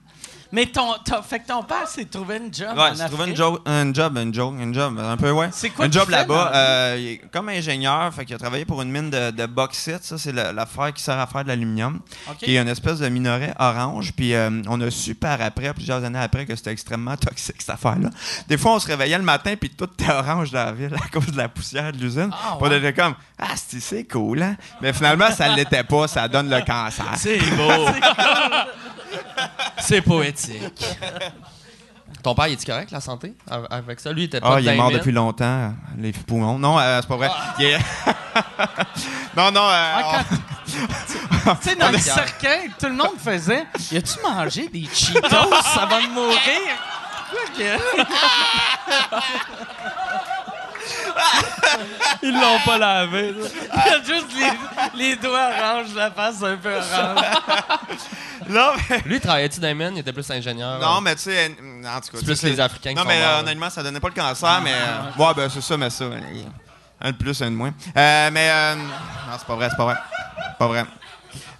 [0.52, 3.30] Mais ton, ton- fait que ton père s'est trouvé une job Ouais, en j'ai trouvé
[3.30, 5.50] une job, un job, une job, une job, un peu, ouais.
[5.52, 6.52] C'est quoi Un job là-bas.
[6.56, 10.04] euh, comme ingénieur, fait qu'il a travaillé pour une mine de, de bauxite.
[10.04, 12.00] Ça, c'est l'affaire qui sert à faire de l'aluminium.
[12.30, 12.38] OK.
[12.38, 14.14] Qui est une espèce de minerai orange.
[14.14, 17.70] Puis euh, on a su par après, plusieurs années après, que c'était extrêmement toxique, cette
[17.72, 18.10] affaire-là.
[18.48, 21.08] Des fois, on se réveillait le matin, puis tout était orange dans la ville à
[21.10, 22.30] cause de la poussière de l'usine.
[22.32, 24.56] Ah, On était comme, ah, c'est c'est cool, hein?
[24.82, 27.06] Mais finalement, ça ne l'était pas, ça donne le cancer.
[27.18, 27.72] C'est beau.
[29.80, 30.86] C'est poétique.
[32.24, 34.12] Ton père, il est correct, la santé, av- avec ça?
[34.12, 36.58] Lui, il était pas Ah, il est mort depuis longtemps, les poumons.
[36.58, 37.30] Non, euh, c'est pas vrai.
[37.60, 37.78] Est-
[39.38, 39.62] non, non.
[39.70, 44.68] euh, Ah, quand- Tu sais, dans le cercueil, tout le monde faisait Y a-tu mangé
[44.68, 45.28] des Cheetos?
[45.80, 46.38] Avant de mourir
[47.30, 47.78] Quoi que.
[52.24, 53.34] Ils l'ont pas lavé.
[53.38, 54.28] Il y a juste
[54.96, 57.24] les, les doigts orange, la face un peu orange.
[58.50, 59.02] non, mais.
[59.06, 59.92] Lui, travaillait-tu dans les mines?
[59.96, 60.80] Il était plus ingénieur.
[60.80, 62.18] Non, euh, mais tu sais, en tout cas.
[62.20, 63.40] C'est plus les Africains qui Non, mais euh, là.
[63.40, 64.74] honnêtement, ça donnait pas le cancer, mais.
[64.74, 66.06] euh, ouais, ben c'est ça, mais ça.
[67.00, 67.74] Un de plus, un de moins.
[67.96, 68.50] Euh, mais.
[68.50, 69.96] euh, non, c'est pas vrai, c'est pas vrai.
[70.58, 70.86] Pas vrai.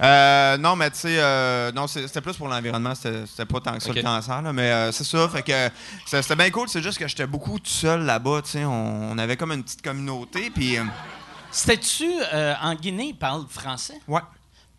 [0.02, 3.84] Euh, non, mais tu sais, euh, non, c'était plus pour l'environnement, c'était pas tant que
[3.84, 5.70] ça le cancer, là, mais euh, c'est ça, fait que
[6.06, 9.18] c'était bien cool, c'est juste que j'étais beaucoup tout seul là-bas, tu sais, on, on
[9.18, 10.84] avait comme une petite communauté, puis euh,
[11.52, 14.00] C'était-tu euh, en Guinée, ils parlent français?
[14.08, 14.22] ouais.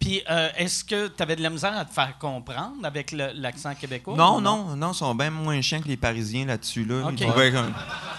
[0.00, 3.74] Puis euh, est-ce que tu avais de la misère à te faire comprendre avec l'accent
[3.74, 4.14] québécois?
[4.16, 7.08] Non, non, non, ils sont bien moins chiants que les Parisiens là-dessus, là.
[7.10, 7.52] Ils trouvaient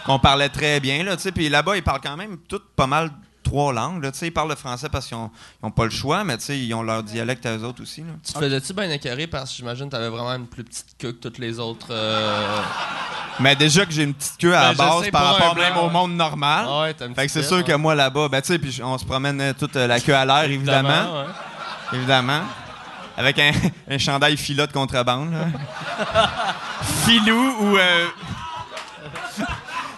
[0.05, 2.85] qu'on- parlait très bien, là, tu sais, puis là-bas, ils parlent quand même toutes pas
[2.85, 3.09] mal
[3.43, 5.31] trois langues, là, tu sais, ils parlent le français parce qu'ils ont,
[5.61, 7.81] ils ont pas le choix, mais tu sais, ils ont leur dialecte à eux autres
[7.81, 8.07] aussi, là.
[8.25, 11.11] Tu te faisais-tu bien écœurer parce que j'imagine que t'avais vraiment une plus petite queue
[11.13, 11.87] que toutes les autres.
[11.91, 12.61] euh,
[13.39, 15.63] Mais déjà que j'ai une petite queue à la Ben, base sais, par rapport blanc,
[15.63, 16.65] même au monde normal.
[16.67, 19.05] Ah ouais, Fait que c'est sûr que moi là-bas, ben tu sais, puis on se
[19.05, 21.19] promène euh, toute euh, la queue à l'air, évidemment.
[21.21, 21.25] ouais.
[21.93, 22.41] Évidemment.
[23.17, 23.51] Avec un,
[23.89, 25.33] un chandail filat de contrebande.
[27.05, 27.77] Filou ou.
[27.77, 28.07] euh,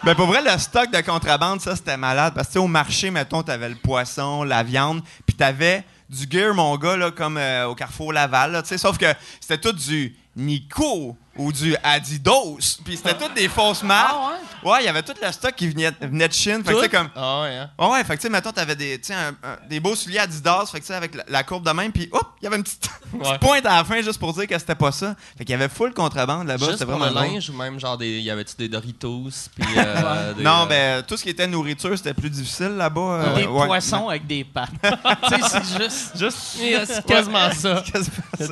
[0.04, 2.34] Ben pour vrai, le stock de contrebande, ça c'était malade.
[2.34, 6.76] Parce que au marché, mettons, t'avais le poisson, la viande, puis t'avais du gear, mon
[6.76, 8.52] gars, là, comme euh, au Carrefour Laval.
[8.52, 9.06] là, sauf que
[9.40, 12.78] c'était tout du Nico ou du Adidas.
[12.84, 14.16] Puis c'était toutes des fausses marques.
[14.16, 16.64] Ah Ouais, il y avait tout le stock qui venait, venait de Chine.
[16.64, 17.10] Fait que tu sais, comme.
[17.16, 17.70] Ah ouais, hein?
[17.80, 20.68] Ouais, ouais, fait que tu sais, mettons, t'avais des, un- un- des beaux souliers Adidas,
[20.68, 22.58] fait que tu sais, avec la, la courbe de même, puis hop, il y avait
[22.58, 23.38] une petite, Ouais.
[23.40, 25.16] pointe à la fin juste pour dire que c'était pas ça.
[25.38, 28.20] Fait qu'il y avait full contrebande là-bas, c'était vraiment le linge ou même genre des.
[28.20, 29.30] Y avait-tu des Doritos?
[29.56, 29.68] Puis.
[29.78, 33.02] euh, des, Non, euh, ben, tout ce qui était nourriture, c'était plus difficile là-bas.
[33.02, 33.66] euh, Des ouais.
[33.66, 34.70] poissons avec des pattes.
[34.84, 34.90] tu
[35.36, 36.18] sais, c'est juste.
[36.18, 36.38] Juste.
[36.86, 37.84] C'est quasiment ça.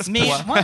[0.08, 0.60] Mais moi,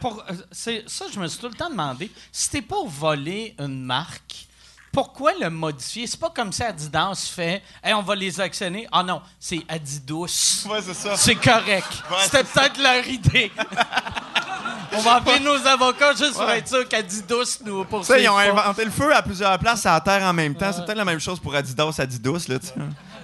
[0.00, 3.54] pour, euh, c'est- ça, je me suis tout le temps demandé, si t'es pour voler
[3.58, 4.46] une marque,
[4.92, 6.06] pourquoi le modifier?
[6.06, 8.86] C'est pas comme si Adidas fait hey, on va les actionner.
[8.92, 10.66] Ah non, c'est Adidas.
[10.68, 11.16] Ouais, c'est ça.
[11.16, 11.88] C'est correct.
[12.10, 13.50] Ouais, C'était peut-être leur idée.
[14.92, 18.50] on va appeler nos avocats juste pour être sûr qu'Adidas nous sais, ils ont pas.
[18.50, 20.70] inventé le feu à plusieurs places à la terre en même temps.
[20.72, 22.74] C'est peut-être la même chose pour Adidas, Adidas, là, tu sais.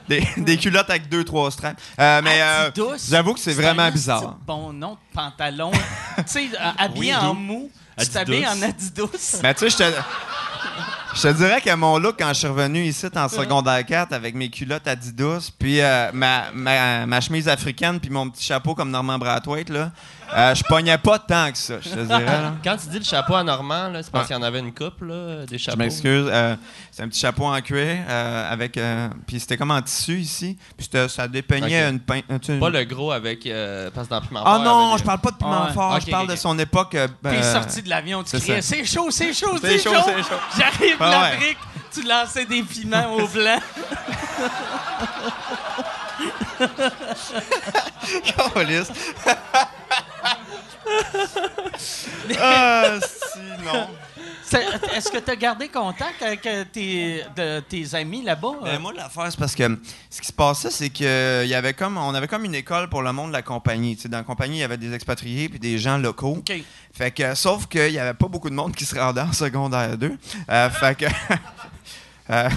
[0.08, 1.78] Des, des culottes avec deux, trois straps.
[2.00, 2.70] Euh, mais euh,
[3.10, 4.38] j'avoue que c'est vraiment bizarre.
[4.46, 5.70] bon nom de pantalon.
[6.16, 7.70] tu sais, euh, habillé Oui, en mou.
[7.98, 9.40] Tu t'habilles en Adidas.
[9.42, 9.96] Mais tu sais, je te,
[11.16, 14.34] je te dirais que mon look, quand je suis revenu ici en secondaire 4 avec
[14.34, 18.90] mes culottes Adidas, puis euh, ma, ma, ma chemise africaine, puis mon petit chapeau comme
[18.90, 19.90] Normand Brathwaite, là,
[20.36, 22.24] euh, je pognais pas tant que ça, je te dirais.
[22.24, 22.52] là.
[22.62, 24.74] Quand tu dis le chapeau à Normand, là, c'est parce qu'il y en avait une
[24.74, 25.78] coupe, là, des Je chapeaux.
[25.78, 26.28] m'excuse.
[26.30, 26.56] euh,
[26.90, 28.76] c'est un petit chapeau en cuir euh, avec.
[28.76, 30.56] euh, puis c'était comme en tissu ici.
[30.76, 31.92] Puis c'était- ça dépeignait Ok.
[31.92, 33.46] une pein- tu sais, une- Pas le gros avec.
[33.46, 35.66] euh, parce que dans Piment Ah Fort, non, avec- je parle pas de piment Ah
[35.68, 35.72] ouais.
[35.72, 35.94] fort.
[35.94, 36.38] Ok, je parle ok, de ok.
[36.38, 36.94] son époque.
[36.94, 38.74] euh, T'es euh, sorti de l'avion, tu c'est criais ça.
[38.76, 40.02] c'est chaud, c'est chaud, C'est c'est chaud, chaud.
[40.06, 40.40] c'est chaud.
[40.58, 41.20] J'arrive Ah de ouais.
[41.30, 41.58] l'Afrique,
[41.92, 43.58] tu lançais des piments au blanc.
[48.54, 48.90] Câlisse.
[52.40, 53.88] ah, si, non.
[54.44, 54.64] C'est-
[54.96, 58.52] Est-ce que tu as gardé contact avec euh, tes, de- tes amis là-bas?
[58.62, 59.78] Ben, moi, l'affaire, c'est parce que
[60.08, 62.88] ce qui se passait, c'est que il y avait comme, on avait comme une école
[62.88, 63.94] pour le monde de la compagnie.
[63.96, 66.38] Tu sais, dans la compagnie, il y avait des expatriés puis des gens locaux.
[66.38, 66.52] OK.
[66.94, 69.98] Fait que, sauf qu'il n'y avait pas beaucoup de monde qui se rendait en secondaire
[69.98, 70.16] 2.
[70.50, 71.04] Euh, fait que.
[72.30, 72.48] euh,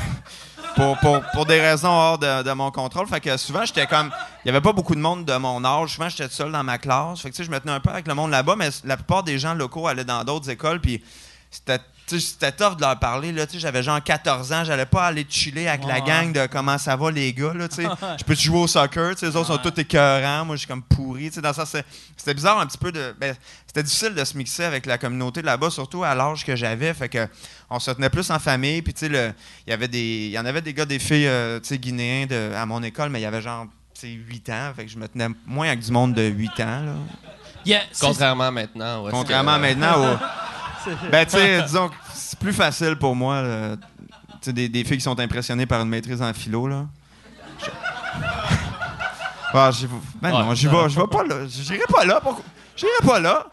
[0.75, 3.07] pour, pour, pour des raisons hors de, de mon contrôle.
[3.07, 4.11] Fait que souvent, j'étais comme.
[4.43, 5.95] Il n'y avait pas beaucoup de monde de mon âge.
[5.95, 7.21] Souvent, j'étais seul dans ma classe.
[7.21, 8.97] Fait que, tu sais, je me tenais un peu avec le monde là-bas, mais la
[8.97, 10.79] plupart des gens locaux allaient dans d'autres écoles.
[10.81, 11.03] Puis
[11.49, 11.79] c'était.
[12.15, 13.31] Tu sais, C'était tough de leur parler.
[13.31, 14.63] Là, Tu sais, J'avais genre 14 ans.
[14.63, 17.53] J'allais pas aller chiller avec la gang de comment ça va, les gars.
[17.53, 17.83] Là, tu sais.
[18.19, 19.11] je peux jouer au soccer.
[19.11, 20.45] tu sais, Les autres sont tous écœurants.
[20.45, 21.29] Moi, je suis comme pourri.
[21.29, 21.85] tu sais, Dans c'est-
[22.17, 23.15] C'était bizarre un petit peu de.
[23.19, 23.35] ben,
[23.65, 26.93] c'était difficile de se mixer avec la communauté de là-bas, surtout à l'âge que j'avais.
[26.93, 27.27] Fait que
[27.69, 28.81] on se tenait plus en famille.
[28.81, 29.33] Puis, tu sais, le-
[29.65, 31.77] il y avait des, il y en avait des gars, des filles, euh, tu sais,
[31.77, 34.71] guinéens de- à mon école, mais il y avait genre, tu sais, 8 ans.
[34.75, 36.93] Fait que je me tenais moins avec du monde de 8 ans, là.
[37.99, 39.03] Contrairement à maintenant.
[39.11, 40.17] Contrairement maintenant, au-
[41.11, 43.75] ben, tu sais, disons que c'est plus facile pour moi, là.
[43.77, 46.85] Tu sais, des, des filles qui sont impressionnées par une maîtrise en philo, là.
[47.59, 47.65] Je-
[49.53, 51.45] Ah, j'y vais- ben non, j'y vais, je vais pas là.
[51.47, 52.21] J'irai pas là.
[52.21, 52.43] Pourquoi?
[52.75, 53.45] J'irai pas là.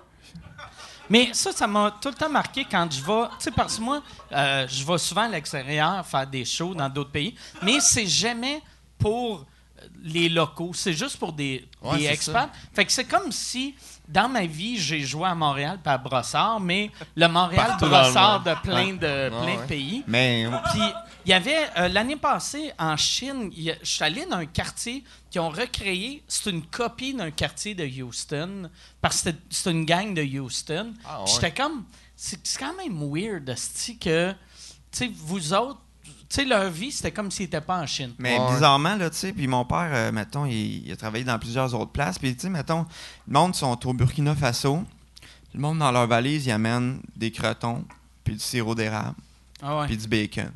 [1.10, 3.28] Mais ça, ça m'a tout le temps marqué quand je vais.
[3.30, 4.00] Tu sais, parce que moi,
[4.30, 8.62] euh, je vais souvent à l'extérieur faire des shows dans d'autres pays, mais c'est jamais
[8.98, 9.44] pour
[10.04, 12.50] les locaux, c'est juste pour des, Ouais, des c'est expats.
[12.72, 13.74] Fait que c'est comme si,
[14.08, 18.60] dans ma vie, j'ai joué à Montréal pas à Brossard, mais le Montréal-Brossard le de
[18.60, 20.02] plein de, plein de pays.
[20.06, 20.80] Mais Puis
[21.26, 25.38] il y avait euh, l'année passée en Chine, je suis allé dans un quartier qui
[25.38, 30.14] ont recréé, c'est une copie d'un quartier de Houston parce que c'était- c'est une gang
[30.14, 30.94] de Houston.
[31.04, 31.26] Ah, ouais.
[31.26, 31.84] J'étais comme
[32.16, 34.36] c'est quand même weird esti, que tu
[34.90, 35.80] sais vous autres
[36.28, 38.12] sais leur vie c'était comme s'ils n'étaient pas en Chine.
[38.18, 38.52] Mais Ouais.
[38.54, 41.72] bizarrement, là, tu sais, puis mon père, euh, mettons, il, il a travaillé dans plusieurs
[41.74, 42.18] autres places.
[42.18, 42.84] Puis, tu sais, mettons,
[43.26, 44.84] le monde sont au Burkina Faso.
[45.54, 47.84] Le monde, dans leur valise, ils amènent des crotons,
[48.24, 49.14] puis du sirop d'érable,
[49.62, 49.86] Ah ouais.
[49.86, 50.50] puis du bacon.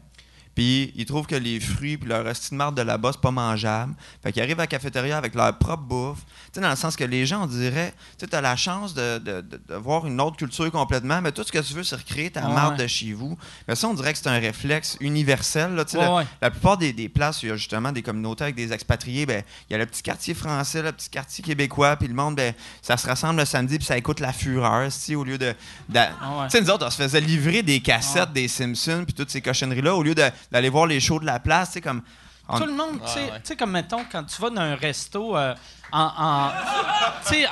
[0.54, 3.94] Puis ils trouvent que les fruits puis leur reste de là-bas, c'est pas mangeable.
[4.22, 6.18] Fait qu'ils arrivent à la cafétéria avec leur propre bouffe.
[6.18, 8.92] Tu sais, dans le sens que les gens, on dirait, tu sais, as la chance
[8.92, 11.82] de, de- de- de voir une autre culture complètement, mais tout ce que tu veux,
[11.84, 12.76] c'est recréer ta Ouais.
[12.76, 13.38] de chez vous.
[13.66, 15.74] Mais ça, on dirait que c'est un réflexe universel.
[15.74, 15.84] Là,
[16.14, 18.72] Ouais, la, plupart des, des places où il y a justement des communautés avec des
[18.72, 22.14] expatriés, ben, il y a le petit quartier français, le petit quartier québécois, puis le
[22.14, 25.54] monde, ben, ça se rassemble le samedi, puis ça écoute la fureur, au lieu de.
[25.94, 26.46] Ah.
[26.50, 29.40] Tu sais, nous autres, on se faisait livrer des cassettes des Simpsons, puis toutes ces
[29.40, 32.02] cochonneries-là, au lieu de- d'aller voir les shows de la place, tu sais, comme.
[32.48, 33.40] on- Tout le monde, tu sais- Ouais, ouais.
[33.40, 35.54] tu sais, comme mettons, quand tu vas dans un resto euh,
[35.92, 36.50] en,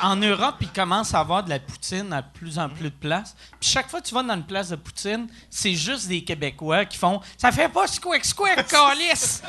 [0.03, 3.35] en, Europe, ils commencent à avoir de la poutine à plus en plus de places.
[3.61, 6.85] Puis chaque fois que tu vas dans une place de poutine, c'est juste des Québécois
[6.87, 9.43] qui font Ça fait pas squick squick, calice!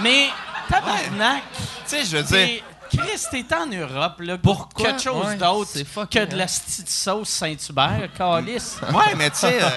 [0.00, 0.28] Mais,
[0.68, 1.42] tabarnak!
[1.52, 2.62] Tu sais, je veux dire.
[2.90, 4.38] Chris, t'es en Europe, là.
[4.38, 4.86] Pourquoi?
[4.86, 8.78] Quelque chose Ouais, d'autre c'est que de la petite sauce Saint-Hubert, calice.
[8.94, 9.68] Ouais, mais tu sais, euh,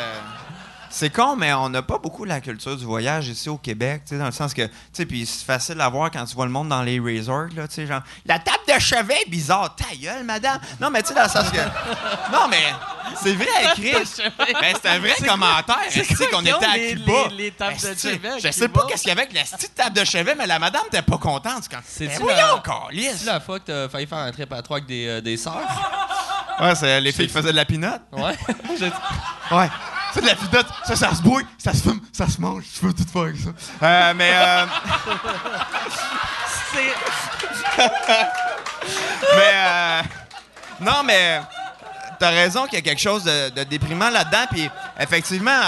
[0.91, 4.09] c'est con, mais on n'a pas beaucoup la culture du voyage ici au Québec, tu
[4.13, 6.45] sais, dans le sens que, tu sais, puis c'est facile à voir quand tu vois
[6.45, 9.95] le monde dans les resorts, là, tu sais, genre, la table de chevet bizarre, ta
[9.95, 10.59] gueule, madame.
[10.79, 11.57] Non, mais tu sais, dans le sens que,
[12.31, 12.63] non, mais
[13.21, 14.21] c'est vrai, Chris.
[14.37, 17.13] Ben, c'est un vrai commentaire, c'est tu sais, quoi qu'on était à les- Cuba.
[17.29, 19.33] les- les tables de Ben, c'est- chevet Je sais pas qu'est-ce qu'il y avait avec
[19.33, 21.63] la petite table de chevet, mais la madame t'es pas contente.
[21.63, 22.61] C'est quand, C'est-tu ben, voyons.
[23.17, 25.37] C'est la fois que t'as failli faire un trip à trois avec des, euh, des
[25.37, 25.57] sœurs?
[26.59, 28.01] Ouais, c'est les filles qui faisaient de la pinotte.
[28.11, 28.37] Ouais.
[29.51, 29.67] Ouais.
[30.13, 30.67] C'est de la pinotte.
[30.85, 32.63] Ça, ça se bouille, ça se fume, ça se mange.
[32.73, 33.49] Tu peux tout faire avec ça.
[33.83, 34.65] Euh, mais, euh,
[36.73, 36.95] C'est-
[39.35, 40.01] mais, euh,
[40.81, 41.41] non, mais,
[42.19, 44.45] t'as raison qu'il y a quelque chose de, de déprimant là-dedans.
[44.51, 45.59] Puis, effectivement,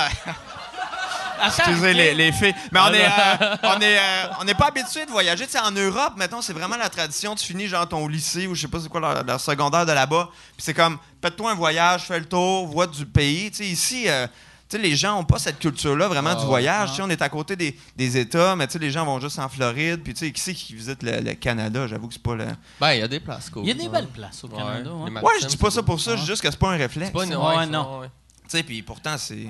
[1.45, 4.67] excusez les, les filles, mais on est, Ah, euh, on est, euh, on n'est pas
[4.67, 5.45] habitué de voyager.
[5.45, 7.35] Tu sais, en Europe, mettons, c'est vraiment la tradition.
[7.35, 9.91] Tu finis genre ton lycée ou je sais pas c'est quoi leur, leur secondaire de
[9.93, 10.29] là-bas.
[10.55, 13.47] Puis c'est comme, fais-toi un voyage, fais le tour, vois du pays.
[13.59, 14.07] Ici.
[14.07, 14.27] euh,
[14.73, 16.47] les gens n'ont pas cette culture-là vraiment Ah du ouais.
[16.47, 16.89] voyage.
[16.89, 19.47] Tu sais, on est à côté des, des États, mais les gens vont juste en
[19.47, 20.01] Floride.
[20.03, 21.85] Puis, qui c'est qui visite le, le Canada?
[21.87, 22.47] J'avoue que c'est pas le.
[22.81, 23.63] Ben, il y a des places cool.
[23.65, 23.89] Il y a des ouais.
[23.89, 24.89] belles places au Ouais, Canada.
[24.91, 25.21] hein.
[25.21, 27.11] Ouais, je dis pas ça pour ça, je dis juste que c'est pas un réflexe.
[27.11, 27.99] Pas une Ouais, ouais, non.
[27.99, 28.63] ouais.
[28.63, 29.45] puis pourtant, c'est.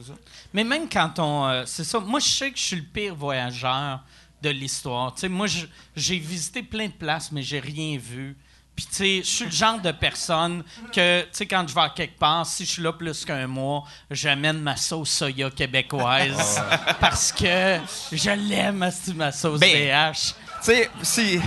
[0.00, 0.12] ça.
[0.54, 1.46] Mais même quand on.
[1.48, 1.98] euh, c'est ça.
[1.98, 4.04] Moi, je sais que je suis le pire voyageur
[4.40, 5.12] de l'histoire.
[5.28, 5.66] Moi, je-
[5.96, 8.36] j'ai visité plein de places, mais j'ai rien vu.
[8.78, 10.62] Puis, tu sais, je suis le genre de personne
[10.94, 13.48] que, tu sais, quand je vais à quelque part, si je suis là plus qu'un
[13.48, 16.62] mois, j'amène ma sauce soya québécoise.
[17.00, 17.80] parce que
[18.12, 20.14] je l'aime, ma sauce Ben, BH.
[20.14, 21.40] Tu sais, si.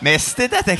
[0.00, 0.62] mais si t'étais à.
[0.62, 0.76] ta-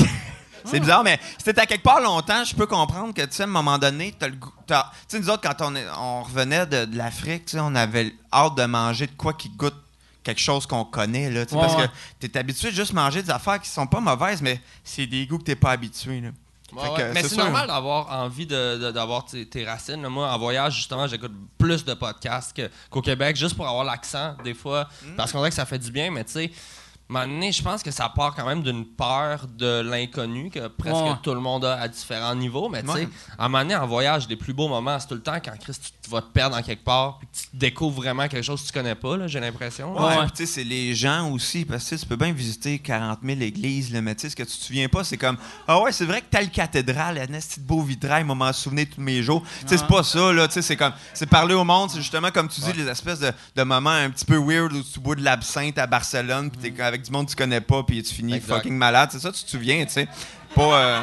[0.64, 3.42] C'est bizarre, mais si t'étais à quelque part longtemps, je peux comprendre que, tu sais,
[3.42, 4.52] à un moment donné, t'as le goût.
[4.66, 4.74] Tu
[5.08, 8.14] sais, nous autres, quand on, est- on revenait de, de l'Afrique, tu sais, on avait
[8.32, 9.74] hâte de manger de quoi qui goûte
[10.22, 11.44] quelque chose qu'on connaît, là.
[11.46, 11.88] tu Ouais, parce ouais.
[12.20, 15.26] que t'es habitué de juste manger des affaires qui sont pas mauvaises, mais c'est des
[15.26, 16.28] goûts que t'es pas habitué, là.
[16.72, 16.96] Ouais, Fait ouais.
[17.08, 20.00] que Mais c'est normal d'avoir envie de- de- d'avoir tes, tes racines.
[20.00, 20.08] là.
[20.08, 22.58] Moi, en voyage, justement, j'écoute plus de podcasts
[22.88, 24.88] qu'au Québec, juste pour avoir l'accent, des fois.
[25.04, 25.16] Mm.
[25.16, 27.52] Parce qu'on dirait que ça fait du bien, mais tu sais, à un moment donné,
[27.52, 31.12] je pense que ça part quand même d'une peur de l'inconnu que presque Ouais.
[31.22, 32.70] tout le monde a à différents niveaux.
[32.70, 33.06] Mais tu sais,
[33.38, 35.52] à un moment donné, en voyage, les plus beaux moments, c'est tout le temps quand
[35.60, 38.62] Chris, tu, tu vas te perdre en quelque part puis tu découvres vraiment quelque chose
[38.62, 39.92] que tu connais pas, là, j'ai l'impression.
[39.94, 40.26] Ouais, Ouais.
[40.34, 43.20] tu sais, c'est les gens aussi, parce que tu sais, tu peux bien visiter 40
[43.24, 45.36] 000 églises, là, mais tu sais, ce que tu te souviens pas, c'est comme
[45.66, 49.00] Ah ouais, c'est vrai que telle cathédrale, un petit beau vitrail m'a m'en souvenir tous
[49.00, 49.42] mes jours.
[49.62, 51.98] Tu sais, c'est pas ça, là, tu sais, c'est comme, c'est parler au monde, c'est
[52.00, 55.00] justement comme tu dis, les espèces de, de moments un petit peu weird où tu
[55.00, 58.02] bois de l'absinthe à Barcelone, puis t'es avec du monde que tu connais pas, puis
[58.02, 58.56] tu finis Exact.
[58.56, 59.08] fucking malade.
[59.12, 60.08] C'est ça, tu te souviens, tu sais.
[60.54, 60.62] Pas.
[60.80, 61.00] euh,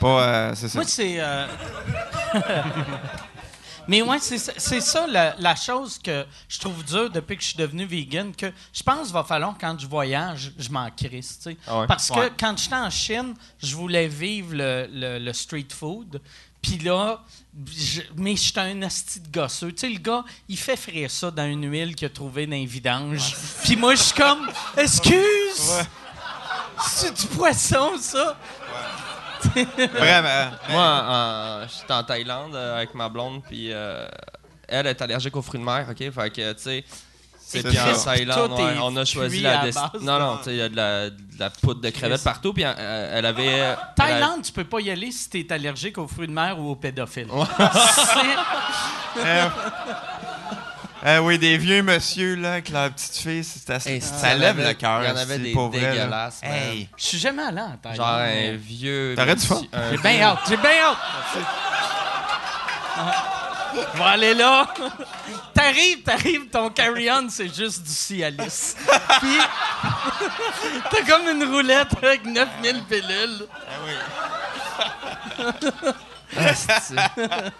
[0.00, 0.22] pas.
[0.22, 0.78] euh, c'est ça.
[0.78, 1.16] Moi, c'est.
[1.18, 1.46] euh,
[3.88, 4.38] Mais ouais, c'est
[4.80, 8.52] ça- la, la chose que je trouve dure depuis que je suis devenu vegan, que
[8.72, 11.38] je pense qu'il va falloir quand je voyage, je m'en crisse.
[11.38, 11.56] tu sais.
[11.66, 11.86] Ah ouais?
[11.86, 12.32] Parce que Ouais.
[12.38, 16.20] quand j'étais en Chine, je voulais vivre le, le- le street food.
[16.60, 17.22] Puis là,
[17.74, 19.72] je- mais j'étais un asti de gosseux.
[19.72, 22.52] Tu sais, le gars, il fait frire ça dans une huile qu'il a trouvée dans
[22.56, 23.34] les vidanges.
[23.64, 25.72] Puis moi, je suis comme, excuse!
[26.86, 28.36] C'est du poisson, ça?
[29.94, 30.50] Vraiment.
[30.70, 34.06] Moi, en- j'étais en Thaïlande euh, avec ma blonde, puis euh,
[34.68, 35.98] elle est allergique aux fruits de mer, OK?
[35.98, 36.84] Fait que, tu sais,
[37.38, 37.94] C'est puis en.
[38.04, 39.60] Thaïlande, ouais, on a choisi la...
[39.60, 41.50] à desti- base non, de- non, tu sais, il y a de la, de la
[41.50, 43.46] poudre de crevettes partout, puis euh, elle avait...
[43.46, 46.58] elle a- Thaïlande, tu peux pas y aller si t'es allergique aux fruits de mer
[46.58, 47.28] ou aux pédophiles.
[51.06, 54.58] Euh, oui, des vieux monsieur là, avec leur petite fille, c'est assez- Hey, ça lève
[54.58, 55.00] avait- le cœur.
[55.02, 55.68] il y en avait c'est des là.
[55.70, 56.40] dégueulasses.
[56.42, 56.88] Hey.
[56.96, 57.96] Je suis jamais allé en Thaïlande.
[57.96, 59.14] Genre un vieux...
[59.16, 59.62] T'aurais du fun.
[59.72, 60.96] un J'ai bien hâte, j'ai bien hâte.
[63.94, 64.66] On va aller là.
[65.54, 68.74] T'arrives, t'arrives, ton carry-on, c'est juste du Cialis.
[69.20, 69.38] Puis,
[70.90, 73.46] t'as comme une roulette avec 9000 pilules.
[75.38, 75.66] Asti.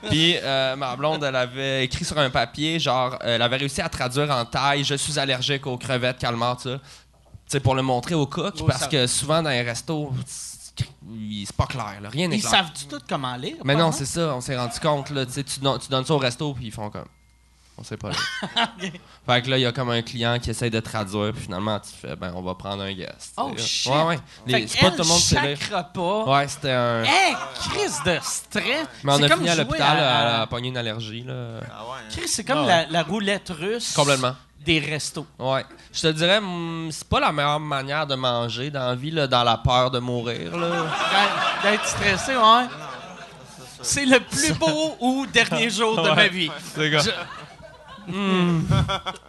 [0.08, 3.80] Puis euh, ma blonde, elle avait écrit sur un papier, genre, euh, elle avait réussi
[3.80, 6.78] à traduire en taille Je suis allergique aux crevettes calmar, tu sais.
[6.78, 10.12] Tu sais, pour le montrer au cook, Oh, parce ça- que souvent dans les restos,
[10.26, 12.08] c'est pas clair, là.
[12.10, 12.50] rien n'est Ils clair.
[12.50, 13.56] savent du tout comment lire.
[13.64, 15.24] Mais non, c'est ça, on s'est rendu compte, là.
[15.26, 17.06] Tu sais, tu don- tu donnes ça au resto, puis ils font comme.
[17.80, 18.10] On sait pas.
[18.56, 18.68] Là.
[19.26, 21.78] Fait que là, il y a comme un client qui essaye de traduire, puis finalement,
[21.78, 23.34] tu fais, ben, on va prendre un guest.
[23.36, 23.92] Oh, shit.
[23.92, 24.18] Ouais, ouais.
[24.46, 26.24] Les- C'est pas tout le monde chaque repas.
[26.24, 27.04] Ouais, c'était un.
[27.04, 27.36] Hey,
[27.70, 28.86] crise de stress.
[29.04, 31.34] Mais on a comme fini à l'hôpital, à- elle a pogné une allergie, là.
[31.70, 31.90] Ah ouais.
[32.00, 32.08] hein?
[32.10, 33.92] Chris, c'est comme Ah la, la roulette russe.
[33.94, 34.34] Complètement.
[34.64, 35.26] Des restos.
[35.38, 35.64] Ouais.
[35.92, 39.26] Je te dirais, hum, c'est pas la meilleure manière de manger dans la vie, là,
[39.28, 40.86] dans la peur de mourir, là.
[41.62, 42.66] D'être- stressé, ouais.
[43.80, 46.50] C'est le plus beau ou dernier jour de ma vie.
[46.76, 47.10] Je-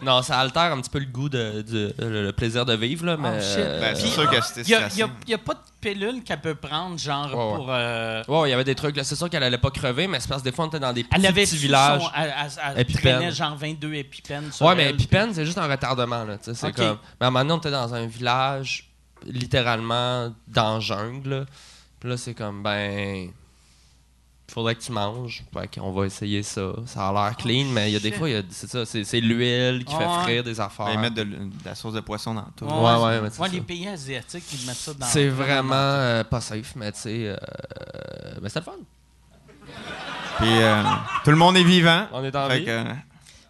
[0.01, 3.05] Non, ça altère un petit peu le goût de, du- le, le plaisir de vivre,
[3.05, 3.29] là, mais.
[3.33, 6.55] Oh, euh, Ben, c'est sûr que c'était Il n'y a, pas de pilule qu'elle peut
[6.55, 7.55] prendre, genre, ouais.
[7.55, 7.67] pour...
[7.69, 9.03] euh, Ouais, il y avait des trucs, là.
[9.03, 10.93] C'est sûr qu'elle allait pas crever, mais c'est parce que des fois, on était dans
[10.93, 12.01] des petits, Elle avait petits villages.
[12.01, 13.15] Son, elle, elle- elle Épipène.
[13.17, 14.95] traînait genre 22 épipènes sur Ouais, mais elle.
[14.95, 16.37] épipène, c'est juste un retardement, là.
[16.37, 16.97] tu sais, C'est comme.
[17.19, 18.89] Mais à un moment donné, on était dans un village,
[19.25, 21.45] littéralement, dans la jungle, là.
[21.99, 23.29] Puis là, c'est comme, ben.
[24.49, 25.43] Faudrait que tu manges.
[25.53, 26.71] Fait qu'on va essayer ça.
[26.87, 29.85] Ça a l'air clean, mais il y a des fois, c'est ça, c'est c'est l'huile
[29.85, 30.87] qui fait frire des affaires.
[30.87, 31.27] Ben, Ils mettent de,
[31.65, 32.65] la sauce de poisson dans tout.
[32.65, 35.05] Ouais, Ouais, ouais, mais c'est Ouais, les pays asiatiques, ils mettent ça dans...
[35.05, 37.27] C'est vraiment euh, pas safe, mais tu sais.
[37.27, 37.37] euh,
[38.41, 38.71] mais c'était le fun.
[40.39, 40.83] Puis euh,
[41.23, 42.07] tout le monde est vivant.
[42.11, 42.63] On est en vie.
[42.65, 42.83] que,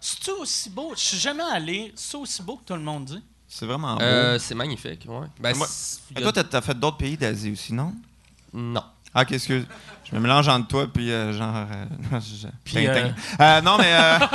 [0.02, 0.92] C'est-tu aussi beau?
[0.96, 1.92] Je suis jamais allé.
[1.96, 3.22] C'est aussi beau que tout le monde dit?
[3.52, 4.02] c'est vraiment beau.
[4.04, 5.26] Euh, c'est magnifique, ouais.
[5.40, 7.94] Ben, Moi- c'est- a- toi, t'as- t'as fait d'autres pays d'Asie aussi, non?
[8.54, 8.84] Non.
[9.14, 9.64] Ah, qu'est-ce que.
[10.12, 11.56] Je me mélange entre toi puis euh, genre.
[11.56, 12.88] euh, je- Puis.
[12.88, 13.94] Euh, non, mais.
[13.94, 14.20] euh,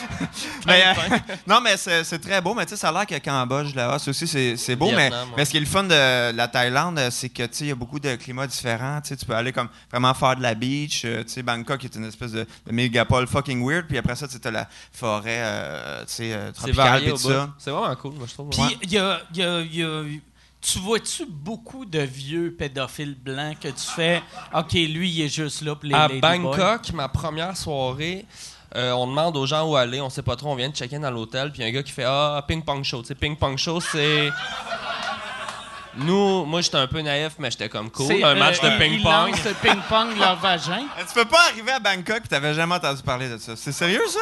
[0.66, 2.54] mais, euh, non, mais c'est c'est très beau.
[2.54, 4.86] Mais tu sais, ça a l'air que Cambodge, Laos aussi, c'est c'est beau.
[4.90, 5.16] mais, ouais.
[5.36, 7.72] mais ce qui est le fun de la Thaïlande, c'est que tu sais, il y
[7.72, 9.00] a beaucoup de climats différents.
[9.02, 11.02] Tu sais, tu peux aller comme vraiment faire de la beach.
[11.04, 13.86] euh, tu sais, Bangkok est une espèce de, de mégapole fucking weird.
[13.88, 17.04] Puis après ça, tu as la forêt euh, tu sais, euh, C'est tropicale.
[17.08, 17.50] au tout ça.
[17.58, 18.50] C'est vraiment cool, moi, je trouve.
[18.50, 18.78] Puis, ouais.
[18.82, 20.02] il y a, il y a- il y a-
[20.60, 24.22] tu vois-tu beaucoup de vieux pédophiles blancs que tu fais,
[24.54, 26.36] OK, lui, il est juste là pour les à lady boys.
[26.38, 28.26] Bangkok, ma première soirée,
[28.76, 31.00] euh, on demande aux gens où aller, on sait pas trop, on vient de check-in
[31.00, 33.00] dans l'hôtel, puis il y a un gars qui fait Ah, ping-pong show.
[33.00, 34.30] Tu sais, ping-pong show, c'est.
[35.96, 38.06] Nous, moi, j'étais un peu naïf, mais j'étais comme cool.
[38.06, 39.00] C'est, Un match euh, de ping-pong.
[39.00, 40.86] Ils lancent le ping-pong leur vagin.
[40.98, 43.56] Tu peux pas arriver à Bangkok et t'avais jamais entendu parler de ça.
[43.56, 44.20] C'est sérieux, ça?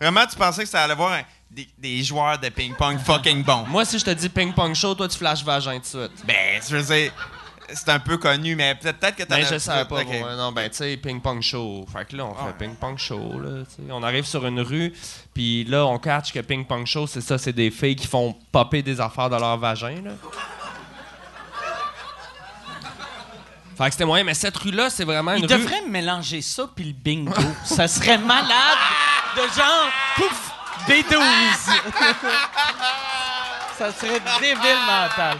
[0.00, 3.64] Vraiment, tu pensais que ça allait voir un- des, des joueurs de ping-pong fucking bons?
[3.68, 6.24] Moi, si je te dis ping-pong show, toi, tu flashes vagin tout de suite.
[6.26, 7.12] Ben, je veux dire,
[7.72, 10.00] c'est un peu connu, mais peut-être peut-être que t'en Ben, as- je savais pas.
[10.02, 10.08] Ok.
[10.36, 11.86] non, ben, tu sais, ping-pong show.
[11.92, 13.62] Fait que là, on fait ping-pong show, là.
[13.64, 13.92] tu sais.
[13.92, 14.92] On arrive sur une rue,
[15.32, 18.82] puis là, on catch que ping-pong show, c'est ça, c'est des filles qui font popper
[18.82, 20.10] des affaires dans leur vagin, là.
[23.76, 25.58] Fait que c'était moyen, mais cette rue-là, c'est vraiment une Ils rue.
[25.60, 27.32] devraient mélanger ça puis le bingo.
[27.64, 28.78] ça serait malade
[29.36, 30.50] de genre, pouf,
[30.88, 31.20] B12.
[33.78, 35.38] ça serait débile mental.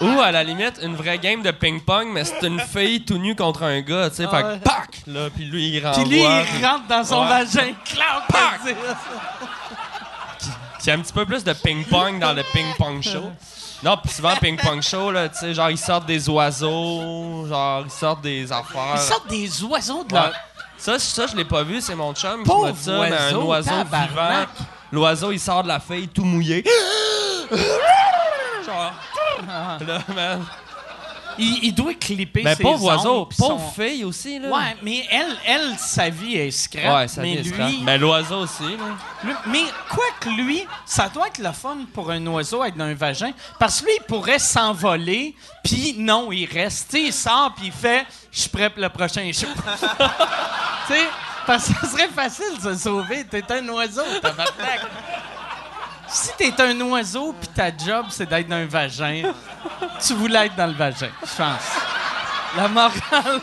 [0.00, 3.36] Ou, à la limite, une vraie game de ping-pong, mais c'est une fille tout nue
[3.36, 4.24] contre un gars, tu sais.
[4.26, 4.58] Ah fait ouais.
[4.58, 4.88] que, pac!
[5.06, 6.02] Là, puis lui, il renvoie.
[6.04, 7.28] Puis lui, il rentre dans son Ouais.
[7.28, 7.72] vagin.
[7.84, 8.26] Clac!
[8.28, 8.60] Pac!
[10.78, 13.30] c'est- un petit peu plus de ping-pong dans le ping-pong show.
[13.82, 17.90] Non, puis souvent, ping-pong show, là, tu sais, genre, ils sortent des oiseaux, genre, ils
[17.90, 18.94] sortent des affaires.
[18.94, 20.20] Ils sortent des oiseaux de Ouais.
[20.20, 20.32] leur...
[20.80, 23.34] Ça, ça, je l'ai pas vu, c'est mon chum qui m'a dit ça, mais un
[23.34, 24.48] oiseau, oiseau tabarnak.
[24.56, 24.66] vivant.
[24.92, 26.64] L'oiseau, il sort de la feuille tout mouillé.
[28.66, 28.92] genre,
[29.46, 30.42] là, man.
[31.38, 34.48] Il, il doit clipper Mais ses pauvre oiseau, pauvre son- fille aussi, là.
[34.48, 36.94] Ouais, mais elle, elle, sa vie est scrap.
[36.96, 38.96] Ouais, ça mais vient lui, Mais l'oiseau aussi, là.
[39.24, 42.84] lui- mais quoi que lui, ça doit être le fun pour un oiseau être dans
[42.84, 46.90] un vagin, parce que lui, il pourrait s'envoler, puis non, il reste.
[46.90, 49.46] Tu sais, il sort, puis il fait «Je suis prêt pour le prochain show.»
[50.86, 51.00] Tu sais,
[51.46, 53.24] parce que ça serait facile de se sauver.
[53.24, 54.80] T'es un oiseau, tabarnak.
[56.10, 59.32] Si t'es un oiseau, puis ta job, c'est d'être dans un vagin,
[60.04, 61.62] tu voulais être dans le vagin, je pense.
[62.56, 63.40] La morale...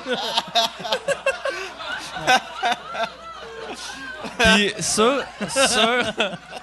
[4.40, 6.14] Puis sur, sur,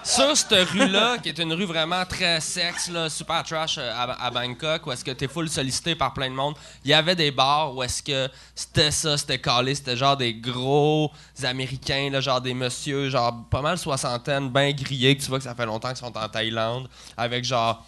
[0.05, 4.87] sur cette rue-là, qui est une rue vraiment très sexe, super trash euh, à, Bangkok,
[4.87, 7.75] où est-ce que t'es full sollicité par plein de monde, il y avait des bars
[7.75, 11.11] où est-ce que c'était ça, c'était calé, c'était genre des gros
[11.43, 15.55] Américains, genre des messieurs, genre pas mal soixantaine, bien grillés, que tu vois que ça
[15.55, 17.85] fait longtemps qu'ils sont en Thaïlande, avec genre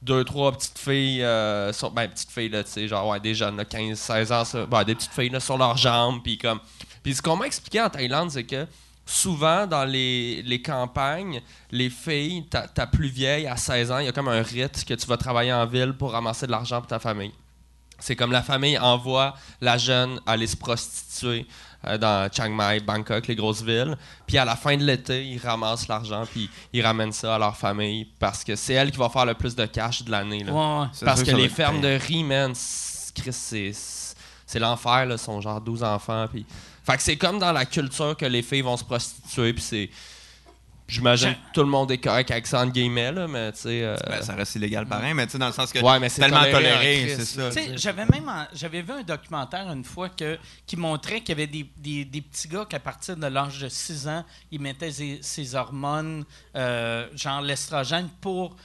[0.00, 3.34] deux, trois petites filles, euh, sur- ben petites filles, là, tu sais, genre, ouais, des
[3.34, 6.58] jeunes, là, 15, 16 ans, ben, des petites filles, là, sur leurs jambes, puis comme...
[7.02, 8.66] Puis ce qu'on m'a expliqué en Thaïlande, c'est que
[9.10, 11.40] souvent, dans les, les campagnes,
[11.70, 14.84] les filles, ta, ta plus vieille, à 16 ans, il y a comme un rite
[14.84, 17.32] que tu vas travailler en ville pour ramasser de l'argent pour ta famille.
[17.98, 21.46] C'est comme la famille envoie la jeune aller se prostituer
[21.86, 23.94] euh, dans Chiang Mai, Bangkok, les grosses villes.
[24.26, 27.56] Puis à la fin de l'été, ils ramassent l'argent puis ils ramènent ça à leur
[27.56, 30.44] famille parce que c'est elle qui va faire le plus de cash de l'année.
[30.44, 30.52] là.
[30.52, 30.86] Ouais, ouais.
[30.94, 33.72] C'est Parce que les fermes de riz, man, c'est-
[34.46, 35.14] c'est l'enfer, là.
[35.16, 36.26] Ils sont genre 12 enfants.
[36.32, 36.46] Puis...
[36.90, 39.52] Fait que c'est comme dans la culture que les filles vont se prostituer.
[39.52, 39.90] Puis c'est.
[40.88, 43.84] J'imagine que tout le monde est correct avec ça, entre guillemets, là, mais tu sais.
[43.84, 46.08] euh, Ben, ça reste illégal pareil, mais tu sais, dans le sens que Ouais, mais
[46.08, 47.52] c'est tellement toléré c'est ça.
[47.52, 50.36] Sais, j'avais même en- j'avais vu un documentaire une fois que,
[50.66, 53.68] qui montrait qu'il y avait des, des- des petits gars qu'à partir de l'âge de
[53.68, 56.24] 6 ans, ils mettaient ces, ces hormones,
[56.56, 58.56] euh, genre l'estrogène, pour,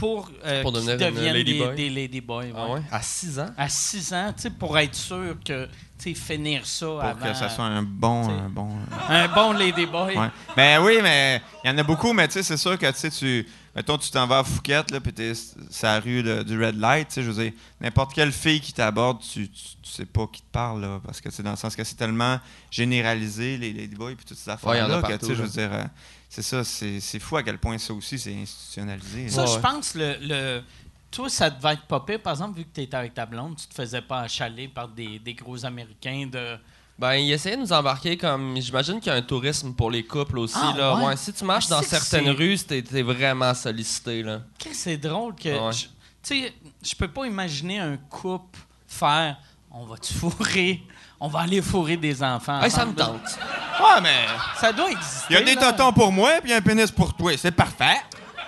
[0.00, 1.76] pour, euh, Pour qu'ils deviennent ladyboy.
[1.76, 2.52] des, des ladyboys.
[2.56, 2.72] Ah ouais.
[2.74, 2.82] ouais?
[2.90, 3.50] À 6 ans?
[3.56, 7.26] À 6 ans, tu sais, pour être sûr que, tu sais, finir ça Pour avant.
[7.26, 8.28] que ça soit un bon.
[8.28, 8.68] Un bon
[9.08, 10.16] Un bon ladyboy.
[10.16, 10.28] ouais.
[10.56, 12.98] Mais oui, mais il y en a beaucoup, mais tu sais, c'est sûr que tu
[12.98, 13.46] sais, tu.
[13.76, 16.76] Mettons, tu t'en vas à Fouquette, là, puis t'es sur la rue de- du Red
[16.80, 20.06] Light, tu sais, je veux dire, n'importe quelle fille qui t'aborde, tu, tu, tu sais
[20.06, 22.40] pas qui te parle, là, parce que c'est dans le sens que c'est tellement
[22.72, 25.84] généralisé, les ladyboys, puis toutes ces Ouais, affaires-là, que, tu sais, je veux dire, euh,
[26.30, 29.28] c'est ça, c'est c'est fou à quel point ça aussi, c'est institutionnalisé.
[29.28, 29.50] Ça, là.
[29.52, 30.62] je pense, le, le-
[31.10, 32.22] toi, ça devait être pas pire.
[32.22, 34.86] Par exemple, vu que tu étais avec ta blonde, tu te faisais pas achaler par
[34.88, 36.56] des, des gros Américains de.
[36.96, 38.56] Ben, ils essayaient de nous embarquer comme.
[38.60, 40.56] J'imagine qu'il y a un tourisme pour les couples aussi.
[40.56, 40.94] Ah, là.
[40.96, 41.04] ouais.
[41.06, 44.22] Ouais, si tu marches Ah, dans certaines rues, t'es t'es vraiment sollicité.
[44.22, 44.42] Là.
[44.56, 45.48] Qu'est-ce que c'est drôle que.
[45.48, 45.74] Ouais.
[45.74, 45.88] Tu
[46.22, 49.36] sais, je peux pas imaginer un couple faire
[49.72, 50.82] on va te fourrer,
[51.20, 52.60] on va aller fourrer des enfants.
[52.62, 53.38] Hey, ça me tente.
[53.80, 54.26] Ouais, mais
[54.58, 55.26] Ça doit exister.
[55.30, 55.72] il y a des là.
[55.72, 57.96] totons pour moi, puis un pénis pour toi, c'est parfait.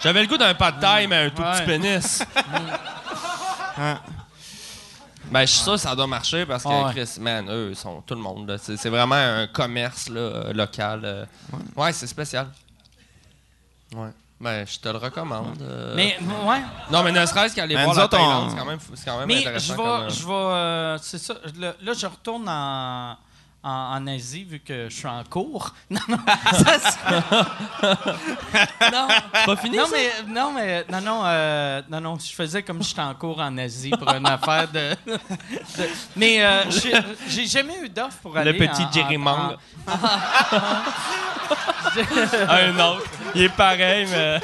[0.00, 1.52] J'avais le goût d'un pas de taille, mais un tout Ouais.
[1.58, 2.22] petit pénis.
[3.78, 3.98] Hein.
[5.30, 6.92] Ben, je suis sûr que ça doit marcher parce que Ah ouais.
[6.92, 8.54] Chris, man, eux, ils sont tout le monde.
[8.62, 11.00] C'est vraiment un commerce là, euh, local.
[11.04, 11.24] euh.
[11.74, 12.48] Ouais, c'est spécial.
[13.94, 14.10] Ouais.
[14.42, 15.56] Ben, je te le recommande.
[15.62, 15.94] euh.
[15.94, 16.60] Mais, ouais.
[16.90, 19.28] Non, mais ne serait-ce qu'aller Mais voir la Thaïlande, on- c'est quand même, quand même
[19.28, 19.66] Mais intéressant.
[19.66, 19.76] je vais.
[19.76, 21.34] comme, euh, Je vais euh, c'est ça.
[21.60, 23.16] Là, là, je retourne en,
[23.64, 25.72] en, en Asie vu que je suis en cours.
[25.90, 26.18] Non, non.
[26.52, 26.98] ça, c'est-
[28.92, 29.08] non.
[29.46, 29.96] Pas fini, non, ça?
[29.96, 33.40] mais, non, mais non, non, euh, non, non, je faisais comme si j'étais en cours
[33.40, 34.96] en Asie pour une affaire de.
[35.06, 35.18] de-
[36.16, 36.62] mais euh,
[37.28, 38.52] j'ai- jamais eu d'offre pour aller.
[38.54, 39.56] petit en- en- Jerry Mang.
[39.86, 39.92] en-
[42.48, 43.04] un autre.
[43.34, 44.40] Il est pareil, mais.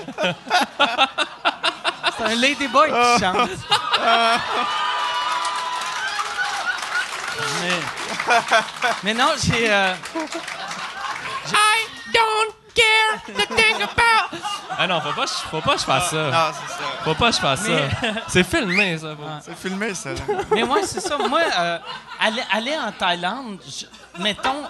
[2.16, 3.51] C'est un ladyboy qui chante.
[7.62, 8.34] mais,
[9.05, 9.70] mais non, j'ai.
[9.70, 9.95] euh,
[11.51, 14.39] I don't care the thing about.
[14.80, 16.30] Ah non, faut pas, faut pas que je fasse ça.
[16.30, 16.78] Non, c'est ça.
[17.05, 18.20] Faut pas que je fasse Mais- ça.
[18.28, 19.16] C'est filmé, ça.
[19.16, 20.11] faut- C'est filmé, ça.
[20.11, 20.20] là.
[20.53, 21.16] Mais moi, c'est ça.
[21.18, 21.78] Moi, euh,
[22.20, 24.62] aller, aller en Thaïlande, je- mettons,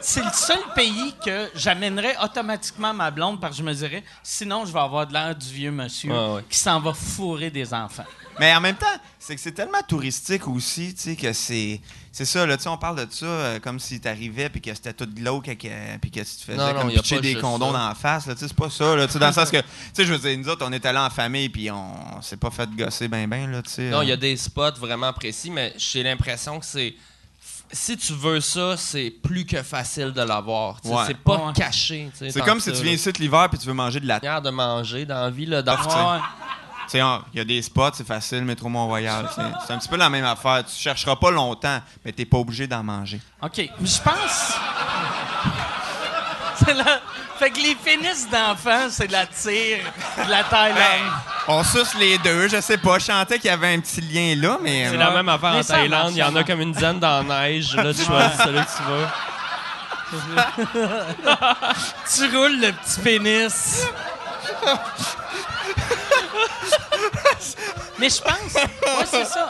[0.00, 4.66] c'est le seul pays que j'amènerais automatiquement ma blonde parce que je me dirais, sinon,
[4.66, 6.44] je vais avoir de l'air du vieux monsieur Ouais, ouais.
[6.50, 8.04] qui s'en va fourrer des enfants.
[8.38, 8.86] Mais en même temps,
[9.18, 11.80] c'est que c'est tellement touristique aussi, tu sais, que c'est.
[12.12, 14.72] C'est ça, là, tu sais, on parle de ça euh, comme si t'arrivais puis que
[14.74, 15.68] c'était tout glauque et que,
[16.00, 17.78] puis que tu te faisais Non, non, comme pitcher des condoms ça.
[17.78, 19.50] dans la face, là, tu sais, c'est pas ça, là, tu sais, dans le sens
[19.50, 22.22] que, tu sais, je veux dire, nous autres, on est allés en famille puis on
[22.22, 23.90] s'est pas fait gosser ben ben, là, tu sais.
[23.90, 24.16] Non, il y a euh.
[24.16, 26.94] des spots vraiment précis, mais j'ai l'impression que c'est.
[27.70, 30.80] Si tu veux ça, c'est plus que facile de l'avoir.
[30.80, 31.02] tu sais, Ouais.
[31.08, 31.52] C'est pas Ouais.
[31.52, 32.08] caché.
[32.12, 32.96] tu sais, C'est comme si ça, tu viens là.
[32.96, 34.40] ici l'hiver puis tu veux manger de la.
[34.40, 36.20] De manger dans la vie, là, dans- Ouais.
[36.94, 37.00] Il
[37.34, 39.28] y a des spots, c'est facile, métro Mont-Royal,
[39.66, 40.64] c'est un petit peu la même affaire.
[40.64, 43.20] Tu chercheras pas longtemps, mais t'es pas obligé d'en manger.
[43.42, 43.58] OK.
[43.58, 44.54] Mais je pense.
[46.64, 47.00] c'est la...
[47.38, 49.80] Fait que les pénis d'enfants, c'est la tire
[50.24, 51.12] de la Thaïlande.
[51.48, 54.34] On suce les deux, je sais pas, je sentais qu'il y avait un petit lien
[54.36, 54.88] là, mais.
[54.88, 56.12] C'est euh, la même affaire Mais en Thaïlande.
[56.12, 57.76] Il y en a comme une dizaine dans la neige.
[57.76, 59.06] Là, tu choisis celui que tu veux.
[62.14, 63.86] Tu roules le petit pénis.
[67.98, 69.48] Mais je pense, ouais, c'est ça.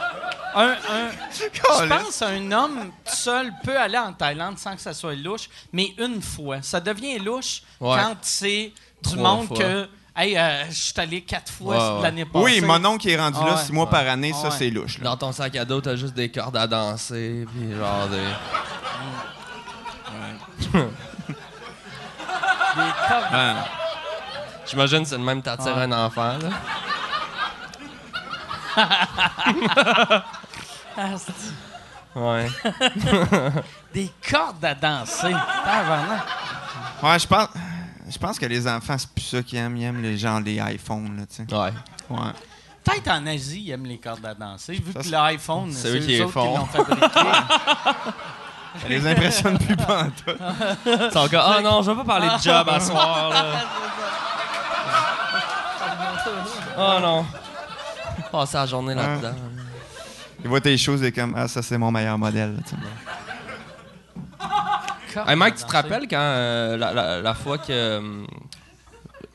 [0.55, 5.15] Un, un- je pense un homme seul peut aller en Thaïlande sans que ça soit
[5.15, 6.63] louche, mais une fois.
[6.63, 7.97] Ça devient louche Ouais.
[8.01, 9.59] quand c'est du Trois monde fois.
[9.59, 9.89] que.
[10.19, 12.43] Hey, euh, je suis allé quatre fois Ouais, l'année passée.
[12.43, 14.97] Oui, mon oncle qui est rendu Ah là six mois par année, ça c'est louche.
[14.99, 15.05] là.
[15.11, 17.45] Dans ton sac à dos, t'as juste des cordes à danser.
[17.55, 18.27] Puis genre des.
[22.77, 23.57] Des cordes.
[24.67, 25.83] J'imagine que c'est le même t'attires Ouais.
[25.85, 26.39] un enfant.
[26.39, 26.49] Là.
[32.15, 32.47] Ouais.
[33.93, 35.35] Des cordes à danser.
[37.03, 37.49] Ouais, je pense.
[38.09, 39.77] Je pense que les enfants, c'est plus ça qu'ils aiment.
[39.77, 41.55] Ils aiment les gens, les iPhones, là, tu sais.
[41.55, 41.73] Ouais.
[42.09, 42.31] Ouais.
[42.85, 45.83] Peut-être en Asie, ils aiment les cordes à danser, vu Ça, que c'est- l'iPhone, c'est
[45.83, 46.53] c'est eux eux qui les autres font.
[46.53, 47.07] qui l'ont fabriqué.
[48.83, 50.37] Ça les impressionne plus pas en tout.
[50.85, 51.53] C'est encore.
[51.57, 53.31] Ah non, je vais pas parler de job à soir.
[53.31, 53.45] Là.
[56.79, 57.27] Oh non.
[58.33, 59.35] Passer la journée là-dedans.
[60.43, 62.57] Il voit tes choses et comme, ah, ça, c'est mon meilleur modèle.
[65.27, 68.25] Hey Mike, tu te rappelles quand euh, la, la- la fois que.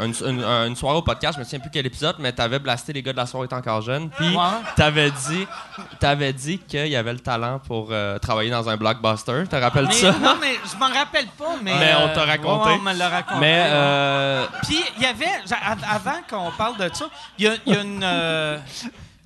[0.01, 2.59] Euh, une, une- une soirée au podcast, je me souviens plus quel épisode, mais t'avais
[2.59, 4.09] blasté les gars de la soirée étant encore jeune.
[4.09, 4.35] Puis
[4.75, 5.47] t'avais dit,
[5.99, 9.43] t'avais dit qu'il y avait le talent pour euh, travailler dans un blockbuster.
[9.49, 10.11] Te rappelles Mais- ça?
[10.21, 11.73] non, mais je m'en rappelle pas, mais.
[11.77, 12.69] Mais on euh, t'a raconté.
[12.69, 13.39] ouais, on me l'a raconté.
[13.39, 15.25] Mais euh, Puis il y avait,
[15.89, 17.05] avant qu'on parle de ça,
[17.37, 18.01] il y a, il y a une.
[18.03, 18.57] euh,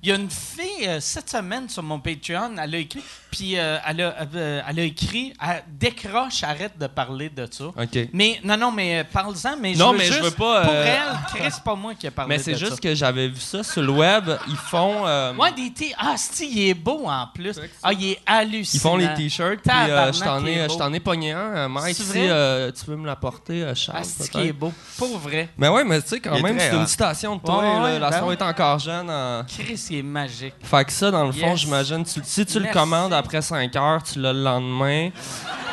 [0.02, 3.02] il y a une fille euh, cette semaine sur mon Patreon, elle a écrit,
[3.36, 7.64] puis euh, elle, a, euh, elle a écrit, elle décroche, arrête de parler de ça.
[7.66, 8.08] OK.
[8.12, 10.62] Mais non, non, mais euh, parle-en, mais Non, je veux mais je juste, veux pas,
[10.62, 11.02] Pour elle,
[11.34, 12.58] Chris, c'est pas moi qui ai parlé Mais de c'est ça.
[12.58, 14.30] juste que j'avais vu ça sur le web.
[14.48, 15.06] Ils font.
[15.06, 17.58] euh, Ouais, des t Ah, si, il est beau en plus.
[17.82, 18.78] Ah, il est hallucinant.
[18.78, 21.96] Ils font les t-shirts, puis euh, je t'en ai, je t'en ai pogné un, Mike.
[21.96, 23.98] Si euh, tu veux me l'apporter, euh, Charles.
[24.00, 24.30] Ah, c'est peut-être.
[24.42, 24.72] qui est beau.
[24.96, 25.48] Pour vrai.
[25.58, 27.58] Mais ouais, mais tu sais, quand même, c'est une citation de toi.
[27.58, 29.10] Ouais, là, ouais, la ben soirée est encore jeune.
[29.48, 30.54] Chris, il est magique.
[30.62, 31.60] Fait que ça, dans le fond, Yes.
[31.60, 35.10] j'imagine, tu- si tu le commandes après 5 heures, tu l'as le lendemain.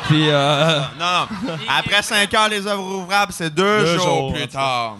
[0.08, 1.54] Puis, euh, Non, non.
[1.68, 4.96] Après 5 heures, les œuvres ouvrables, c'est deux, Deux jours, jours, plus tard.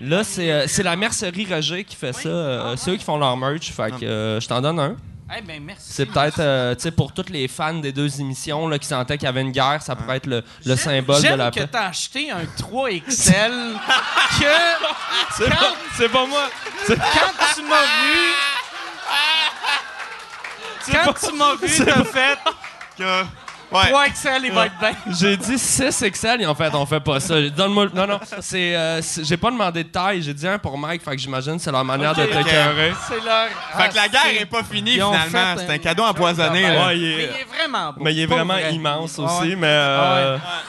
[0.00, 2.28] là, c'est euh, c'est la mercerie Roger qui fait ça.
[2.28, 3.70] euh, c'est eux qui font leur merch.
[3.72, 4.96] Fait que euh, je t'en donne un.
[5.36, 5.82] Eh ben, merci.
[5.88, 9.18] C'est peut-être, euh, tu sais, pour tous les fans des deux émissions là, qui sentaient
[9.18, 11.66] qu'il y avait une guerre, ça pourrait être le, le symbole de la que paix.
[11.72, 13.00] t'as acheté un 3XL
[14.38, 14.44] que
[15.36, 16.48] C'est pas, c'est pas moi.
[16.86, 16.94] quand
[17.56, 18.34] tu m'as vu...
[20.92, 22.38] Quand tu m'as vu, t'as fait
[22.98, 23.24] Que-
[23.72, 23.90] Ouais.
[23.90, 24.92] 3XL, il va être bien.
[25.18, 27.34] J'ai dit 6 XL, et en fait, on fait pas ça.
[27.50, 27.88] Donne-moi.
[27.92, 28.76] Non, non, c'est.
[28.76, 31.56] euh, c'est- J'ai pas demandé de taille, j'ai dit un pour Mike, fait que j'imagine
[31.56, 32.92] que c'est leur manière de t'écœurer.
[33.08, 33.48] C'est leur...
[33.76, 35.54] Fait que la guerre est est pas finie, finalement.
[35.58, 36.62] C'est un- un cadeau empoisonné.
[36.62, 36.86] là.
[36.86, 38.04] Ouais, il Mais est- il est vraiment beau.
[38.04, 38.72] Mais il est vraiment vrai.
[38.72, 39.56] immense Ah aussi, ouais.
[39.56, 39.66] mais.
[39.66, 40.62] euh, Ah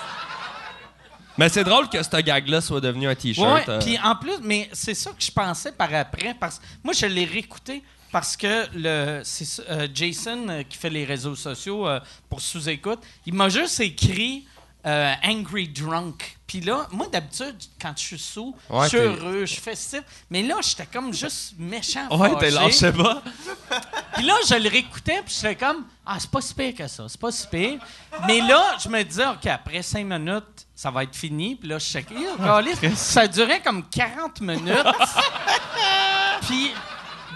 [1.38, 3.48] Mais c'est drôle que ce gag-là soit devenu un t-shirt.
[3.48, 3.80] Ouais, euh.
[3.80, 6.36] puis en plus, mais c'est ça que je pensais par après.
[6.40, 9.22] Parce moi, je l'ai réécouté parce que le,
[9.70, 12.00] euh, Jason, euh, qui fait les réseaux sociaux euh,
[12.30, 14.46] pour sous-écoute, il m'a juste écrit
[14.86, 16.38] euh, Angry Drunk.
[16.48, 20.02] Puis là, moi, d'habitude, quand je suis sous, Ouais, je suis heureux, je suis festif.
[20.30, 22.08] Mais là, j'étais comme juste méchant.
[22.18, 23.22] Ouais, t'es lâché pas.
[24.16, 27.06] Puis là, je le réécoutais, puis j'étais comme, ah, c'est pas si pire que ça,
[27.08, 27.80] c'est pas si pire.
[28.26, 31.56] Mais là, je me disais, OK, après cinq minutes, ça va être fini.
[31.56, 34.72] Puis là, je checkais, câlisse, ça durait comme 40 minutes.
[36.48, 36.72] puis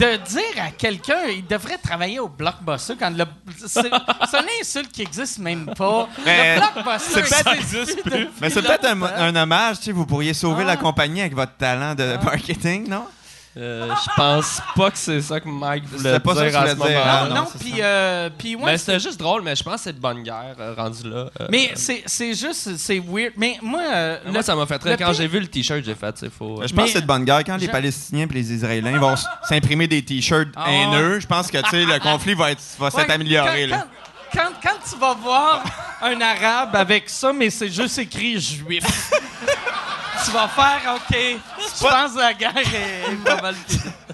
[0.01, 3.25] de dire à quelqu'un, il devrait travailler au Blockbuster quand le.
[3.67, 6.07] C'est une insulte qui existe même pas.
[6.25, 10.05] Mais le Blockbuster c'est peut-être- existe depuis Mais c'est peut-être un, hommage, tu sais, vous
[10.05, 10.67] pourriez sauver Ah.
[10.67, 13.05] la compagnie avec votre talent de marketing, non?
[13.57, 16.65] Euh, je pense pas que c'est ça que Mike voulait pas ça dire que à
[16.67, 17.19] je ce voulais dire, moment-là.
[17.21, 17.83] Ah, Non, non, non, c'est puis ça.
[17.83, 20.55] euh, puis ouais, Mais c'était juste drôle, mais je pense que c'est de bonne guerre,
[20.57, 21.25] euh, rendu là.
[21.41, 23.33] Euh, mais c'est c'est juste, c'est weird.
[23.35, 24.95] Mais moi, euh, moi, le- ça m'a fait très.
[24.95, 26.61] Quand j'ai vu le t-shirt, j'ai fait, c'est faux.
[26.65, 27.43] Je pense que c'est de bonne guerre.
[27.43, 31.57] Quand les Palestiniens et les Israéliens vont s'imprimer des T-shirts Ah, haineux, je pense que
[31.57, 33.67] tu sais, le conflit va, être- va Ouais, s'être amélioré.
[33.69, 33.85] Quand, là.
[34.33, 35.61] quand- quand- quand tu vas voir
[36.01, 38.85] un arabe avec ça, mais c'est juste écrit juif,
[40.25, 41.17] tu vas faire OK.
[41.73, 43.55] Je pense que la guerre est, est pas mal.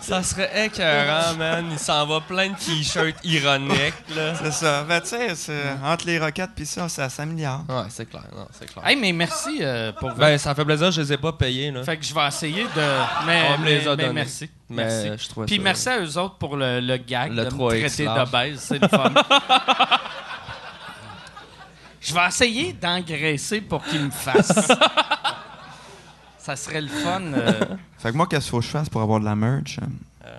[0.02, 1.66] Ça serait écœurant, man.
[1.72, 4.36] Il s'en va plein de t-shirts ironiques, là.
[4.36, 4.84] C'est ça.
[4.84, 7.64] Ben, tu sais, c'est- entre les roquettes puis ça, ça s'améliore.
[7.68, 8.86] Ouais, c'est clair, non, c'est clair.
[8.88, 10.16] Hey, mais merci euh, pour vous.
[10.16, 11.84] Ben, ça fait plaisir, je les ai pas payés, là.
[11.84, 13.26] fait que je vais essayer de.
[13.26, 14.14] Mais, On me les a donnés.
[14.14, 14.50] merci.
[14.70, 15.08] Mais merci.
[15.36, 17.80] je Puis ça- merci à eux autres pour le, le gag Le de me 3X
[17.80, 18.32] traiter large.
[18.32, 18.60] d'obèse.
[18.60, 19.12] C'est le fun.
[22.02, 24.72] je vais essayer d'engraisser pour qu'ils me fassent.
[26.48, 27.22] Ça serait le fun.
[27.34, 27.52] euh,
[27.98, 29.80] Fait que moi, qu'est-ce qu'il faut que je fasse pour avoir de la merch?
[30.26, 30.30] Euh,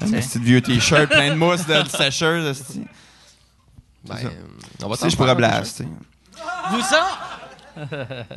[0.00, 2.44] J'ai un petit vieux T-shirt plein de mousse de sécheuse.
[2.58, 2.84] esti.
[4.04, 4.26] Ben, ça.
[4.26, 4.30] euh,
[4.82, 5.86] on va Si t'en je pourrais faire blaster.
[6.70, 7.40] Vous autres.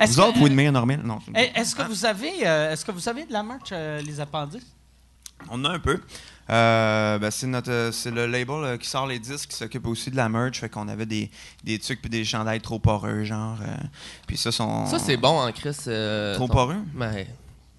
[0.00, 1.00] Est-ce Vous que- autres, Woodmere, normal?
[1.04, 1.18] Non.
[1.36, 1.52] Eh.
[1.54, 4.66] Est-ce que vous avez, euh, est-ce que vous avez de la merch, euh, les appendices?
[5.50, 6.00] On en a un peu.
[6.50, 9.86] Euh, ben, c'est notre euh, c'est le label euh, qui sort les disques qui s'occupe
[9.86, 11.30] aussi de la merch fait qu'on avait des,
[11.64, 13.74] des trucs puis des chandails trop poreux genre euh,
[14.26, 15.74] puis ça sont Ça, c'est bon, en Chris.
[15.86, 16.76] euh, trop ton- poreux?
[16.92, 17.24] Ben,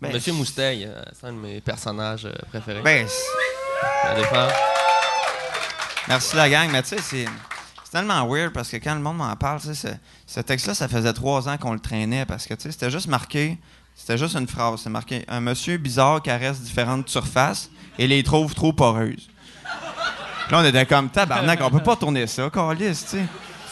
[0.02, 2.82] Ben, Monsieur Mousteil, euh, c'est un de mes personnages préférés.
[2.82, 3.08] ben
[6.08, 7.26] merci la gang mais tu sais c'est
[7.92, 9.88] tellement weird parce que quand le monde m'en parle tu sais ce,
[10.26, 12.92] ce texte là ça faisait trois ans qu'on le traînait parce que tu sais c'était
[12.92, 13.58] juste marqué
[13.96, 18.54] c'était juste une phrase c'est marqué un monsieur bizarre caresse différentes surfaces et les trouve
[18.54, 19.30] trop poreuses.
[20.52, 23.26] Là on était comme tabarnak on peut pas tourner ça câlisse, tu sais.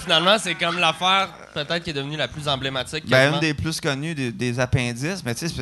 [0.04, 3.08] Finalement, c'est comme l'affaire peut-être qui est devenue la plus emblématique.
[3.08, 5.54] Ben, une des plus connues des, des appendices, mais tu sais,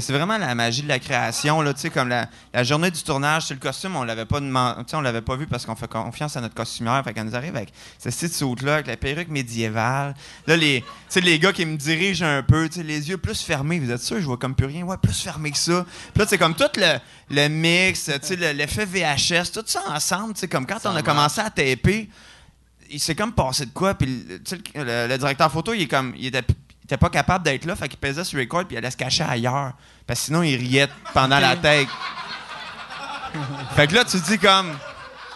[0.00, 3.54] c'est vraiment la magie de la création, là, comme la, la journée du tournage, c'est
[3.54, 6.54] le costume, on l'avait pas on l'avait pas vu parce qu'on fait confiance à notre
[6.54, 10.14] costumière, fait qu'elle nous arrive avec ce saut là avec la perruque médiévale.
[10.46, 10.84] Là, les,
[11.22, 14.26] les gars qui me dirigent un peu, les yeux plus fermés, vous êtes sûr, je
[14.26, 15.84] vois comme plus rien, ouais, plus fermé que ça.
[16.12, 16.98] Puis là, c'est comme tout le,
[17.30, 21.04] le mix, le- l'effet VHS, tout ça ensemble, comme quand Ça on a marche.
[21.06, 22.08] commencé à taper,
[22.90, 24.24] il s'est comme passé de quoi, puis
[24.74, 27.76] le, le- directeur photo, il est comme, il était, il était pas capable d'être là,
[27.76, 29.72] fait qu'il pesait sur record puis il allait se cacher ailleurs,
[30.06, 31.88] parce que sinon il riait pendant la take.
[33.74, 34.76] fait que là, tu te dis comme,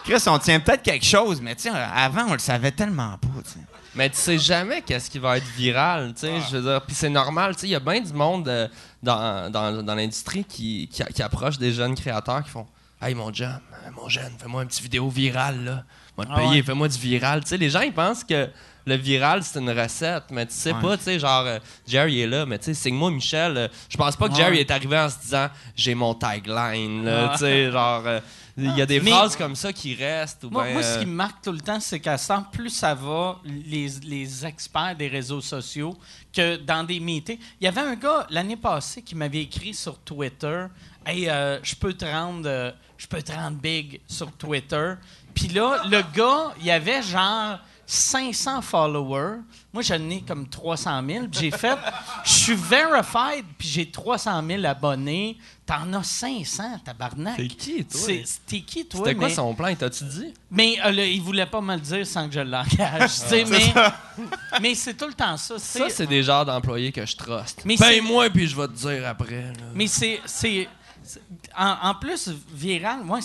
[0.03, 3.27] Chris, on tient peut-être quelque chose, mais sais, avant on le savait tellement pas.
[3.43, 3.59] tu sais.
[3.93, 6.81] Mais tu sais jamais qu'est-ce qui va être viral, tu sais, je veux dire.
[6.85, 8.67] Puis c'est normal, tu sais, il y a bien du monde euh,
[9.03, 12.65] dans, dans, dans l'industrie qui, qui, qui approche des jeunes créateurs qui font
[13.01, 13.59] Hey mon jeune,
[13.95, 15.83] mon jeune, fais-moi une petite vidéo virale, là.
[16.25, 16.61] Te Ah payer, ouais.
[16.63, 17.41] fais-moi du viral.
[17.43, 18.49] Tu sais, les gens, ils pensent que
[18.85, 20.81] le viral, c'est une recette, mais tu sais Ouais.
[20.81, 23.55] pas, tu sais, genre, euh, Jerry est là, mais tu sais, signe-moi Michel.
[23.57, 27.29] euh, je pense pas que Jerry est arrivé en se disant J'ai mon tagline, là,
[27.33, 28.03] tu sais, genre.
[28.07, 28.19] euh,
[28.57, 30.43] il y a des Mais- phrases comme ça qui restent.
[30.43, 32.33] Ou Moi, ben, moi, ce euh, qui me marque tout le temps, c'est qu'à ce
[32.51, 35.95] plus ça va, les, les experts des réseaux sociaux,
[36.33, 37.39] que dans des meetings.
[37.61, 40.65] Il y avait un gars l'année passée qui m'avait écrit sur Twitter
[41.05, 41.25] Hey,
[41.63, 42.73] je peux te rendre.
[42.97, 44.93] je peux te rendre big sur Twitter.
[45.33, 49.39] Puis là, le gars, il avait genre 500 followers.
[49.73, 51.27] Moi, j'en ai comme 300 000.
[51.27, 51.77] Puis j'ai fait,
[52.23, 55.37] je suis verified, puis j'ai 300 000 abonnés.
[55.65, 57.37] T'en as 500, tabarnak.
[57.37, 57.99] T'es qui, toi?
[58.01, 59.01] C'est- T'es qui, toi?
[59.05, 60.33] C'était quoi mais- son plan, t'as-tu dit?
[60.49, 63.09] mais euh, là, il voulait pas me le dire sans que je l'engage.
[63.09, 63.73] sais, mais
[64.61, 65.57] mais c'est tout le temps ça.
[65.59, 67.61] Ça, c'est des genres d'employés que je truste.
[67.65, 69.41] Mais Paye-moi, puis je vais te dire après.
[69.43, 69.63] là.
[69.73, 70.19] mais c'est.
[70.25, 70.67] c'est-
[71.03, 71.21] c'est-
[71.57, 73.19] En, plus, viral, moi,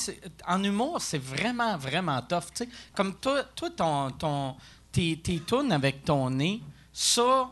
[0.47, 2.66] en humour, c'est vraiment, vraiment tough.
[2.95, 4.57] Comme toi, toi ton, ton,
[4.93, 6.62] tes, tes tunes avec ton nez,
[6.93, 7.51] ça,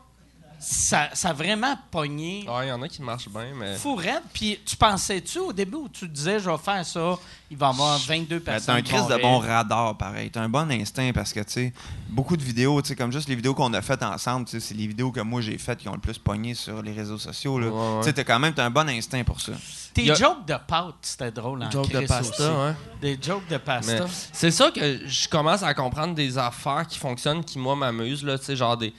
[0.59, 2.45] ça, ça a vraiment pogné.
[2.49, 3.75] Ouais, il y en a qui marchent bien, mais.
[3.75, 4.21] Fou raide.
[4.33, 7.17] Puis tu pensais-tu au début où tu disais, je vais faire ça,
[7.51, 8.65] il va y avoir 22 Ben, personnes.
[8.65, 10.29] T'as un crise de bon radar, pareil.
[10.31, 11.73] T'as un bon instinct parce que, tu sais,
[12.09, 14.59] beaucoup de vidéos, tu sais, comme juste les vidéos qu'on a faites ensemble, tu sais,
[14.67, 17.17] c'est les vidéos que moi j'ai faites qui ont le plus pogné sur les réseaux
[17.19, 17.59] sociaux.
[17.59, 17.67] là.
[17.67, 17.99] Ouais, ouais.
[17.99, 19.53] Tu sais, t'as quand même t'as un bon instinct pour ça.
[19.93, 22.57] Tes a- jokes de pâte, c'était drôle en Joke de pasta, aussi.
[22.57, 22.73] ouais.
[23.01, 24.05] Des jokes de Mais pasta.
[24.33, 28.37] c'est ça que je commence à comprendre des affaires qui fonctionnent, qui moi m'amusent, là,
[28.37, 28.93] tu sais, genre des.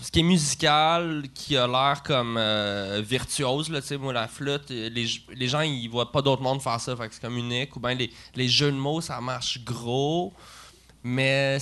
[0.00, 4.88] Ce qui est musical, qui a l'air comme euh, virtuose, là, moi, la flûte, euh,
[4.88, 7.76] les, les gens, ils voient pas d'autre monde faire ça, que c'est comme unique.
[7.76, 10.32] Ou bien les, les jeux de mots, ça marche gros.
[11.04, 11.58] Mais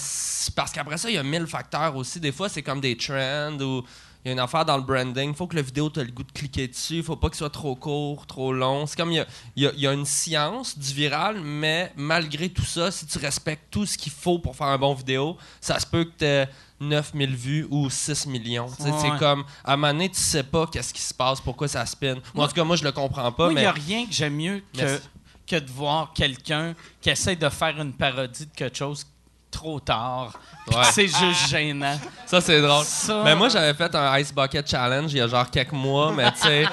[0.54, 2.20] parce qu'après ça, il y a mille facteurs aussi.
[2.20, 3.82] Des fois, c'est comme des trends ou
[4.24, 5.34] il y a une affaire dans le branding.
[5.34, 7.02] faut que la vidéo, tu le goût de cliquer dessus.
[7.02, 8.86] faut pas qu'il soit trop court, trop long.
[8.86, 9.26] C'est comme il
[9.56, 13.86] y y a- une science du viral, mais malgré tout ça, si tu respectes tout
[13.86, 17.66] ce qu'il faut pour faire un bon vidéo, ça se peut que tu 9000 vues
[17.70, 18.66] ou 6 millions.
[18.66, 18.90] Ouais.
[19.00, 21.84] C'est comme, à un moment donné, tu sais pas qu'est-ce qui se passe, pourquoi ça
[21.86, 22.16] spin.
[22.34, 24.06] Moi, en tout cas, moi, je le comprends pas, Moi, il mais n'y a rien
[24.06, 25.02] que j'aime mieux que, Merci.
[25.46, 29.06] que de voir quelqu'un qui essaie de faire une parodie de quelque chose
[29.50, 30.32] trop tard.
[30.68, 30.84] Ouais.
[30.92, 31.98] C'est juste gênant.
[32.24, 32.84] Ça, c'est drôle.
[32.84, 36.12] Ça- Mais moi, j'avais fait un Ice Bucket Challenge il y a genre quelques mois,
[36.12, 36.64] mais tu sais,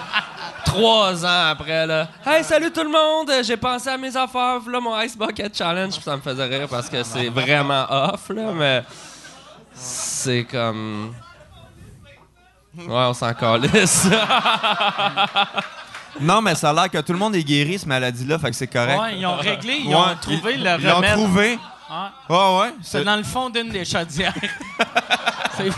[0.64, 2.08] trois ans après, là.
[2.26, 3.32] Hey, salut tout le monde!
[3.44, 5.92] J'ai pensé à mes affaires, là, mon Ice Bucket Challenge.
[5.94, 8.84] Puis ça me faisait rire parce que c'est vraiment off, là, mais
[9.78, 11.14] c'est comme.
[12.78, 14.08] Ouais, on s'en calisse.
[16.20, 18.56] Non, mais ça a l'air que tout le monde est guéri, cette maladie-là, fait que
[18.56, 19.00] c'est correct.
[19.00, 21.14] Ouais, ils ont réglé, ils Ouais, ont trouvé ils- le Ils l'ont remède.
[21.14, 21.60] trouvé.
[21.90, 22.36] Ouais.
[22.36, 22.74] Ouais, ouais.
[22.82, 24.34] C'est dans le fond d'une des chaudières.
[25.58, 25.70] C'est-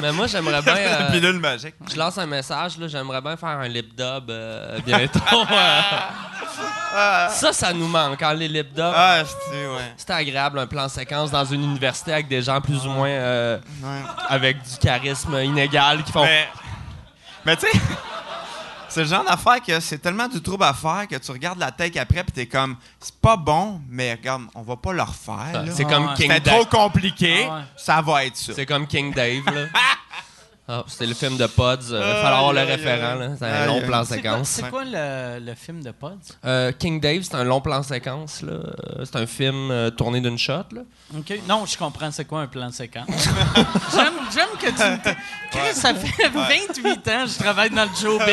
[0.00, 0.74] mais moi, j'aimerais bien.
[0.74, 1.74] la euh, pilule magique.
[1.88, 2.88] je lance un message, là.
[2.88, 5.20] J'aimerais bien faire un lip dub euh, bientôt.
[5.52, 7.28] euh.
[7.28, 8.92] ça, ça nous manque, hein, les lip dubs.
[8.92, 9.92] Ah, c'est ouais.
[9.96, 13.58] C'était agréable, un plan séquence dans une université avec des gens plus ou moins euh,
[13.82, 14.02] ouais.
[14.28, 16.24] avec du charisme inégal qui font.
[16.24, 16.48] Mais,
[17.44, 17.78] mais tu sais,
[18.90, 21.70] c'est le genre d'affaire que c'est tellement du trouble à faire que tu regardes la
[21.70, 25.64] take après puis t'es comme, c'est pas bon, mais regarde, on va pas le refaire.
[25.64, 25.72] là.
[25.72, 26.14] C'est comme ouais.
[26.16, 26.66] King C'était Dave.
[26.68, 27.62] trop compliqué, Ah ouais.
[27.76, 28.52] ça va être ça.
[28.54, 29.66] C'est comme King Dave, là.
[30.72, 31.76] Ah, c'était le film de Pods.
[31.88, 33.30] Il fallait avoir le référent, là.
[33.36, 34.48] C'est un long plan séquence.
[34.48, 36.18] c'est quoi le, le film de Pods?
[36.44, 38.52] Euh, King Dave, c'est un long plan séquence, là.
[38.52, 40.82] Euh, C'est un film euh, tourné d'une shot, là.
[41.16, 41.40] OK.
[41.48, 43.08] Non, je comprends c'est quoi un plan séquence.
[43.92, 44.90] j'aime, j'aime que tu...
[44.90, 45.16] me t-
[45.50, 48.26] Chris, ça fait 28 ans que je travaille dans le showbiz.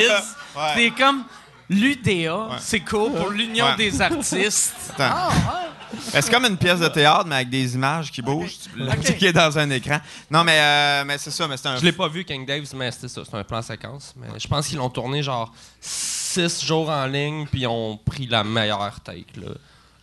[0.56, 0.62] Ouais.
[0.76, 1.24] C'est comme
[1.70, 3.76] l'UDA, c'est cool pour l'Union Ouais.
[3.78, 4.74] des artistes.
[4.98, 5.16] Attends.
[5.16, 5.68] Ah, ouais.
[6.12, 8.58] C'est comme une pièce de théâtre, mais avec des images qui bougent,
[9.06, 10.00] tu qui est dans un écran.
[10.30, 11.78] Non, mais, euh, mais c'est ça, mais c'est un.
[11.78, 13.22] Je l'ai pas vu, King Dave, mais c'était ça.
[13.26, 14.14] C'est un plan séquence.
[14.18, 18.28] Mais je pense qu'ils l'ont tourné genre six jours en ligne, puis ils ont pris
[18.28, 19.52] la meilleure take, là.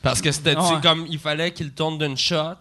[0.02, 0.80] Parce que c'était Ouais.
[0.82, 2.56] comme il fallait qu'ils tournent d'une shot.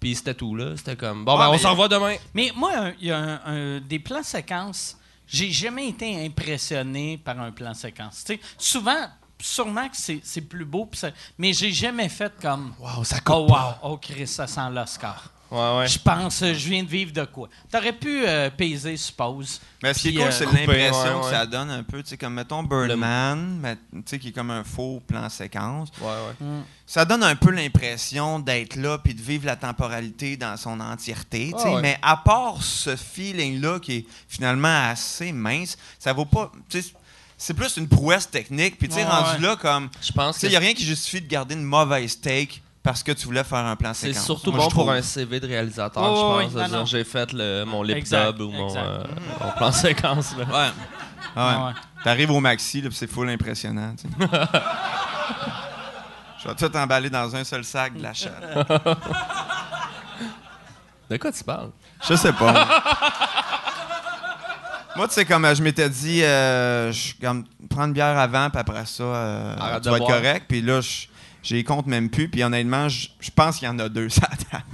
[0.00, 0.76] Puis c'était tout, là.
[0.76, 2.16] C'était comme, bon, Ouais, ben, on s'en va demain.
[2.34, 4.96] Mais moi, il y a un- un- des plans séquences.
[5.26, 8.22] J'ai jamais été impressionné par un plan séquence.
[8.24, 9.08] Tu sais, souvent,
[9.40, 12.72] sûrement que c'est c'est plus beau, pis ça- mais j'ai jamais fait comme.
[12.78, 15.32] Wow, ça Oh coupe wow, oh Chris, ça sent l'Oscar.
[15.48, 15.86] Ouais, ouais.
[15.86, 17.48] Je pense, euh, je viens de vivre de quoi.
[17.70, 19.60] T'aurais pu euh, peser, suppose.
[19.80, 22.02] Mais ce qui est Puis, cool, euh, c'est l'impression ouais, que ça donne un peu.
[22.02, 25.90] Tu sais, comme mettons Birdman, mais, tu sais, qui est comme un faux plan séquence.
[26.00, 26.46] Ouais, ouais.
[26.84, 31.52] Ça donne un peu l'impression d'être là puis de vivre la temporalité dans son entièreté.
[31.56, 31.68] tu sais.
[31.68, 31.82] Ah ouais.
[31.82, 36.50] Mais à part ce feeling-là qui est finalement assez mince, ça vaut pas.
[36.68, 36.92] tu sais,
[37.38, 38.78] C'est plus une prouesse technique.
[38.78, 39.48] Puis, tu sais, Ouais, rendu ouais.
[39.48, 39.88] là, comme.
[40.00, 43.02] Je pense Tu il n'y a rien qui justifie de garder une mauvaise take parce
[43.02, 44.24] que tu voulais faire un plan c'est séquence.
[44.24, 46.54] surtout Moi, bon pour un CV de réalisateur, je pense.
[46.54, 46.66] non.
[46.68, 49.04] dire, J'ai fait le, mon lip Exact, dub ou mon, euh,
[49.44, 50.34] mon plan séquence.
[50.36, 50.44] Là.
[50.44, 50.70] Ouais.
[51.34, 51.72] Ah ouais.
[52.04, 53.94] T'arrives au maxi, là, puis c'est full impressionnant.
[56.42, 58.40] Je vais tout emballer dans un seul sac de la chatte.
[61.10, 61.70] De quoi tu parles?
[62.08, 62.82] Je sais pas.
[64.96, 68.48] Moi, tu sais, comme euh, je m'étais dit, euh, je- comme, prendre une bière avant,
[68.50, 70.16] puis après ça, euh, Arrête tu de vas être boire.
[70.20, 70.46] correct.
[70.48, 71.06] Puis là, je
[71.42, 72.28] j'ai compte même plus.
[72.28, 74.64] Puis honnêtement, je je pense qu'il y en a deux, ça table.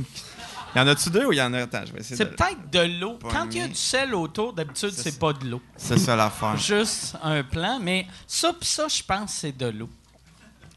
[0.74, 1.58] Il y en a-tu deux ou il y en a...
[1.64, 2.30] Attends, je vais essayer C'est de...
[2.34, 3.18] peut-être de l'eau.
[3.18, 3.72] Pas Quand il y a mis.
[3.72, 5.60] du sel autour, d'habitude, C'est pas de l'eau.
[5.76, 6.56] C'est ça l'affaire.
[6.56, 9.90] Juste un plan, mais ça pis ça, je pense, c'est de l'eau.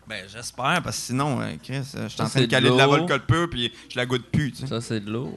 [0.05, 2.41] Ben, j'espère, parce que sinon, euh, Chris, euh, je suis en Ça, train de c'est
[2.41, 2.91] de caler de la l'eau.
[2.91, 4.67] volcole pure, puis je la goûte plus, tu sais.
[4.67, 5.33] Ça, c'est de l'eau.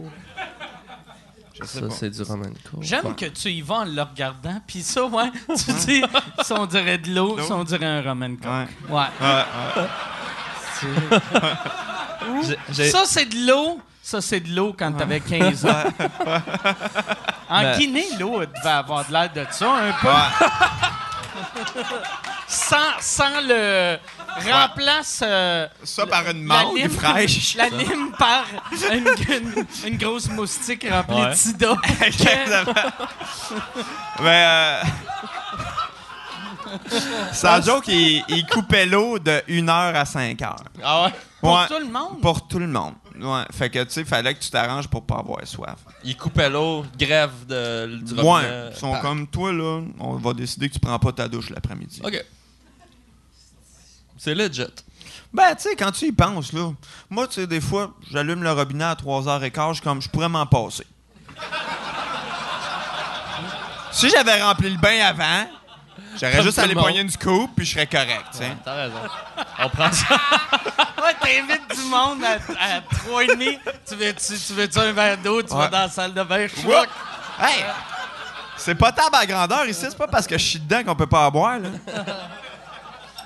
[1.60, 2.46] Je sais Ça, c'est du Roman.
[2.80, 6.02] J'aime que tu y vas en le regardant, puis ça, ouais, tu dis,
[6.42, 8.46] ça on dirait de l'eau, ça on dirait un Roman Coke.
[8.46, 8.66] Ouais.
[8.90, 9.06] Ouais.
[12.28, 12.56] Ouais,
[12.90, 13.80] Ça, c'est de l'eau.
[14.02, 15.84] Ça, c'est de l'eau quand t'avais 15 ans.
[17.48, 20.08] En Mais- Guinée, l'eau elle devait avoir de l'air de ça, un peu.
[22.48, 23.96] sans, sans le...
[24.50, 25.20] Remplace...
[25.24, 27.54] euh, Ça par une la mangue lime- fraîche.
[27.56, 28.44] La lime par
[28.92, 31.30] une, une- une grosse moustique remplie Ouais.
[31.30, 31.74] de sida.
[32.02, 32.74] Exactement.
[34.20, 34.82] Mais euh...
[37.32, 40.62] Sans joke, il, il coupait l'eau de 1 heure à 5 heures.
[40.82, 41.12] Ah ouais?
[41.40, 41.66] Pour Ouais.
[41.66, 42.20] tout le monde?
[42.20, 42.94] Pour tout le monde.
[43.20, 43.42] Ouais.
[43.52, 45.76] Fait que, tu sais, fallait que tu t'arranges pour pas avoir soif.
[46.04, 48.42] Il coupait l'eau, grève de, du Ouais.
[48.72, 52.00] Ils sont comme, toi, là, on va décider que tu prends pas ta douche l'après-midi.
[52.04, 52.24] OK.
[54.18, 54.66] C'est legit.
[55.32, 56.70] Ben, tu sais, quand tu y penses, là,
[57.08, 60.28] moi, tu sais, des fois, j'allume le robinet à 3h15, je suis comme, je pourrais
[60.28, 60.86] m'en passer.
[63.92, 65.46] si j'avais rempli le bain avant,
[66.18, 66.84] j'aurais juste monde.
[66.84, 68.56] pogner une scoop, puis je serais correct, tu sais.
[68.64, 68.96] T'as raison.
[69.60, 70.16] On prend ça.
[70.98, 73.58] Ouais, t'invites du monde à, à 3,5.
[73.88, 75.40] Tu veux-tu tu veux-tu un verre d'eau?
[75.42, 76.46] Tu vas dans la salle de bain.
[76.64, 76.88] Whoop!
[77.40, 77.64] Hey!
[78.56, 81.06] C'est pas table à grandeur ici, c'est pas parce que je suis dedans qu'on peut
[81.06, 81.68] pas en boire, là.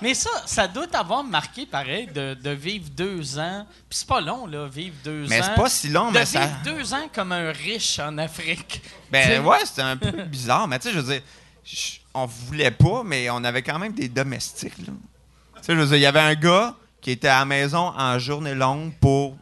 [0.02, 3.66] Mais ça, ça doit t'avoir marqué, pareil, de, de vivre deux ans.
[3.88, 5.44] Puis c'est pas long, là, vivre deux Mais ans.
[5.46, 6.50] c'est pas si long, de mais vivre ça.
[6.64, 8.82] deux ans comme un riche en Afrique.
[9.10, 11.22] Ben ouais, c'était un peu bizarre, mais tu sais, je veux dire,
[12.14, 14.92] on voulait pas, mais on avait quand même des domestiques, là.
[15.56, 17.92] Tu sais, je veux dire, il y avait un gars qui était à la maison
[17.96, 19.36] en journée longue pour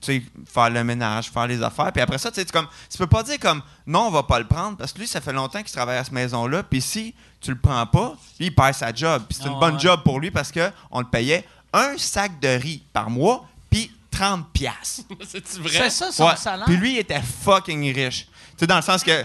[0.00, 1.92] tu sais, faire le ménage, faire les affaires.
[1.92, 4.22] Puis après ça, tu sais, tu comme, tu peux pas dire comme, non, on va
[4.22, 6.62] pas le prendre, parce que lui, ça fait longtemps qu'il travaille à cette maison-là.
[6.62, 7.14] Puis si
[7.44, 9.22] tu le prends pas, lui, il perd sa job.
[9.28, 9.80] Puis c'est une Ah, bonne ouais.
[9.80, 13.90] job pour lui parce que on le payait un sac de riz par mois, puis
[14.10, 15.02] 30 piastres.
[15.28, 15.90] C'est C'est-tu vrai?
[15.90, 16.36] ça son Ouais.
[16.36, 16.66] salaire?
[16.66, 18.26] Puis lui, il était fucking riche.
[18.26, 19.24] Tu sais, dans le sens que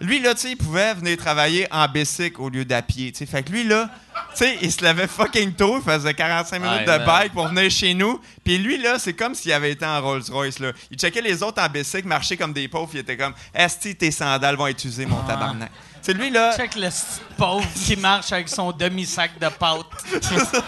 [0.00, 3.12] lui, là, tu sais, il pouvait venir travailler en bicycle au lieu d'à pied.
[3.12, 3.26] tu sais.
[3.26, 3.90] Fait que lui, là,
[4.30, 7.04] tu sais, il se levait fucking tôt, il faisait 45 minutes de man.
[7.04, 8.18] bike pour venir chez nous.
[8.42, 10.72] Puis lui, là, c'est comme s'il avait été en Rolls-Royce, là.
[10.90, 14.10] Il checkait les autres en bicycle, marchait comme des pauvres, il était comme, Esti, tes
[14.10, 15.70] sandales vont être usées, mon tabarnak.
[16.02, 19.86] Sais, lui, là, Check le petit pauvre qui marche avec son demi-sac de pâte.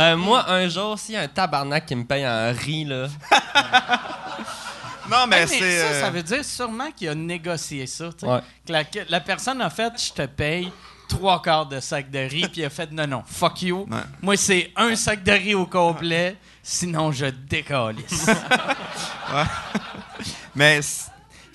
[0.00, 3.06] Euh, moi, un jour, s'il y a un tabarnak qui me paye en riz, là.
[5.08, 5.78] non, mais Hey, mais c'est.
[5.80, 8.06] ça, euh, ça veut dire sûrement qu'il a négocié ça.
[8.22, 8.40] Ouais.
[8.66, 10.72] Que la, que la personne a fait, je te paye
[11.08, 13.86] trois quarts de sac de riz, puis il a fait, non, non, fuck you.
[13.88, 13.98] Ouais.
[14.20, 18.26] Moi, c'est un sac de riz au complet, sinon je décalisse.
[20.56, 20.80] Mais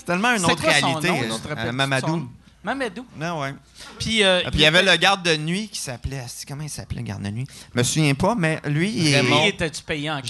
[0.02, 1.28] c'est tellement une autre quoi son réalité.
[1.28, 2.08] nom, euh, euh, Mamadou.
[2.08, 2.28] son-
[2.64, 3.06] Mamadou.
[3.18, 3.54] Non, ouais.
[4.00, 6.20] Puis, euh, Ah, Puis il y avait était- le garde de nuit qui s'appelait.
[6.20, 7.48] asti, Comment il s'appelait, le garde de nuit?
[7.74, 10.20] Je me souviens pas, mais lui, il, Lui, était-tu payé en.
[10.20, 10.22] Ou,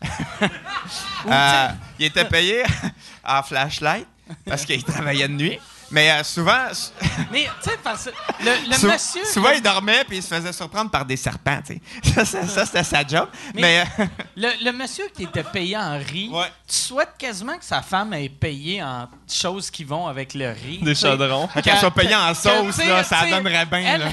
[1.30, 1.68] euh,
[1.98, 2.62] il était payé
[3.24, 4.06] en flashlight
[4.46, 5.58] parce qu'il travaillait de nuit.
[5.90, 6.66] Mais euh, souvent,
[7.32, 8.10] Mais, tu sais, parce que
[8.44, 9.24] le, le sou- monsieur...
[9.24, 11.60] souvent, il dormait puis il se faisait surprendre par des serpents.
[11.66, 12.10] tu sais.
[12.14, 13.28] Ça, ça, ça, c'était sa job.
[13.54, 14.06] Mais- Mais, euh,
[14.36, 16.46] Le, le monsieur qui était payé en riz, Ouais.
[16.68, 20.78] tu souhaites quasiment que sa femme ait payé en choses qui vont avec le riz.
[20.82, 21.48] Des chaudrons.
[21.62, 23.80] qu'elle soit payée en sauce, là, ça donnerait bien.
[23.94, 24.08] Elle, là.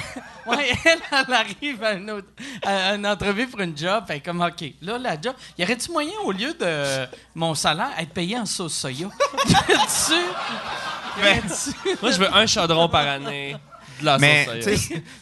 [0.47, 2.27] Ouais, elle, elle arrive à une, autre-
[2.63, 4.03] à une entrevue pour une job.
[4.07, 7.05] Fait comme, OK, là, la job, y aurait-tu moyen, au lieu de
[7.35, 9.07] mon salaire, être payé en sauce soya?
[11.19, 13.55] Y a-tu- Moi, je veux un chaudron par année
[13.99, 14.47] de la Mais,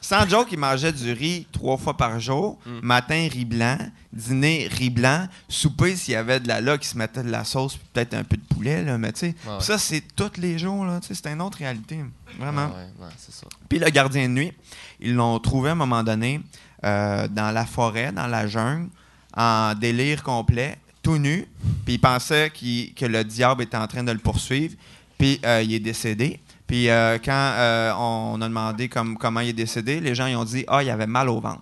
[0.01, 2.57] sans joke, il mangeait du riz trois fois par jour.
[2.65, 2.79] Mm.
[2.81, 3.77] Matin, riz blanc.
[4.13, 5.27] Dîner, riz blanc.
[5.49, 8.13] Souper, s'il y avait de la là, qui se mettait de la sauce, puis peut-être
[8.13, 8.97] un peu de poulet, là.
[8.97, 9.59] Mais, tu sais, Ouais.
[9.59, 11.99] ça, c'est tous les jours, c'est une autre réalité.
[12.39, 12.67] Vraiment.
[12.67, 13.47] Ouais, ouais, c'est ça.
[13.69, 14.53] Puis le gardien de nuit,
[14.99, 16.41] ils l'ont trouvé à un moment donné
[16.83, 18.89] euh, dans la forêt, dans la jungle,
[19.35, 21.47] en délire complet, tout nu.
[21.85, 24.75] Puis il pensait que le diable était en train de le poursuivre.
[25.17, 26.39] Puis euh, il est décédé.
[26.67, 30.35] Puis euh, quand euh, on a demandé comme- comment il est décédé, les gens ils
[30.35, 31.61] ont dit Ah, il avait mal au ventre.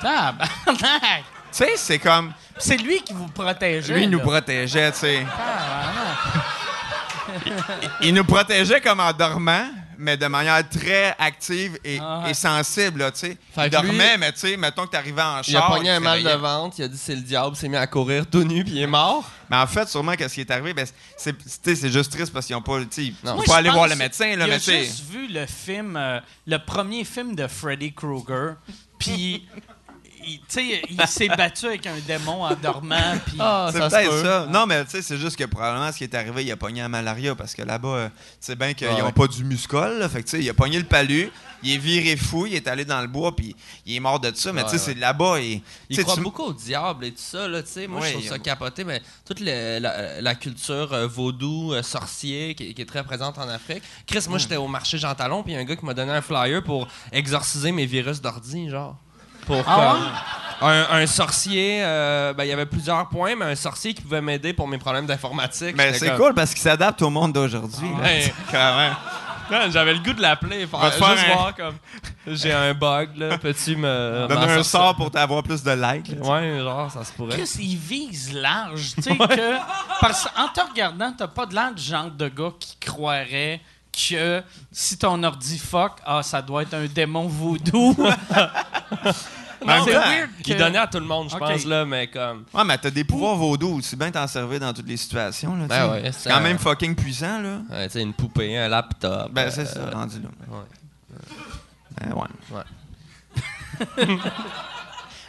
[0.00, 0.08] Tu
[1.52, 2.32] sais, c'est comme.
[2.58, 3.94] C'est lui qui vous protégeait.
[3.94, 4.24] Lui, il nous là.
[4.24, 5.26] protégeait, tu sais.
[8.02, 9.66] Il nous protégeait comme en dormant,
[9.98, 12.30] mais de manière très active et, Ah ouais.
[12.30, 13.38] et sensible, là, tu sais.
[13.54, 15.44] Fait Il que lui- dormait, mais tu sais, mettons que t'arrivais en char.
[15.48, 17.76] Il a pogné un mal de ventre, il a dit c'est le diable, s'est mis
[17.76, 19.28] à courir tout nu, puis il est mort.
[19.50, 20.86] Mais en fait, sûrement, qu'est-ce qui est arrivé, ben,
[21.16, 22.80] c'est, tu sais, c'est juste triste parce qu'ils n'ont pas.
[22.80, 23.32] tu sais, Il Non.
[23.32, 24.84] faut Moi, pas aller voir le médecin, là, il mais a tu sais.
[24.84, 28.54] juste vu le film, euh, le premier film de Freddy Krueger,
[28.98, 29.46] puis
[30.26, 34.22] il, s'est battu avec un démon en dormant, puis Ah, C'est peut-être peut.
[34.24, 34.46] ça.
[34.50, 36.80] Non, mais tu sais, c'est juste que probablement ce qui est arrivé, il a pogné
[36.82, 39.00] la malaria parce que là-bas, euh, tu sais bien qu'ils Ouais.
[39.00, 39.98] n'ont pas du muscol.
[39.98, 40.08] là.
[40.08, 41.30] fait que tu sais, il a pogné le palu,
[41.62, 43.54] il est viré fou, il est allé dans le bois, puis
[43.86, 44.52] il est mort de ça.
[44.52, 44.92] Mais Ouais, tu sais, ouais.
[44.94, 45.40] c'est là-bas.
[45.40, 47.86] Et, Il croit tu- beaucoup au diable et tout ça, là, tu sais.
[47.86, 51.72] Moi, Ouais, je trouve ça a- capoté, mais toute le- la, la culture euh, vaudou,
[51.72, 53.82] euh, sorcier, qui, qui est très présente en Afrique.
[54.06, 55.94] Chris, moi, j'étais au marché Jean Talon, puis il y a un gars qui m'a
[55.94, 58.96] donné un flyer pour exorciser mes virus d'ordi, genre.
[59.46, 59.96] Pour Ah
[60.60, 64.00] comme- un, un sorcier, euh, ben, il y avait plusieurs points, mais un sorcier qui
[64.02, 65.74] pouvait m'aider pour mes problèmes d'informatique.
[65.76, 67.88] Mais J'étais c'est comme- cool parce qu'il s'adapte au monde d'aujourd'hui.
[68.02, 68.32] Ouais.
[69.70, 71.76] J'avais le goût de l'appeler, faire, juste un- voir comme
[72.26, 74.26] j'ai un bug, là, peux-tu me.
[74.28, 76.18] Donne m'en un sort pour t'avoir plus de likes.
[76.20, 76.26] là.
[76.28, 77.36] Ouais, genre, ça se pourrait.
[77.36, 79.56] Chris, il vise large, tu sais que
[80.00, 83.60] parce qu'en te regardant, t'as pas de l'air du genre de gars qui croirait
[83.96, 84.42] que
[84.72, 87.94] si ton ordi fuck, ah ça doit être un démon voodoo.
[89.68, 92.44] En c'est weird que Il donnait à tout le monde, je pense, là, mais comme.
[92.52, 95.56] Ouais, mais t'as des pouvoirs vaudous aussi bien t'en servir dans toutes les situations.
[95.56, 97.58] Là, Ben ouais, c'est quand même fucking puissant, là.
[97.70, 99.32] Ouais, tu sais, une poupée, un laptop.
[99.32, 100.28] Ben, euh, c'est ça, rendu là.
[102.00, 102.28] Ben, ouais.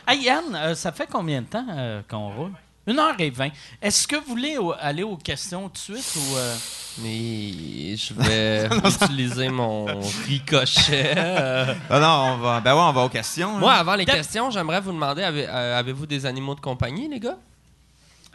[0.10, 2.54] Hey Yann, euh, ça fait combien de temps euh, qu'on roule?
[2.88, 3.50] Une heure et vingt.
[3.82, 6.56] Est-ce que vous voulez au- aller aux questions tout de suite ou euh,
[7.00, 8.70] Mais je vais
[9.04, 9.86] utiliser mon
[10.26, 11.14] ricochet.
[11.18, 11.74] euh.
[11.90, 12.60] Ah non, on va.
[12.62, 13.54] Ben ouais, on va aux questions.
[13.56, 13.60] là.
[13.60, 17.20] Moi, avant les questions, j'aimerais vous demander avez- euh, avez-vous des animaux de compagnie, les
[17.20, 17.38] gars?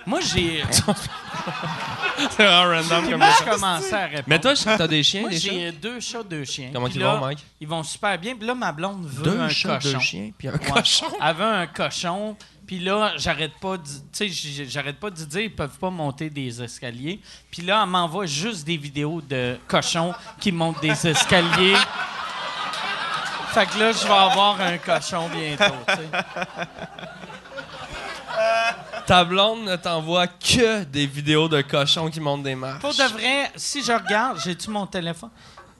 [0.05, 0.65] Moi j'ai.
[2.37, 4.24] C'est vraiment random moi je commençais à répondre.
[4.27, 5.51] Mais toi, je- t'as des chiens, moi des chats?
[5.53, 6.70] j'ai deux chats, deux chiens.
[6.73, 7.39] Comment Puis ils là, vont, Mike?
[7.61, 8.35] Ils vont super bien.
[8.37, 9.93] Puis là ma blonde veut Deux un chats, cochon.
[9.93, 10.59] deux chiens, puis un Ouais.
[10.59, 11.07] cochon?
[11.24, 12.37] Elle veut un cochon.
[12.67, 15.91] Puis là, j'arrête pas de, tu sais, j- j'arrête pas de dire ils peuvent pas
[15.91, 17.21] monter des escaliers.
[17.51, 21.77] Puis là, elle m'envoie juste des vidéos de cochons qui montent des escaliers.
[23.53, 25.75] fait que là, je vais avoir un cochon bientôt.
[29.07, 32.81] Ta blonde ne t'envoie que des vidéos de cochons qui montent des marches.
[32.81, 35.31] Pour de vrai, si je regarde, j'ai-tu mon téléphone?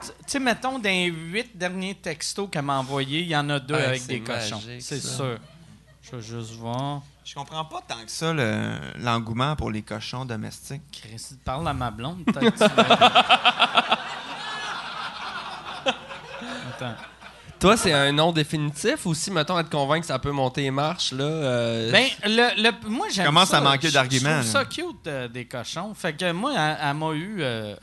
[0.01, 3.59] Tu sais, mettons, dans les huit derniers textos qu'elle m'a envoyés, il y en a
[3.59, 4.61] deux Ouais, avec des cochons.
[4.79, 5.37] C'est sûr.
[6.13, 7.01] Je vais juste voir.
[7.25, 10.83] Je comprends pas tant que ça le- l'engouement pour les cochons domestiques.
[10.91, 12.51] Chris, parle à ma blonde, peut-être.
[12.53, 13.97] que tu vas-
[16.75, 16.95] Attends.
[17.59, 20.63] Toi, c'est un nom définitif ou si, mettons, elle te convainc que ça peut monter
[20.63, 21.23] les marches, là.
[21.23, 23.59] euh, Ben, le, le- moi, j'aime Commence ça.
[23.59, 24.59] à manquer Je- d'arguments, Je trouve là.
[24.59, 25.93] ça cute, euh, des cochons.
[25.93, 27.75] Fait que moi, elle, elle m'a eu euh,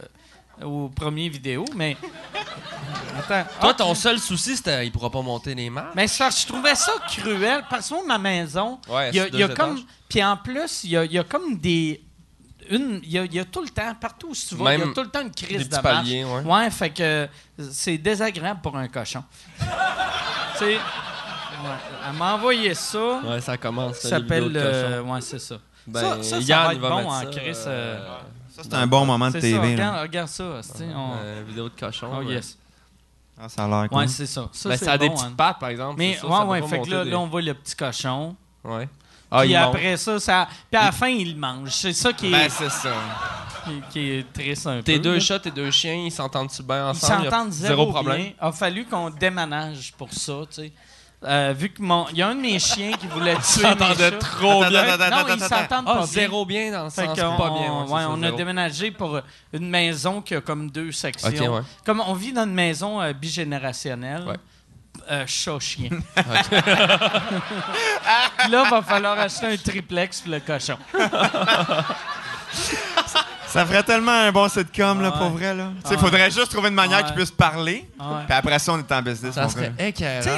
[0.64, 1.96] aux premières vidéos, mais...
[3.18, 3.44] Attends.
[3.60, 5.92] Toi, Ah, ton seul souci, c'était il pourra pas monter les marches.
[5.94, 9.24] Mais ça, je trouvais ça cruel, parce que moi, ma maison, Ouais, il y a,
[9.30, 9.80] c'est y comme...
[10.08, 12.02] Puis en plus, il y a, il y a comme des...
[12.70, 14.80] Une, il, y a, il y a tout le temps, partout où tu vas, il
[14.80, 15.82] y a tout le temps une crise de marche.
[15.82, 16.40] paliers, ouais.
[16.42, 17.28] Ouais, fait que
[17.70, 19.24] c'est désagréable pour un cochon.
[19.58, 19.64] tu
[20.58, 20.78] sais, ouais,
[22.08, 23.20] elle m'a envoyé ça.
[23.24, 23.96] Ouais, ça commence.
[23.98, 24.52] Ça s'appelle.
[24.54, 25.56] euh, ouais, c'est ça.
[25.84, 27.56] Ben, ça, ça, ça Yann, va être bon en Chris.
[27.66, 28.18] euh, euh,
[28.62, 29.52] Ça, c'est un bon moment de TV.
[29.56, 29.70] ça, là.
[29.70, 30.44] regarde, regarde ça.
[30.62, 32.08] c'est- on- Euh, vidéo de cochon.
[32.12, 32.34] Oh ouais.
[32.34, 32.56] yes.
[33.42, 33.98] Ah, ça a l'air cool.
[33.98, 34.48] Ouais, c'est ça.
[34.52, 35.34] Ça, Ben, ça a des bon, petites hein.
[35.36, 35.94] pattes, par exemple.
[35.98, 38.36] Mais ça, ouais, ça ouais, fait que là, des- là, on voit le petit cochon.
[38.64, 38.88] Ouais.
[39.30, 40.48] Ah, puis il après ça, ça.
[40.70, 41.70] Puis à la fin, il le mange.
[41.70, 42.92] C'est ça qui est, Ben, c'est ça.
[43.64, 45.02] qui, qui est triste un Tes peu.
[45.04, 45.20] deux là.
[45.20, 47.20] chats, tes deux chiens, ils s'entendent-tu bien Ils ensemble?
[47.20, 48.16] Il y a s'entendent zéro zéro problème?
[48.22, 48.32] bien.
[48.40, 50.72] A fallu qu'on déménage pour ça, tu sais.
[51.22, 53.68] Euh, vu que mon, il y a un de mes chiens qui voulait tuer mes
[53.68, 54.16] s'entendaient chats.
[54.18, 54.80] trop Attends, bien.
[54.84, 55.56] attends, attends, non, attends, ils attends.
[55.58, 56.06] s'entendent Ah, pas bien.
[56.06, 57.70] zéro bien dans le Fait sens qu'on- pas bien.
[57.72, 58.36] on, ouais, c'est ouais, ça, on a zéro.
[58.38, 59.20] déménagé pour
[59.52, 61.28] une maison qui a comme deux sections.
[61.28, 61.60] Ok, ouais.
[61.84, 64.24] Comme on vit dans une maison euh, bigénérationnelle.
[64.26, 64.36] Ouais.
[65.10, 65.90] euh, chat-chien.
[68.48, 70.78] là, va falloir acheter un triplex pour le cochon.
[73.50, 75.18] Ça ferait tellement un bon sitcom, là, Ouais.
[75.18, 75.70] pour vrai, là.
[75.90, 75.96] Ouais.
[75.98, 77.04] faudrait juste trouver une manière Ouais.
[77.04, 77.88] qu'il puisse parler.
[77.98, 79.72] Puis après ça, on est en business, Ça serait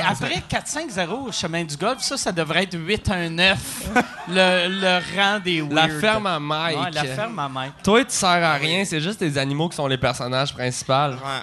[0.08, 3.58] après 4-5-0 au chemin du golf, ça, ça devrait être 8-1-9,
[4.28, 5.72] le, le rang des weird.
[5.74, 6.78] La ferme à Mike.
[6.80, 7.74] Ouais, la ferme à Mike.
[7.84, 10.92] Toi, tu sers à rien, c'est juste les animaux qui sont les personnages principaux.
[10.92, 11.42] Ouais.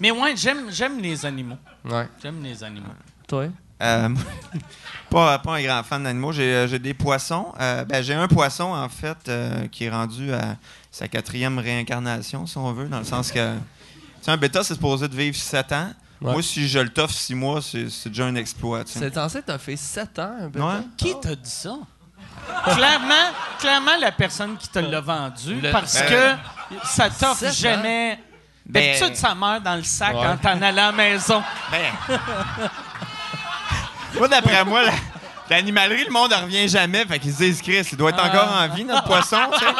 [0.00, 1.56] Mais ouais, j'aime, j'aime les animaux.
[1.84, 2.06] Ouais.
[2.22, 2.86] J'aime les animaux.
[3.26, 3.46] Toi?
[3.84, 4.08] Euh,
[5.10, 6.32] pas, pas un grand fan d'animaux.
[6.32, 7.52] J'ai, euh, des poissons.
[7.60, 10.56] Euh, ben, j'ai un poisson, en fait, euh, qui est rendu à
[10.90, 13.54] sa quatrième réincarnation, si on veut, dans le sens que.
[13.54, 13.60] Tu
[14.22, 15.90] sais, un bêta, c'est supposé de vivre 7 ans.
[16.20, 16.32] Ouais.
[16.32, 18.82] Moi, si je le toffe 6 mois, c'est, déjà un exploit.
[18.86, 20.60] C'est censé t'as fait 7 ans, un.
[20.60, 20.82] Ouais.
[20.96, 21.76] Qui t'a dit ça?
[22.74, 26.08] clairement, clairement, la personne qui te l'a vendu, Le- parce Ben-
[26.72, 28.18] que ça t'offre jamais.
[28.66, 30.22] Ben- D'habitude, ça meurt dans le sac Ouais.
[30.22, 31.42] quand t'en allais à la maison.
[31.70, 32.16] Ben.
[34.18, 34.92] Moi, d'après moi, la-
[35.50, 37.04] l'animalerie, le monde ne revient jamais.
[37.04, 39.72] Fait qu'ils se disent, Chris, il doit être encore en vie, notre poisson, tu sais.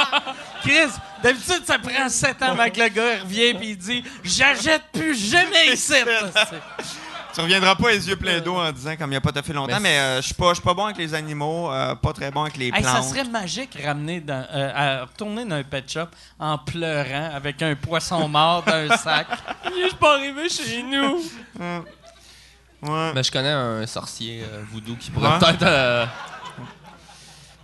[0.62, 0.92] Chris,
[1.22, 4.82] d'habitude, ça prend 7 ans avant que le gars il revient et il dit J'achète
[4.92, 5.92] plus jamais ici.
[7.34, 9.52] Tu reviendras pas les yeux pleins d'eau en disant comme il n'y a pas fait
[9.52, 11.96] longtemps, Mais mais euh, je suis pas, je suis pas bon avec les animaux, euh,
[11.96, 13.04] pas très bon avec les Hey, ça plantes.
[13.08, 16.06] serait magique ramener dans, euh, à retourner dans un pet shop
[16.38, 19.26] en pleurant avec un poisson mort dans un sac.
[19.64, 21.20] Je suis pas arrivé chez nous.
[22.84, 23.12] Ouais.
[23.14, 25.38] Mais je connais un sorcier euh, voodoo qui pourrait Ouais.
[25.38, 25.62] peut-être.
[25.62, 26.06] euh,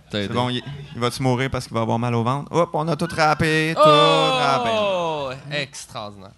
[0.09, 0.27] t'aider.
[0.27, 0.61] C'est bon, il,
[0.93, 2.51] il va-tu mourir parce qu'il va avoir mal au ventre?
[2.51, 4.69] Hop, on a tout râpé, tout râpé.
[4.73, 5.29] Oh!
[5.51, 6.31] Extraordinaire.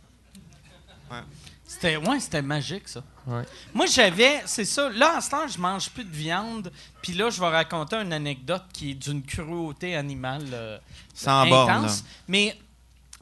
[1.66, 3.02] C'était ouais, c'était magique ça.
[3.26, 3.44] Ouais.
[3.74, 4.90] Moi j'avais, c'est ça.
[4.90, 6.72] Là en ce temps, je mange plus de viande.
[7.02, 10.78] Puis là, je vais raconter une anecdote qui est d'une cruauté animale euh,
[11.14, 11.76] Sans borne, là.
[11.78, 12.04] intense.
[12.28, 12.58] Mais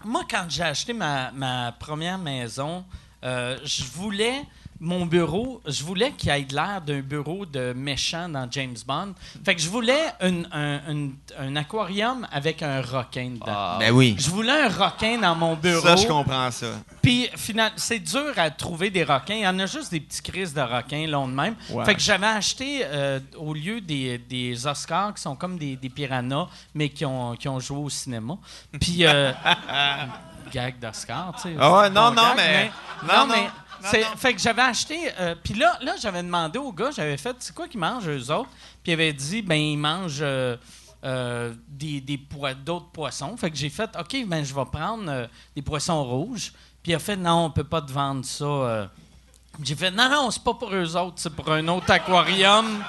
[0.03, 2.83] moi, quand j'ai acheté ma, ma première maison,
[3.23, 4.43] euh, je voulais
[4.83, 9.13] mon bureau, je voulais qu'il ait de l'air d'un bureau de méchant dans James Bond.
[9.45, 11.09] Fait que je voulais une- un, un-
[11.39, 13.45] un aquarium avec un requin dedans.
[13.47, 13.77] Ah.
[13.79, 14.15] Ben oui.
[14.17, 15.81] Je voulais un requin dans mon bureau.
[15.85, 16.65] Ça, je comprends ça.
[16.99, 19.35] Puis, finalement, c'est dur à trouver des requins.
[19.35, 21.55] Il y en a juste des petits crises de requins longs de même.
[21.69, 21.85] Ouais.
[21.85, 25.89] Fait que j'avais acheté, euh, au lieu des, des Oscars, qui sont comme des, des
[25.89, 28.35] piranhas, mais qui ont, qui ont joué au cinéma.
[28.79, 29.31] Puis, euh,
[30.51, 31.55] gag d'Oscar, tu sais.
[31.59, 32.71] Ah ouais, non, non, gag, mais-
[33.07, 33.49] Non, non, mais.
[33.83, 34.05] C'est-.
[34.17, 34.97] Fait que j'avais acheté.
[35.19, 38.31] euh, puis là, là j'avais demandé au gars, j'avais fait, c'est quoi qu'ils mangent, eux
[38.31, 38.49] autres?
[38.83, 40.19] Puis il avait dit, ben, ils mangent.
[40.21, 40.55] euh,
[41.03, 42.19] euh, des, des
[42.63, 43.35] d'autres poissons.
[43.35, 46.53] Fait que j'ai fait, OK, ben, je vais prendre des poissons rouges.
[46.83, 48.89] Puis il a fait, non, on peut pas te vendre ça.
[49.63, 52.83] J'ai fait, non, non, c'est pas pour eux autres, c'est pour un autre aquarium.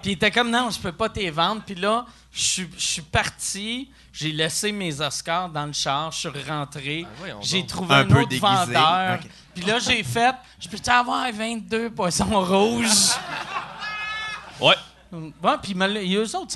[0.00, 1.62] Puis il était comme, non, je peux pas t'y vendre.
[1.64, 7.06] Puis là, je suis parti, j'ai laissé mes Oscars dans le char, je suis rentré,
[7.22, 8.46] Ben j'ai trouvé Un un, peu autre déguisé.
[8.46, 9.18] vendeur.
[9.54, 12.88] Puis là, j'ai fait, je peux-tu avoir 22 poissons rouges?
[14.60, 14.74] Ouais.
[15.12, 15.74] Ouais, puis
[16.16, 16.52] eux autres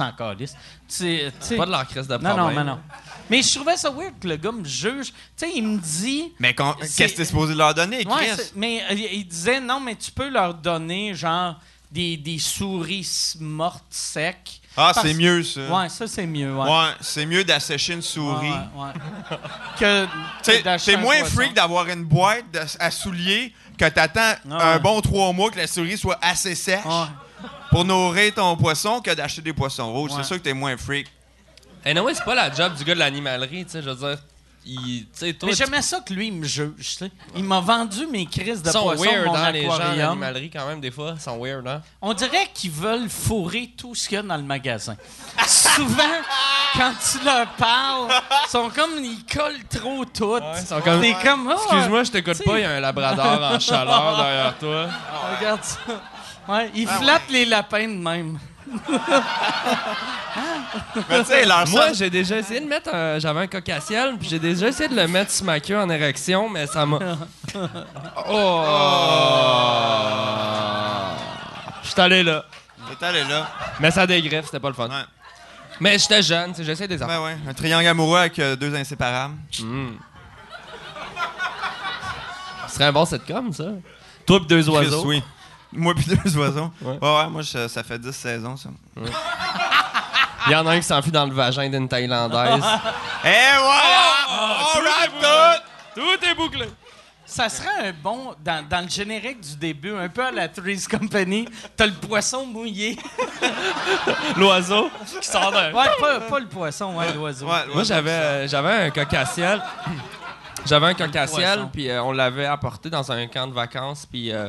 [0.94, 2.54] sais- tu sais- Pas de leur crise de non, problème.
[2.58, 2.80] non, non, non.
[3.28, 5.06] Mais je trouvais ça weird que le gars me juge.
[5.08, 6.32] Tu sais, il me dit.
[6.38, 8.14] Mais C'est- qu'est-ce que t'es supposé leur donner, Chris?
[8.14, 11.58] Ouais, c'est- mais euh, il disait non, mais tu peux leur donner genre
[11.90, 14.60] des, des souris mortes secs.
[14.76, 15.60] Ah, Parce- c'est mieux, ça.
[15.62, 16.54] Ouais, ça c'est mieux.
[16.54, 16.64] Ouais.
[16.68, 18.50] Ouais, c'est mieux d'assécher une souris.
[18.50, 18.82] Ouais, ouais,
[19.30, 19.36] ouais.
[19.78, 21.34] que un moins poisson.
[21.34, 24.54] freak d'avoir une boîte de- à souliers que t'attends Ouais.
[24.62, 27.06] un bon trois mois que la souris soit assez sèche Ouais.
[27.70, 30.10] pour nourrir ton poisson que d'acheter des poissons rouges.
[30.12, 30.18] Ouais.
[30.18, 31.06] C'est sûr que t'es moins freak.
[31.84, 34.18] Et non, c'est pas la job du gars de l'animalerie, tu sais, je veux dire.
[34.68, 35.06] Il,
[35.38, 36.72] toi, Mais j'aimais ça que lui il me juge.
[36.78, 37.10] tu sais.
[37.36, 39.78] Il m'a vendu mes crises de ils sont poisson de weird, mon hein, les gens
[39.78, 41.12] d'animalerie, quand même, des fois.
[41.16, 41.82] Ils sont weird, hein?
[42.02, 44.97] On dirait qu'ils veulent fourrer tout ce qu'il y a dans le magasin.
[45.47, 46.02] Souvent,
[46.74, 48.09] quand tu leur parles,
[48.47, 50.40] ils sont comme ils collent trop tout.
[50.60, 51.01] ils sont comme-
[51.48, 54.88] Ah, Excuse-moi, je t'écoute pas, il y a un labrador en chaleur derrière toi.
[55.38, 55.78] Regarde ça.
[56.48, 58.38] Ouais, ils flattent les lapins de même.
[61.09, 63.18] Mais tu sais, leur Moi, j'ai déjà essayé de mettre un.
[63.18, 66.48] J'avais un cocassiel, puis j'ai déjà essayé de le mettre sur ma queue en érection,
[66.48, 66.98] mais ça m'a.
[68.28, 68.62] Oh!
[71.82, 72.44] Je suis allé là.
[72.98, 73.48] T'es allé là.
[73.80, 74.88] Mais ça dégriffe, c'était pas le fun.
[74.88, 75.05] Ouais.
[75.80, 77.20] Mais j'étais jeune, tu sais, j'essaie des affaires.
[77.20, 77.36] Ben ouais.
[77.48, 79.34] Un triangle amoureux avec euh, deux inséparables.
[79.60, 79.88] Mm.
[82.68, 83.64] Ce serait un bon sitcom, ça.
[84.26, 85.05] Toi pis deux Chris, oiseaux.
[85.06, 85.22] oui.
[85.72, 86.70] Moi puis deux oiseaux.
[86.80, 86.98] Ouais.
[87.01, 88.68] Ouais, ouais, moi, je- ça fait 10 saisons, ça.
[90.47, 92.62] Il y en a un qui s'enfuit dans le vagin d'une Thaïlandaise.
[93.24, 94.26] Et voilà!
[94.30, 96.01] On wrap tout!
[96.01, 96.66] Tout est bouclé.
[97.28, 100.86] Ça serait un bon, dans, dans le générique du début, un peu à la Three's
[100.86, 102.97] Company, t'as le poisson mouillé.
[104.36, 104.88] L'oiseau
[105.20, 105.72] qui sort d'un.
[105.72, 107.47] Ouais, pas, pas le poisson, ouais, l'oiseau.
[107.48, 109.60] Ouais, Moi, j'avais, euh, j'avais un cocassiel.
[110.64, 111.12] J'avais un poisson.
[111.12, 114.47] cocassiel, puis euh, on l'avait apporté dans un camp de vacances, puis euh,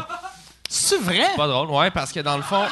[0.70, 1.28] C'est vrai?
[1.36, 1.70] pas drôle.
[1.70, 2.64] Ouais, parce que dans le fond.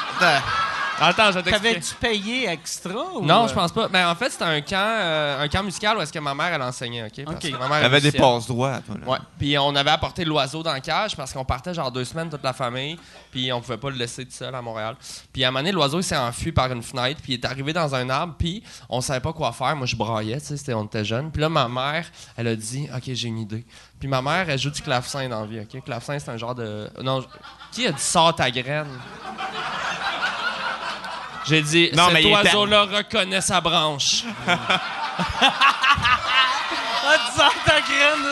[1.00, 1.40] Attends, je.
[1.40, 2.94] T'avais-tu payé extra?
[3.16, 3.26] Ou...
[3.26, 3.90] Non, euh, je pense pas.
[3.92, 6.54] Mais en fait, c'était un camp, euh, un camp musical où est-ce que ma mère
[6.54, 7.26] elle enseignait, ok?
[7.26, 7.52] Parce Ok.
[7.52, 8.96] que ma mère est T'avais des passe-droits, toi.
[9.02, 9.12] là.
[9.12, 9.18] Ouais.
[9.38, 12.44] Puis on avait apporté l'oiseau dans la cage parce qu'on partait genre deux semaines toute
[12.44, 12.98] la famille,
[13.30, 14.96] puis on pouvait pas le laisser tout seul à Montréal.
[15.34, 17.46] Puis à un moment donné, l'oiseau il s'est enfui par une fenêtre, puis il est
[17.46, 19.76] arrivé dans un arbre, puis on savait pas quoi faire.
[19.76, 21.30] Moi je braillais, tu sais, c'était- on était jeunes.
[21.30, 22.06] Puis là ma mère,
[22.38, 23.66] elle a dit "OK, j'ai une idée."
[24.00, 25.84] Puis ma mère, elle joue du clavecin dans la vie, OK?
[25.84, 27.24] Clavecin, c'est un genre de non,
[27.72, 28.88] qui a dit sort ta graine
[31.48, 34.24] J'ai dit Non, cet était- oiseau-là reconnaît sa branche.
[37.08, 38.26] Ah, tu sors ta graine!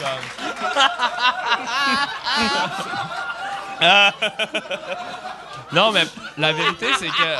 [0.00, 0.16] là.
[5.72, 6.04] Non, mais
[6.38, 7.34] la vérité c'est que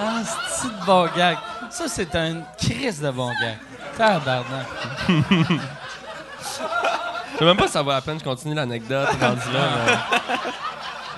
[0.00, 1.36] Ah, c'est de bon gag?
[1.70, 3.58] Ça, c'est un crise de bon gag.
[3.96, 4.66] Tabarnak.
[7.38, 9.68] Je sais même pas si ça vaut la peine je continue l'anecdote rendu là.
[9.86, 10.50] Mais...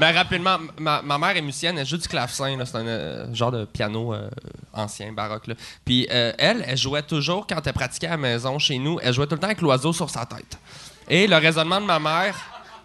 [0.01, 3.53] Mais rapidement, ma, ma mère est musicienne, elle joue du clavecin, c'est un euh, genre
[3.53, 4.31] de piano euh,
[4.73, 5.47] ancien, baroque.
[5.47, 5.55] Là.
[5.85, 9.13] Puis euh, elle, elle jouait toujours, quand elle pratiquait à la maison chez nous, elle
[9.13, 10.59] jouait tout le temps avec l'oiseau sur sa tête.
[11.07, 12.35] Et le raisonnement de ma mère,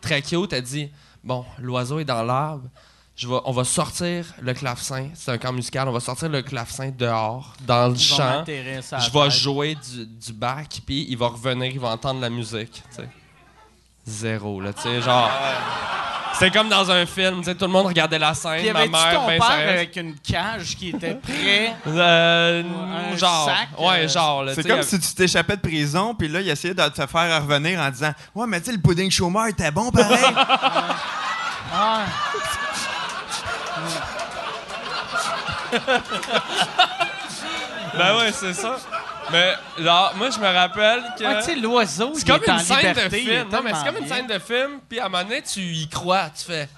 [0.02, 0.90] très cute, elle dit
[1.24, 2.68] Bon, l'oiseau est dans l'arbre,
[3.16, 6.92] je on va sortir le clavecin, c'est un camp musical, on va sortir le clavecin
[6.92, 8.44] dehors, dans le champ.
[8.46, 12.84] Je vais jouer du, du bac, puis il va revenir, il va entendre la musique.
[14.06, 15.30] Zéro, là, tu sais, genre...
[16.38, 18.86] C'est comme dans un film, tu sais, tout le monde regardait la scène, Puis ma
[18.88, 19.70] mère, ton ben père sérieuse.
[19.70, 21.74] avec une cage qui était prêt?
[21.88, 22.62] Euh,
[23.14, 25.62] un genre, sac, ouais, euh, genre, là, C'est tu sais, comme si tu t'échappais de
[25.62, 28.72] prison, puis là, il essayait de te faire revenir en disant Ouais, mais tu sais,
[28.74, 30.26] le pudding chômeur était bon pareil.
[31.78, 32.04] Ah,
[37.98, 38.78] Ben ouais, c'est ça.
[39.32, 41.24] Mais, genre, moi, je me rappelle que...
[41.24, 43.50] ouais, tu sais, l'oiseau, c'est comme une scène liberté, de film.
[43.52, 45.88] Non, mais c'est comme une scène de film, puis à un moment donné, tu y
[45.90, 46.70] crois, tu fais...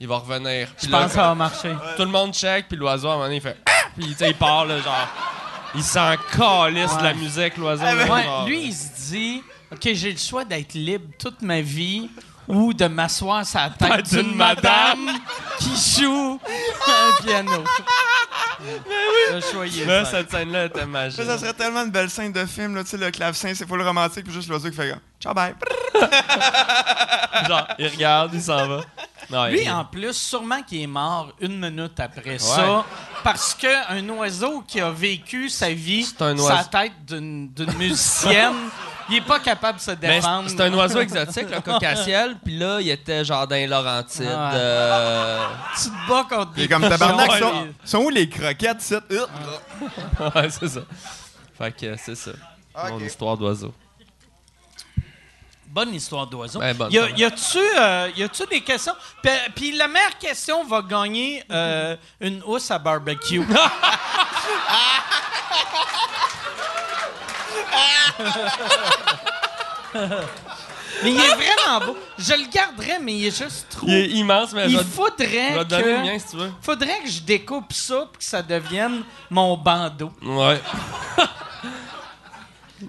[0.00, 0.68] Il va revenir.
[0.76, 1.72] Puis Je là, pense que ça va marcher.
[1.96, 3.56] Tout le monde check, puis l'oiseau, à un moment donné, il fait...
[3.66, 3.70] Ah!
[3.96, 5.08] Puis, il part, là, genre...
[5.76, 7.84] Il s'en calisse de la musique, l'oiseau.
[7.84, 8.46] Ouais, genre.
[8.46, 12.08] lui, il se dit OK, j'ai le choix d'être libre toute ma vie
[12.46, 15.10] ou de m'asseoir sur la tête d'une madame
[15.58, 16.38] qui joue
[16.86, 17.64] un piano.
[19.32, 21.16] Le il est Là, cette scène-là était magique.
[21.20, 23.66] Ça, ça serait tellement une belle scène de film, là, tu sais, le clavecin, c'est
[23.66, 25.54] full romantique, puis juste l'oiseau qui fait comme, Ciao, bye.
[27.48, 28.80] Genre, il regarde, il s'en va.
[29.30, 32.84] Non, Lui, il- en plus, sûrement qu'il est mort une minute après ça,
[33.22, 38.54] parce qu'un oiseau qui a vécu sa vie un la tête d'une musicienne,
[39.10, 40.48] il est pas capable de se Mais défendre.
[40.48, 44.26] c'est c'est un oiseau exotique, le cocassiel, puis là, il était genre dans les Laurentides.
[44.28, 44.56] Ah ouais.
[44.58, 48.80] euh, Tu te bats contre Il est des comme tabarnak, sont, sont où les croquettes,
[48.82, 49.00] ça?
[49.10, 49.26] Euh.
[50.34, 50.80] ouais, c'est ça.
[51.58, 52.30] Fait que c'est ça.
[52.88, 53.02] Mon Ok.
[53.02, 53.72] histoire d'oiseau.
[55.66, 56.60] Bonne histoire d'oiseau.
[56.60, 58.92] Ben, bonne, y, a, y a-tu euh, y a-tu des questions?
[59.22, 63.42] Puis, puis la meilleure question va gagner euh, une housse à barbecue.
[71.02, 71.96] mais il est vraiment beau.
[72.18, 73.86] Je le garderais, mais il est juste trop.
[73.86, 76.26] Il est immense, mais je Il je faudrait vais te donner le que, mien si
[76.30, 76.52] tu veux.
[76.60, 80.10] faudrait que je découpe ça pour que ça devienne mon bandeau.
[80.22, 80.60] Ouais.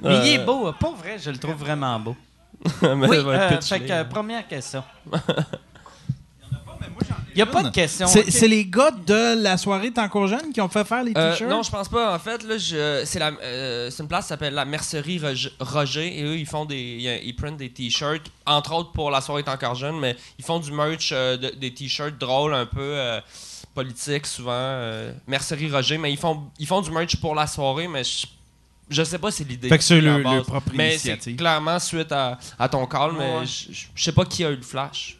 [0.03, 2.15] Mais il est Euh, beau, pas vrai, je le trouve vraiment beau.
[2.81, 4.83] mais Oui, je euh, fait que, euh, première question.
[7.35, 8.07] Il n'y a pas de question.
[8.07, 11.31] C'est les gars de la soirée T'es encore jeune qui ont fait faire les Euh,
[11.33, 11.49] t-shirts?
[11.51, 12.15] non, je pense pas.
[12.15, 15.19] En fait, là, je, c'est, la, euh, c'est une place qui s'appelle la Mercerie
[15.59, 19.19] Roger, et eux, ils font des, ils, ils printent des t-shirts, entre autres pour la
[19.21, 22.79] soirée encore jeune, mais ils font du merch, euh, de- des t-shirts drôles, un peu
[22.81, 23.19] euh,
[23.73, 24.51] politiques souvent.
[24.53, 28.25] euh, Mercerie Roger, mais ils font, ils font du merch pour la soirée, mais je,
[28.89, 29.67] je sais pas si c'est l'idée.
[29.67, 31.21] Fait que c'est le- leur propre mais initiative.
[31.23, 33.45] c'est clairement suite à, à ton call, mais Ouais.
[33.45, 35.17] je, je- je sais pas qui a eu le flash.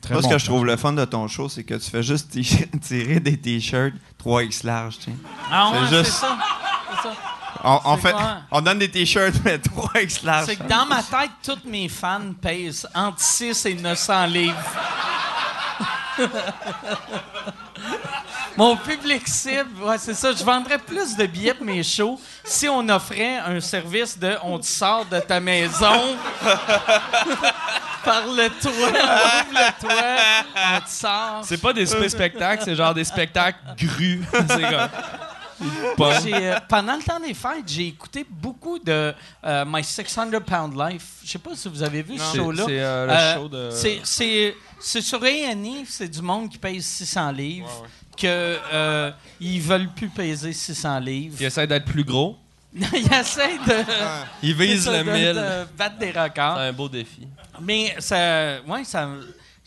[0.00, 1.90] Très Moi, ce bon que je trouve le fun de ton show, c'est que tu
[1.90, 2.30] fais juste
[2.80, 3.94] tirer des t-shirts
[4.24, 5.16] 3X large, tu sais.
[5.50, 6.36] Ah ouais, c'est juste- ça.
[7.64, 8.38] On, fait, quoi?
[8.52, 10.46] on donne des t-shirts, mais 3X large.
[10.46, 14.54] C'est que dans ma tête, tous mes fans pèsent entre 6 et 900 livres.
[18.56, 20.32] Mon public cible, ouais, c'est ça.
[20.32, 24.58] Je vendrais plus de billets pour mes shows si on offrait un service de on
[24.58, 26.16] te sort de ta maison
[28.08, 31.40] par le toit, on ouvre le toit, on te sort.
[31.44, 34.20] C'est pas des super spectacles, c'est genre des spectacles grus.
[34.32, 34.88] c'est comme.
[36.22, 39.12] J'ai, euh, pendant le temps des fêtes, j'ai écouté beaucoup de
[39.44, 41.04] euh, My 600 Pound Life.
[41.24, 42.62] Je sais pas si vous avez vu ce show-là.
[42.64, 46.58] c'est, euh, le Euh, show de- C'est, c'est, c'est sur A&E, c'est du monde qui
[46.58, 47.86] paye 600 livres.
[48.16, 48.26] que
[48.72, 49.10] euh,
[49.40, 51.36] ils veulent plus peser 600 livres.
[51.40, 52.36] Il essaie d'être plus gros.
[52.92, 53.84] ils essayent de,
[54.42, 55.34] Il vise de- le de- 1000.
[55.34, 56.58] de battre des C'est records.
[56.58, 57.26] un beau défi.
[57.60, 59.08] Mais ça, ouais, ça,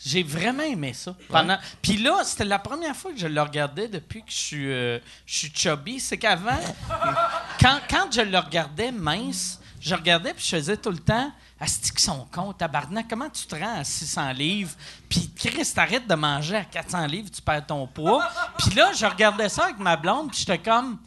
[0.04, 1.14] j'ai vraiment aimé ça.
[1.28, 4.72] Pendant, puis là, c'était la première fois que je le regardais depuis que je suis,
[4.72, 6.00] euh, je suis chubby.
[6.00, 6.58] C'est qu'avant,
[7.60, 11.30] quand, quand je le regardais mince, je regardais puis je faisais tout le temps.
[11.60, 14.72] Asti qu'ils sont cons, tabarnak, comment tu te rends à 600 livres?
[15.08, 18.28] Puis Chris, t'arrêtes de manger à 400 livres, tu perds ton poids.
[18.58, 20.98] Puis là, je regardais ça avec ma blonde, puis j'étais comme...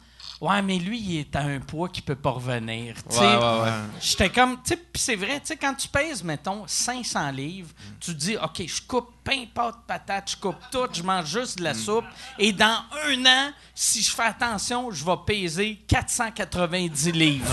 [0.41, 2.95] Ouais, mais lui, il est à un poids qui peut pas revenir.
[3.09, 3.71] Ouais, ouais, ouais.
[4.01, 7.69] J'étais comme, tu sais, puis c'est vrai, tu sais, quand tu pèses, mettons, 500 livres,
[8.01, 11.57] tu te dis, OK, je coupe pain, pâte, patate, je coupe tout, je mange juste
[11.59, 12.03] de la soupe.
[12.37, 17.45] Et dans un an, si je fais attention, je vais peser 490 livres.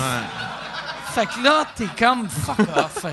[1.15, 3.07] Fait que là, t'es comme, fuck off.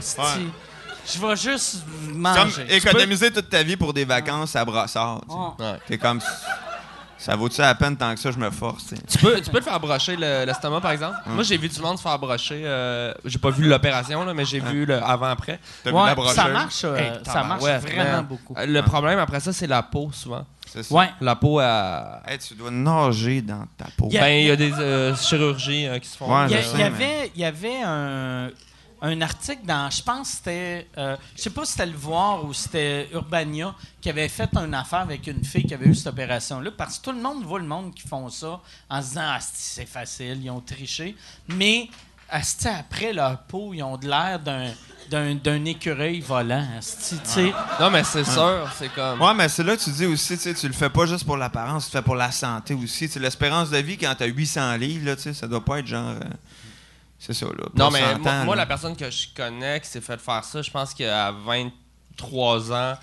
[1.12, 2.66] Je vais juste Comme manger.
[2.76, 5.22] économiser toute ta vie pour des vacances à brassard.
[5.22, 5.36] tu sais.
[5.64, 5.72] Ouais.
[5.74, 5.80] Ouais.
[5.88, 6.22] T'es comme.
[7.20, 8.88] Ça vaut-tu la peine tant que ça, je me force.
[8.88, 9.02] tu sais.
[9.08, 11.18] Tu peux, tu peux te faire brocher le- l'estomac, par exemple?
[11.28, 12.62] Moi, j'ai vu du monde se faire brocher.
[12.64, 15.60] euh, j'ai pas vu l'opération, là, mais j'ai vu le avant-après.
[15.84, 18.56] T'as vu Ouais, ça marche, euh, Hey, ça marche vraiment beaucoup.
[18.58, 20.46] Euh, Le problème après ça, c'est la peau, souvent.
[20.66, 20.94] C'est ça.
[20.96, 21.10] Ouais.
[21.20, 22.22] La peau, à...
[22.28, 24.08] Hey, tu dois nager dans ta peau.
[24.12, 26.26] Il y a- ben, il y a des euh, chirurgies euh, qui se font.
[26.32, 28.50] Ouais, Il y, mais- y avait un,
[29.02, 32.44] un article dans, je pense que c'était, euh, je sais pas si c'était Le Voir
[32.46, 36.08] ou c'était Urbania, qui avait fait une affaire avec une fille qui avait eu cette
[36.08, 38.60] opération-là, parce que tout le monde voit le monde qui font ça
[38.90, 41.16] en se disant, ah, c'est c'est facile, ils ont triché.
[41.48, 41.90] Mais,
[42.30, 44.72] asti, après leur peau, ils ont de l'air d'un,
[45.10, 47.54] d'un, d'un écureuil volant, asti, tu sais.
[47.80, 49.22] Non, mais c'est sûr, c'est comme.
[49.22, 51.26] Ouais, mais c'est là que tu dis aussi, tu sais, tu le fais pas juste
[51.26, 53.10] pour l'apparence, tu le fais pour la santé aussi.
[53.18, 56.10] L'espérance de vie, quand t'as 800 livres, là, tu sais, ça doit pas être genre.
[56.10, 56.20] euh,
[57.20, 57.66] c'est ça, là.
[57.76, 60.62] Non, mais 100 moi, moi, la personne que je connais qui s'est fait faire ça,
[60.62, 62.94] je pense qu'à 23 ans,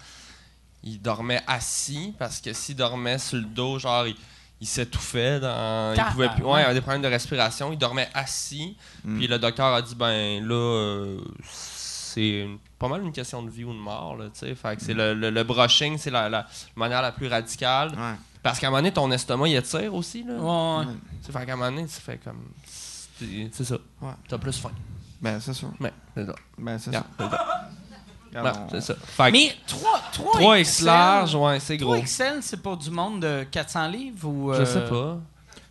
[0.83, 4.17] il dormait assis parce que s'il dormait sur le dos, genre, il,
[4.61, 5.41] il s'étouffait.
[5.41, 7.73] Dans, il pouvait plus, ouais, il avait des problèmes de respiration.
[7.73, 8.77] Il dormait assis.
[9.05, 9.19] Mm.
[9.19, 13.51] Puis le docteur a dit ben là, euh, c'est une- pas mal une question de
[13.51, 14.17] vie ou de mort.
[14.17, 14.55] Là, tu sais.
[14.55, 17.89] fait que c'est le, le, le brushing, c'est la, la manière la plus radicale.
[17.91, 18.15] Ouais.
[18.43, 20.23] Parce qu'à un moment donné, ton estomac, il étire aussi.
[20.25, 20.35] Là.
[20.35, 20.85] Ouais.
[21.21, 22.45] Tu sais, Fait qu'à un moment donné, tu fais comme.
[23.53, 23.77] C'est ça.
[24.01, 24.13] Ouais.
[24.29, 24.73] T'as plus faim.
[25.21, 25.67] Ben, c'est ça.
[25.81, 26.35] Ouais, c'est ça.
[26.59, 27.07] Ben, c'est ça.
[27.19, 28.81] c'est ça.
[28.81, 28.99] C'est.
[29.07, 31.97] Fait Mais 3, 3, 3X large, ouais, c'est gros.
[31.97, 34.53] 3XL, c'est pour du monde de 400 livres ou...
[34.53, 35.19] Je euh, sais pas.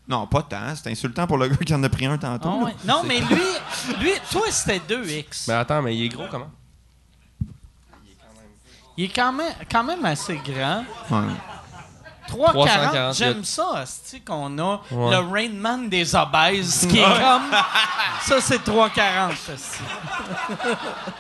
[0.08, 0.76] Non, pas tant.
[0.76, 2.50] C'est insultant pour le gars qui en a pris un tantôt.
[2.52, 2.76] Ah ouais.
[2.86, 3.42] Non, mais lui,
[4.00, 5.46] lui, toi, c'était 2X.
[5.48, 6.50] Mais attends, mais il est gros comment?
[8.98, 10.84] Il est quand même, quand même assez grand.
[11.12, 11.34] Ouais.
[12.28, 15.12] 340, 340, j'aime ça, c'est qu'on a Ouais.
[15.12, 17.52] le Rainman des obèses, qui est comme...
[18.26, 19.80] Ça, c'est 340, asti.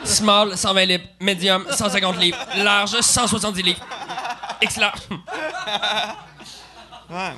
[0.03, 1.03] Small, 120 livres.
[1.19, 2.37] Medium, 150 livres.
[2.57, 3.79] Large, 170 livres.
[4.79, 4.99] Large.
[7.09, 7.33] Ouais.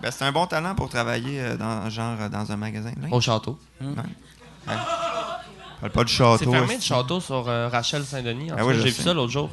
[0.00, 2.90] Ben, c'est un bon talent pour travailler euh, dans, genre, euh, dans un magasin.
[2.96, 3.12] de linge.
[3.12, 3.56] Au château.
[5.80, 6.38] Parle pas du château.
[6.38, 8.50] C'est fermé le château sur euh, Rachel Saint-Denis.
[8.52, 9.50] en Ah oui, J'ai vu ça l'autre jour.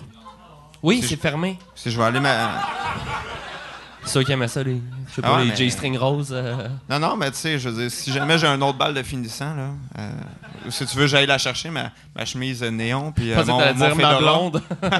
[0.81, 1.59] Oui, Si c'est fermé.
[1.75, 2.61] Si je vais aller ma...
[4.05, 6.29] Ceux qui aimaient ça, les, je sais Ah pas, ouais, les mais- J-string roses.
[6.31, 8.93] euh, Non, non, mais tu sais, je veux dire, si jamais j'ai un autre balle
[8.93, 9.69] de finissant, là,
[9.99, 10.11] euh,
[10.67, 13.73] ou si tu veux, j'aille la chercher, ma, ma chemise néon, puis euh, mon, mon
[13.73, 14.61] dire ma blonde.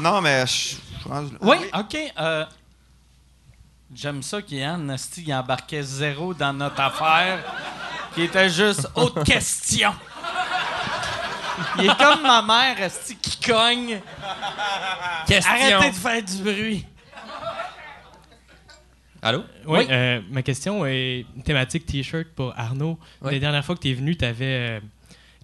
[0.00, 0.76] Non, mais je.
[1.40, 1.96] Oui, OK.
[2.18, 2.44] euh,
[3.94, 7.38] J'aime ça qu'Yann, il embarquait zéro dans notre affaire,
[8.14, 9.94] qui était juste autre question.
[11.78, 14.00] Il est comme ma mère, asti, qui cogne.
[15.26, 15.52] Question.
[15.52, 16.86] Arrêtez de faire du bruit.
[19.22, 19.42] Allô?
[19.66, 19.86] Oui, Oui.
[19.90, 22.98] euh, ma question est thématique T-shirt pour Arnaud.
[23.22, 23.32] Oui.
[23.34, 24.80] La dernière fois que tu es venu, tu avais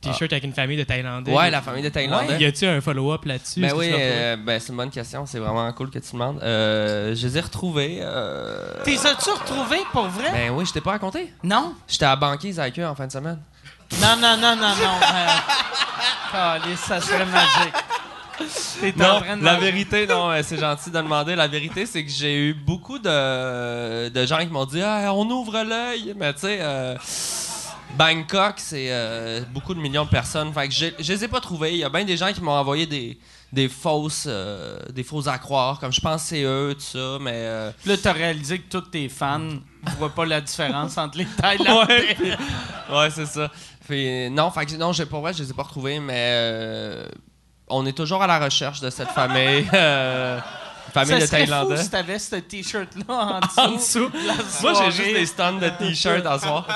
[0.00, 1.32] T-shirt avec une famille de Thaïlandais.
[1.32, 2.38] Ouais, la famille de Thaïlandais.
[2.38, 3.60] Y a-tu un follow-up là-dessus?
[3.60, 5.26] Ben oui, euh, ben c'est une bonne question.
[5.26, 6.40] C'est vraiment cool que tu demandes.
[6.42, 7.98] Euh, je les ai retrouvés.
[8.02, 10.30] euh, T'es as-tu retrouvé pour vrai?
[10.30, 11.32] Ben oui, je t'ai pas raconté.
[11.42, 11.74] Non?
[11.88, 13.40] J'étais à Banquise avec eux en fin de semaine.
[14.00, 14.98] Non, non, non, non, non.
[16.34, 17.74] Euh, ça serait magique.
[18.80, 19.64] T'es en Non, train de la manger.
[19.70, 21.36] vérité, non, euh, c'est gentil de demander.
[21.36, 25.28] La vérité, c'est que j'ai eu beaucoup de, de gens qui m'ont dit Ah, on
[25.30, 26.14] ouvre l'œil.
[26.16, 26.96] Mais tu sais, euh,
[27.96, 30.52] Bangkok, c'est euh, beaucoup de millions de personnes.
[30.52, 31.72] Fait que je les ai pas trouvés.
[31.72, 33.18] Il y a bien des gens qui m'ont envoyé des,
[33.52, 37.18] des fausses euh, des fausses à croire, comme je pense que c'est eux, tout ça.
[37.20, 39.60] Mais euh, Là, t'as réalisé que tous tes fans ne
[39.98, 42.16] voient pas la différence entre les Thaïlandais.
[42.18, 43.50] ouais, ouais, c'est ça.
[43.86, 47.08] Fait, non, fait que, non, j'ai pour vrai, je les ai pas retrouvés, mais euh,
[47.68, 49.66] on est toujours à la recherche de cette famille.
[49.74, 50.40] Euh,
[50.92, 51.82] Famille Ça de serait fou Thaïlandais.
[51.82, 53.60] si t'avais ce t-shirt-là en dessous.
[53.60, 54.10] En dessous.
[54.60, 56.66] Moi, j'ai juste des stands de t-shirts à soir.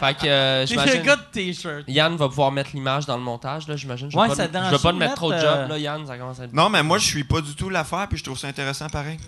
[0.00, 1.02] Fait que euh, j'imagine.
[1.02, 1.84] gars de t-shirt.
[1.86, 4.10] Yann va pouvoir mettre l'image dans le montage, là, j'imagine.
[4.10, 5.38] Je Ouais, veux ça pas, dérange je veux pas pas te de mettre trop de
[5.38, 6.54] job, euh, là, Yann, ça commence à être.
[6.54, 9.18] Non, mais moi, je suis pas du tout l'affaire, puis je trouve ça intéressant pareil.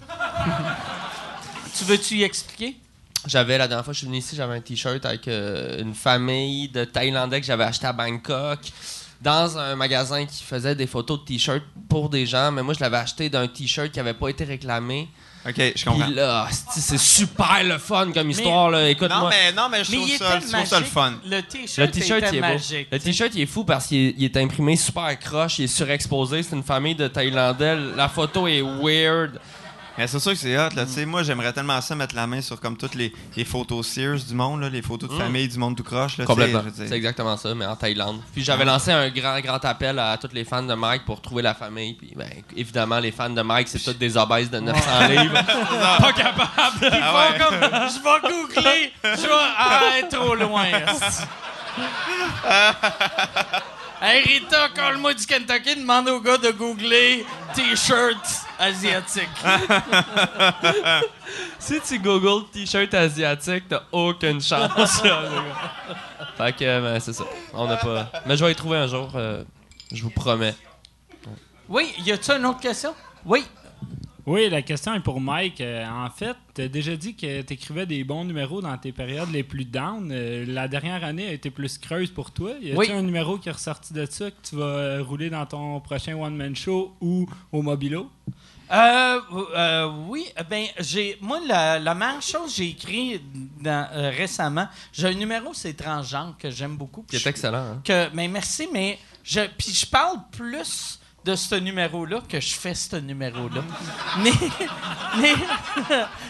[1.76, 2.76] Tu veux-tu y expliquer?
[3.26, 5.94] J'avais, la dernière fois que je suis venu ici, j'avais un t-shirt avec euh, une
[5.94, 8.58] famille de Thaïlandais que j'avais acheté à Bangkok
[9.20, 12.80] dans un magasin qui faisait des photos de t-shirts pour des gens, mais moi, je
[12.80, 15.08] l'avais acheté d'un t-shirt qui avait pas été réclamé.
[15.46, 16.04] OK, je comprends.
[16.04, 18.80] Puis là, c'est super le fun comme histoire, là.
[18.82, 19.30] Non, Écoute-moi.
[19.30, 21.14] mais, non, mais je Mais trouve il ça, je trouve ça le fun.
[21.26, 22.46] Le t-shirt, il est beau.
[22.46, 22.88] magique.
[22.90, 25.68] Le t-shirt, il est fou parce qu'il est, il est imprimé super croche, il est
[25.68, 26.42] surexposé.
[26.42, 27.76] C'est une famille de Thaïlandais.
[27.96, 29.38] La photo est weird.
[30.00, 30.86] Mais c'est sûr que c'est hot, là.
[30.86, 33.86] Tu sais, moi, j'aimerais tellement ça mettre la main sur comme toutes les, les photos
[33.86, 35.18] Sears du monde, là, les photos de Mm.
[35.18, 36.24] famille du monde tout croche, là.
[36.24, 36.62] Complètement.
[36.74, 38.22] C'est exactement ça, mais en Thaïlande.
[38.32, 41.42] Puis j'avais lancé un grand, grand appel à tous les fans de Mike pour trouver
[41.42, 41.92] la famille.
[41.92, 45.34] Puis ben, évidemment, les fans de Mike, c'est tous des obèses de 900 livres.
[46.00, 46.48] Pas capables.
[46.80, 49.28] Ils font comme, je vais googler, je vais
[49.58, 50.64] ah, être trop loin.
[54.00, 57.24] hey Rita, colle-moi du Kentucky, demande au gars de googler
[57.54, 58.16] t-shirt
[58.58, 59.28] asiatique.
[61.58, 65.02] si tu googles t-shirt asiatique, t'as aucune chance.
[66.36, 67.24] fait que, ben, c'est ça.
[67.52, 68.10] On n'a pas.
[68.26, 69.44] Mais je vais y trouver un jour, euh,
[69.92, 70.54] je vous promets.
[71.68, 72.94] Oui, y a-tu une autre question?
[73.24, 73.44] Oui.
[74.26, 75.60] Oui, la question est pour Mike.
[75.60, 78.92] Euh, en fait, tu as déjà dit que tu écrivais des bons numéros dans tes
[78.92, 80.10] périodes les plus down.
[80.12, 82.50] Euh, la dernière année a été plus creuse pour toi.
[82.60, 82.92] Y a-t-il Oui.
[82.92, 86.14] un numéro qui est ressorti de ça que tu vas euh, rouler dans ton prochain
[86.16, 88.10] one-man show ou au Mobilo?
[88.72, 89.20] Euh,
[89.56, 93.20] euh, oui, euh, ben j'ai moi la, la meilleure chose que j'ai écrit
[93.60, 97.02] dans- euh, récemment, j'ai un numéro c'est transgenre que j'aime beaucoup.
[97.02, 97.58] Qui est je- excellent.
[97.58, 97.80] Hein?
[97.82, 102.54] que mais merci mais je puis je parle plus de ce numéro là que je
[102.54, 103.62] fais ce numéro là.
[104.22, 104.32] mais
[105.18, 105.34] mais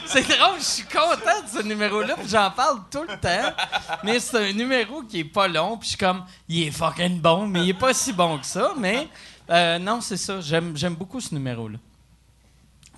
[0.04, 3.54] c'est drôle, je suis content de ce numéro là, j'en parle tout le temps.
[4.02, 7.20] Mais c'est un numéro qui est pas long, puis je suis comme il est fucking
[7.20, 9.08] bon, mais il est pas si bon que ça, mais
[9.48, 11.78] euh, non, c'est ça, j'aime j'aime beaucoup ce numéro là.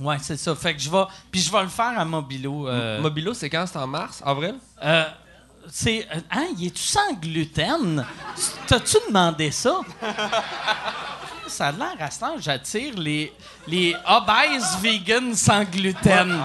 [0.01, 0.55] Ouais, c'est ça.
[0.57, 3.67] Fait que je vais puis je vais le faire à Mobilo euh, Mobilo, c'est quand?
[3.67, 4.23] C'est en mars?
[4.25, 4.55] Avril?
[4.83, 5.05] euh,
[5.69, 6.09] c'est.
[6.15, 8.05] euh, Hein, y est-tu sans gluten?
[8.67, 9.81] T'as-tu demandé ça?
[11.53, 13.31] Ça a l'air à ce temps, j'attire les,
[13.69, 16.43] les obèses vegan sans gluten.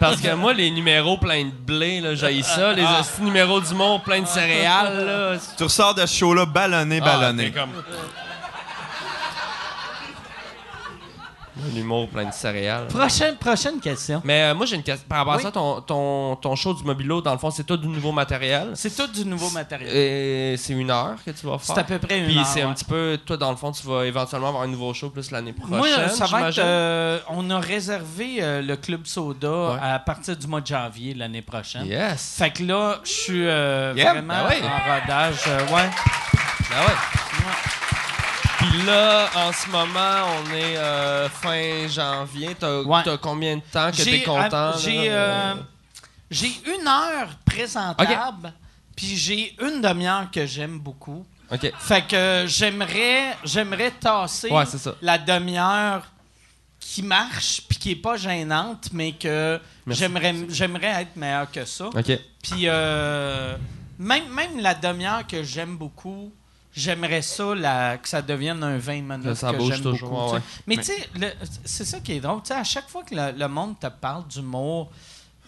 [0.00, 2.72] Parce que moi, les numéros pleins de blé, là, j'ai ça.
[2.72, 5.38] Les hosties numéros du monde pleins de céréales, là.
[5.56, 7.44] Tu ressors de ce show-là ballonné, ballonné.
[7.46, 7.82] Ah, t'es comme-
[11.56, 12.86] Un humour plein de céréales.
[12.88, 14.20] Prochaine, prochaine question.
[14.24, 15.06] Mais euh, moi, j'ai une question.
[15.08, 15.40] Par rapport Oui.
[15.40, 18.10] à ça, ton, ton, ton show du Mobilo, dans le fond, c'est tout du nouveau
[18.12, 18.70] matériel.
[18.74, 19.88] C'est tout du nouveau matériel.
[19.94, 21.74] Et c'est une heure que tu vas faire.
[21.76, 22.74] C'est à peu près une Puis heure, c'est un ouais.
[22.74, 25.52] petit peu, toi, dans le fond, tu vas éventuellement avoir un nouveau show plus l'année
[25.52, 25.76] prochaine.
[25.76, 26.52] Moi, euh, ça va être.
[26.54, 26.62] j'imagine?
[26.64, 29.78] euh, on a réservé euh, le Club Soda Ouais.
[29.82, 31.86] à partir du mois de janvier l'année prochaine.
[31.86, 32.34] Yes.
[32.38, 34.62] Fait que là, je suis euh, Yeah, vraiment ben ouais.
[34.62, 35.40] en rodage.
[35.48, 35.90] euh, ouais.
[36.70, 36.94] Ben ouais.
[38.70, 42.54] Puis là, en ce moment, on est euh, fin janvier.
[42.58, 43.02] T'as Ouais.
[43.20, 44.72] combien de temps que t'es J'ai- content?
[44.78, 45.54] J'ai euh,
[46.30, 48.52] j'ai une heure présentable,
[48.96, 51.26] puis j'ai une demi-heure que j'aime beaucoup.
[51.78, 54.94] Fait que j'aimerais j'aimerais tasser Ouais, c'est ça.
[55.02, 56.10] la demi-heure
[56.80, 61.90] qui marche puis qui est pas gênante, mais que j'aimerais j'aimerais être meilleur que ça.
[62.42, 63.56] Puis euh,
[63.98, 66.32] même, même la demi-heure que j'aime beaucoup,
[66.74, 70.10] j'aimerais ça la- que ça devienne un 20 minutes Que ça que bouge j'aime toujours,
[70.10, 70.34] beaucoup.
[70.34, 70.40] ouais.
[70.66, 71.08] Mais tu sais,
[71.64, 72.42] c'est ça qui est drôle.
[72.42, 74.90] Tu sais, à chaque fois que le, le monde te parle d'humour,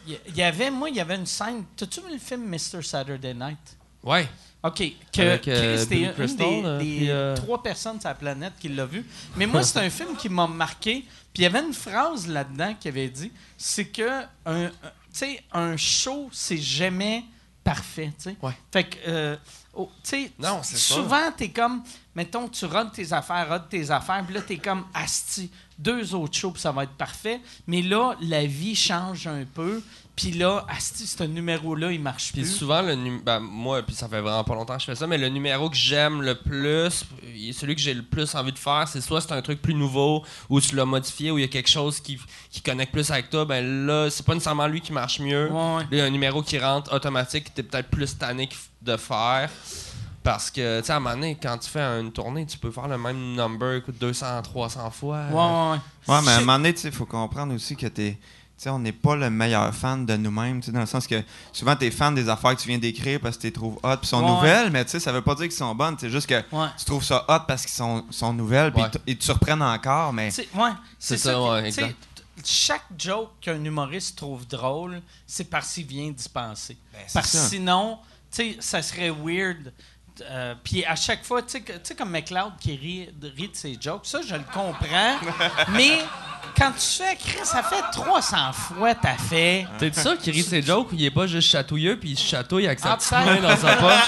[0.07, 1.65] il y, il y avait, moi, il y avait une scène.
[1.77, 2.82] T'as-tu vu le film Mr.
[2.82, 3.59] Saturday Night?
[4.03, 4.28] Ouais.
[4.62, 4.82] OK.
[5.12, 8.53] Que, Avec, euh, Chris, une Crystal, des, euh, des euh, trois personnes sur la planète
[8.61, 9.05] qui l'a vu.
[9.36, 11.05] Mais moi, c'est un film qui m'a marqué.
[11.32, 14.73] Puis il y avait une phrase là-dedans qui avait dit c'est que un, un- tu
[15.12, 17.24] sais, un show, c'est jamais
[17.65, 18.12] parfait.
[18.16, 18.36] tu sais.
[18.43, 18.53] Ouais.
[18.73, 19.36] Fait que, euh,
[19.77, 21.82] oh, tu sais, Non, c'est souvent, t'es comme,
[22.15, 26.36] mettons, tu rodes tes affaires, rodes tes affaires, puis là, t'es comme, asti, deux autres
[26.36, 27.40] shows, puis ça va être parfait.
[27.66, 29.82] Mais là, la vie change un peu,
[30.17, 32.51] puis là, asti, ce numéro-là, il marche Puis plus.
[32.51, 35.07] souvent, le nu- ben, moi, puis ça fait vraiment pas longtemps que je fais ça,
[35.07, 37.05] mais le numéro que j'aime le plus,
[37.53, 40.25] celui que j'ai le plus envie de faire, c'est soit c'est un truc plus nouveau,
[40.49, 42.19] ou tu l'as modifié, ou il y a quelque chose qui,
[42.51, 45.51] qui connecte plus avec toi, ben là, c'est pas nécessairement lui qui marche mieux.
[45.51, 45.83] Ouais, ouais.
[45.83, 48.49] Là, il y a un numéro qui rentre automatique, que t'es peut-être plus tanné
[48.83, 49.51] de faire.
[50.23, 52.73] Parce que, tu sais, à un moment donné, quand tu fais une tournée, tu peux
[52.73, 55.21] faire le même number, écoute, 200, 300 fois.
[55.31, 55.71] Ouais, ouais,
[56.09, 56.15] ouais.
[56.17, 58.19] Ouais, mais à un moment donné, il faut comprendre aussi que t'es
[58.59, 61.23] sais, on n'est pas le meilleur fan de nous-mêmes, tu sais, dans le sens que
[61.53, 63.78] souvent, tu es fan des affaires que tu viens d'écrire parce que tu les trouves
[63.83, 64.31] hot, puis sont Ouais.
[64.31, 66.69] nouvelles, mais tu sais, ça veut pas dire qu'ils sont bonnes, c'est juste que Ouais.
[66.78, 70.31] tu trouves ça hot parce qu'ils sont, sont nouvelles, puis ils te surprennent encore, mais
[70.31, 71.97] C'est ouais, C'est c'est ça, sais, exact.
[72.45, 76.77] Chaque joke qu'un humoriste trouve drôle, c'est parce qu'il vient d'y penser.
[76.93, 77.49] Ben, parce que ça.
[77.49, 77.99] sinon,
[78.31, 79.73] tu sais, ça serait weird.
[80.23, 84.07] Euh, Puis à chaque fois, tu sais, comme McLeod qui rit, rit de ses jokes,
[84.07, 85.17] ça, je le comprends.
[85.71, 85.99] mais
[86.57, 89.67] quand tu fais, Chris, ça fait 300 fois t'as fait.
[89.79, 92.19] T'es ça qui rit de ses jokes ou il est pas juste chatouilleux puis il
[92.19, 93.27] se chatouille avec sa Ah, petite peut-être.
[93.27, 93.93] main dans sa poche?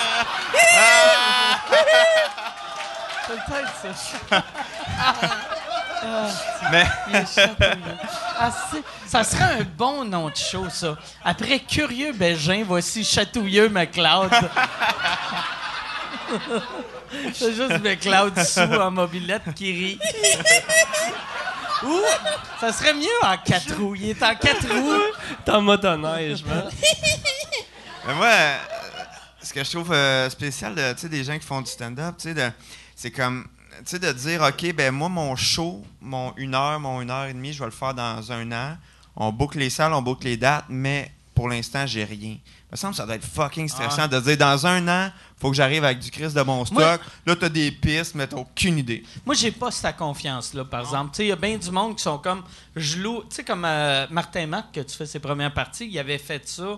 [3.29, 3.69] Peut-être.
[6.73, 6.87] Mais.
[8.39, 10.97] Ah, c'est- ça serait un bon nom de show, ça.
[11.25, 14.31] Après Curieux Bégin, voici Chatouilleux McLeod.
[17.33, 19.99] C'est juste McLeod sous en mobilette qui rit.
[21.85, 22.01] Ou,
[22.61, 23.95] ça serait mieux en quatre roues.
[23.95, 25.15] Il est en quatre roues.
[25.45, 26.69] T'es en motoneige, man.
[28.07, 28.57] Mais moi, euh,
[29.43, 32.17] ce que je trouve euh, spécial de, tu sais, des gens qui font du stand-up,
[32.19, 32.51] tu sais, de-
[32.97, 33.47] c'est comme,
[33.79, 37.27] tu sais, de dire, OK, ben moi, mon show, mon une heure, mon une heure
[37.27, 38.77] et demie, je vais le faire dans un an.
[39.17, 42.37] On boucle les salles, on boucle les dates, mais pour l'instant, j'ai rien.
[42.37, 45.51] Il me semble que ça doit être fucking stressant de dire, dans un an, faut
[45.51, 46.77] que j'arrive avec du Christ de bon stock.
[46.79, 49.05] Moi- Là, t'as des pistes, mais t'as aucune idée.
[49.25, 51.13] Moi, j'ai pas cette confiance-là, par exemple.
[51.13, 52.43] Tu sais, il y a bien du monde qui sont comme.
[52.75, 53.21] Je loue.
[53.31, 56.47] Tu sais, comme euh, Martin Mac, que tu fais ses premières parties, il avait fait
[56.49, 56.77] ça.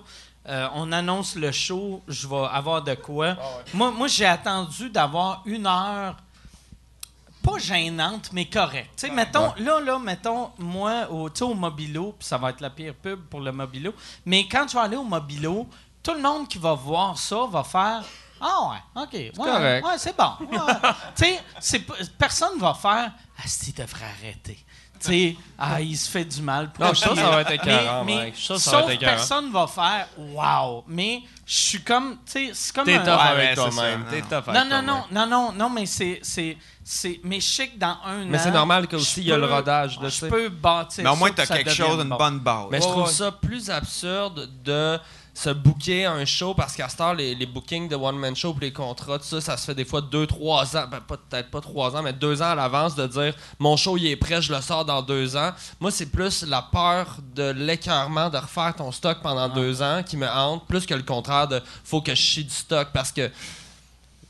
[0.49, 3.37] Euh, on annonce le show, je vais avoir de quoi.
[3.75, 6.17] Moi, moi j'ai attendu d'avoir une heure,
[7.43, 8.91] pas gênante, mais correcte.
[8.97, 12.71] Tu sais, mettons, là, là, mettons, moi, au, au Mobilo, puis ça va être la
[12.71, 13.95] pire pub pour le Mobilo,
[14.27, 15.67] mais quand tu vas aller au Mobilo,
[16.03, 18.03] tout le monde qui va voir ça va faire
[18.41, 19.13] Ah ouais, OK.
[19.13, 19.87] Ouais, correct.
[19.87, 20.33] Ouais, c'est bon.
[20.51, 20.73] Ouais.
[21.17, 21.81] tu sais, c'est
[22.19, 24.59] personne va faire Ah, si, devrait arrêter.
[25.03, 26.71] Tu sais, ah, il se fait du mal.
[26.79, 28.91] Non, je suis sûr que ça va être écœurant, Mais- mais ça va sauf être
[28.91, 29.13] écœurant.
[29.17, 30.85] personne va faire Wow.
[30.89, 34.05] Mais je suis comme, tu sais, c'est comme T'es un- tough avec toi-même.
[34.05, 34.27] ça, T'es non.
[34.29, 36.21] tough avec non, non, non, non, non, non, mais c'est,
[37.23, 39.47] mais je sais que dans un Mais an, c'est normal qu'aussi, il y a le
[39.47, 42.17] rodage, là, tu Je peux bâtir Mais au moins, que ça quelque chose, une bon.
[42.17, 42.67] bonne base.
[42.71, 43.13] Mais je trouve ouais.
[43.13, 44.99] ça plus absurde de
[45.33, 48.61] se booker un show parce qu'à cette heure, les, les bookings de one-man show pour
[48.61, 51.97] les contrats, tout ça, ça se fait des fois 2-3 ans, ben, peut-être pas 3
[51.97, 54.61] ans, mais 2 ans à l'avance de dire mon show il est prêt, je le
[54.61, 55.53] sors dans 2 ans.
[55.79, 60.17] Moi, c'est plus la peur de l'écœurement de refaire ton stock pendant 2 ans qui
[60.17, 63.31] me hante, plus que le contraire de faut que je chie du stock parce que.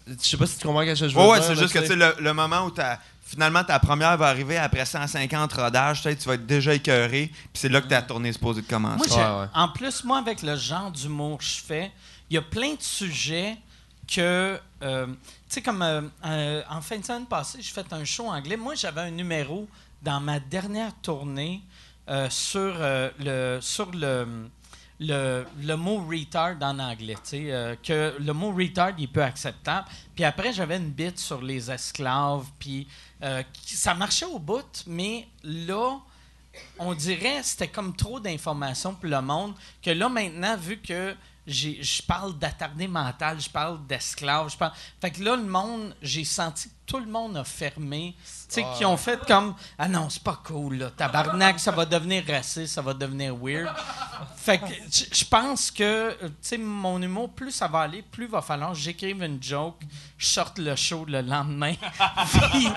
[0.06, 1.84] Je sais pas si tu comprends ce que je veux Ouais, c'est juste que tu
[1.84, 5.98] tu sais, le, le moment où t'as- finalement ta première va arriver après 150 rodages,
[6.02, 8.62] tu sais, tu vas être déjà écœuré, puis c'est là que ta tournée est supposée
[8.62, 8.96] de commencer.
[8.96, 9.46] Moi, Ouais, j'ai- ouais.
[9.54, 11.92] En plus, moi, avec le genre d'humour que je fais,
[12.28, 13.56] il y a plein de sujets
[14.12, 14.58] que.
[14.82, 15.12] euh, tu
[15.48, 18.56] sais, comme euh, euh, en fin de semaine passée, j'ai fait un show anglais.
[18.56, 19.68] Moi, j'avais un numéro
[20.02, 21.60] dans ma dernière tournée
[22.08, 24.26] euh, sur, euh, le, sur le,
[25.00, 27.16] le, le mot retard en anglais.
[27.34, 29.88] euh, que le mot retard il est peu acceptable.
[30.14, 32.46] Puis après, j'avais une bite sur les esclaves.
[32.58, 32.86] Puis
[33.22, 35.98] euh, ça marchait au bout, mais là
[36.80, 41.14] on dirait c'était comme trop d'informations pour le monde que là maintenant vu que
[41.52, 46.24] je parle d'attardé mental, je parle d'esclave, je parle fait que là le monde, j'ai
[46.24, 50.08] senti que tout le monde a fermé, tu sais qui ont fait comme ah non,
[50.08, 53.68] c'est pas cool là, tabarnak, ça va devenir raciste, ça va devenir weird.
[54.36, 58.26] Fait que je pense que euh, tu sais mon humour plus ça va aller, plus
[58.26, 59.80] va falloir que j'écrive une joke,
[60.18, 61.74] je sorte le show le lendemain.
[62.52, 62.68] puis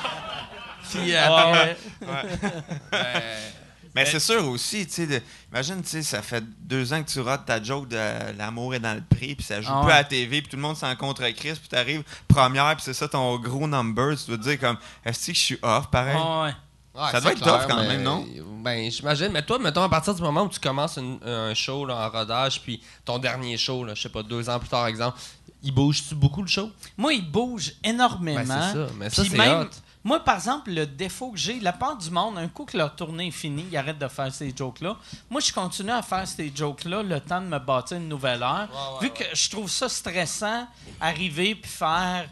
[0.91, 1.78] puis après
[3.95, 7.20] Mais c'est sûr aussi, tu sais, imagine, tu sais, ça fait deux ans que tu
[7.20, 7.98] rates ta joke de
[8.38, 9.94] l'amour est dans le prix, puis ça joue Ah plus ouais.
[9.94, 12.94] à la TV, puis tout le monde s'en contre Chris, puis t'arrives première, puis c'est
[12.94, 16.18] ça ton gros number, tu dois te dire comme, est-ce que je suis off, pareil?
[16.18, 16.53] Ah ouais.
[16.95, 18.24] Ouais, Ça doit être tough clair, quand mais- même, non?
[18.61, 19.30] Ben, j'imagine.
[19.32, 22.10] Mais toi, mettons, à partir du moment où tu commences une- un show là, en
[22.11, 25.18] rodage, puis ton dernier show, là, je sais pas, deux ans plus tard, exemple,
[25.64, 26.70] il bouge-tu beaucoup le show?
[26.95, 28.44] Moi, il bouge énormément.
[28.45, 28.88] Ben, c'est ça.
[28.99, 29.70] Mais ça, c'est même, hot.
[30.03, 32.95] Moi, par exemple, le défaut que j'ai, la part du monde, un coup que leur
[32.95, 34.97] tournée est finie, ils arrêtent de faire ces jokes-là.
[35.30, 38.67] Moi, je continue à faire ces jokes-là le temps de me bâtir une nouvelle heure.
[39.01, 40.67] vu que je trouve ça stressant,
[40.99, 42.27] arriver puis faire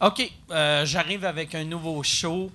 [0.00, 2.50] OK, euh, j'arrive avec un nouveau show.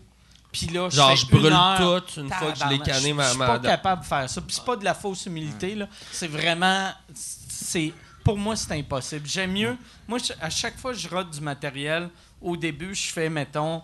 [0.52, 2.04] Puis là, je Genre, je brûle une heure.
[2.06, 4.30] tout une fois que je l'ai canné, je- ma- Je suis pas capable de faire
[4.30, 4.42] ça.
[4.42, 5.88] Puis c'est pas de la fausse humilité, là.
[6.12, 6.92] C'est vraiment...
[7.14, 7.94] c'est
[8.24, 9.28] Pour moi, c'est impossible.
[9.28, 9.78] J'aime mieux...
[10.08, 12.10] Moi, je- à chaque fois que je rate du matériel,
[12.42, 13.82] au début, je fais, mettons...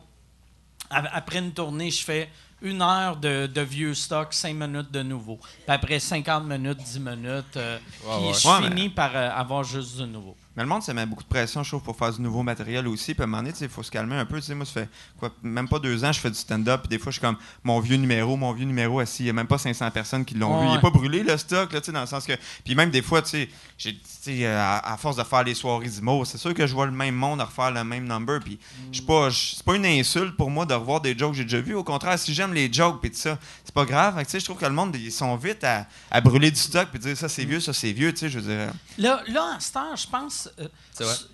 [0.89, 2.29] Après une tournée, je fais
[2.61, 5.37] une heure de, de vieux stock, cinq minutes de nouveau.
[5.37, 8.33] Puis après 50 minutes, 10 minutes, euh, puis ouais.
[8.33, 10.35] je Ouais, finis par euh, avoir juste du nouveau.
[10.56, 12.88] Mais le monde, ça met beaucoup de pression, je trouve, pour faire du nouveau matériel
[12.88, 13.14] aussi.
[13.14, 14.40] Puis à un moment donné, il faut se calmer un peu.
[14.53, 16.82] Moi, ça fait quoi, même pas deux ans, je fais du stand-up.
[16.82, 19.23] Puis des fois, je suis comme mon vieux numéro, mon vieux numéro assis.
[19.23, 20.69] Il n'y a même pas 500 personnes qui l'ont Ouais, vu.
[20.69, 22.34] Il n'est pas brûlé, le stock, là, tu sais, dans le sens que.
[22.64, 23.90] Puis même des fois, tu sais,
[24.27, 26.91] euh, à, à force de faire les soirées d'humour, c'est sûr que je vois le
[26.91, 28.40] même monde à refaire le même number.
[28.40, 28.60] Puis
[28.91, 29.30] je pas.
[29.32, 31.76] C'est pas une insulte pour moi de revoir des jokes que j'ai déjà vus.
[31.76, 34.18] Au contraire, si j'aime les jokes, puis tout ça, c'est pas grave.
[34.19, 36.88] Tu sais, je trouve que le monde, ils sont vite à, à brûler du stock,
[36.90, 38.72] puis dire ça, c'est vieux, ça, c'est vieux, tu sais, je veux dire.
[38.98, 40.67] Là, là, en ce temps, je pense, euh,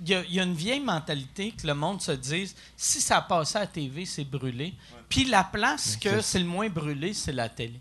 [0.01, 3.01] il y, a- il y a une vieille mentalité que le monde se dise si
[3.01, 4.73] ça passait à la TV, c'est brûlé.
[5.09, 7.79] Puis la place que c'est le moins brûlé, c'est la télé.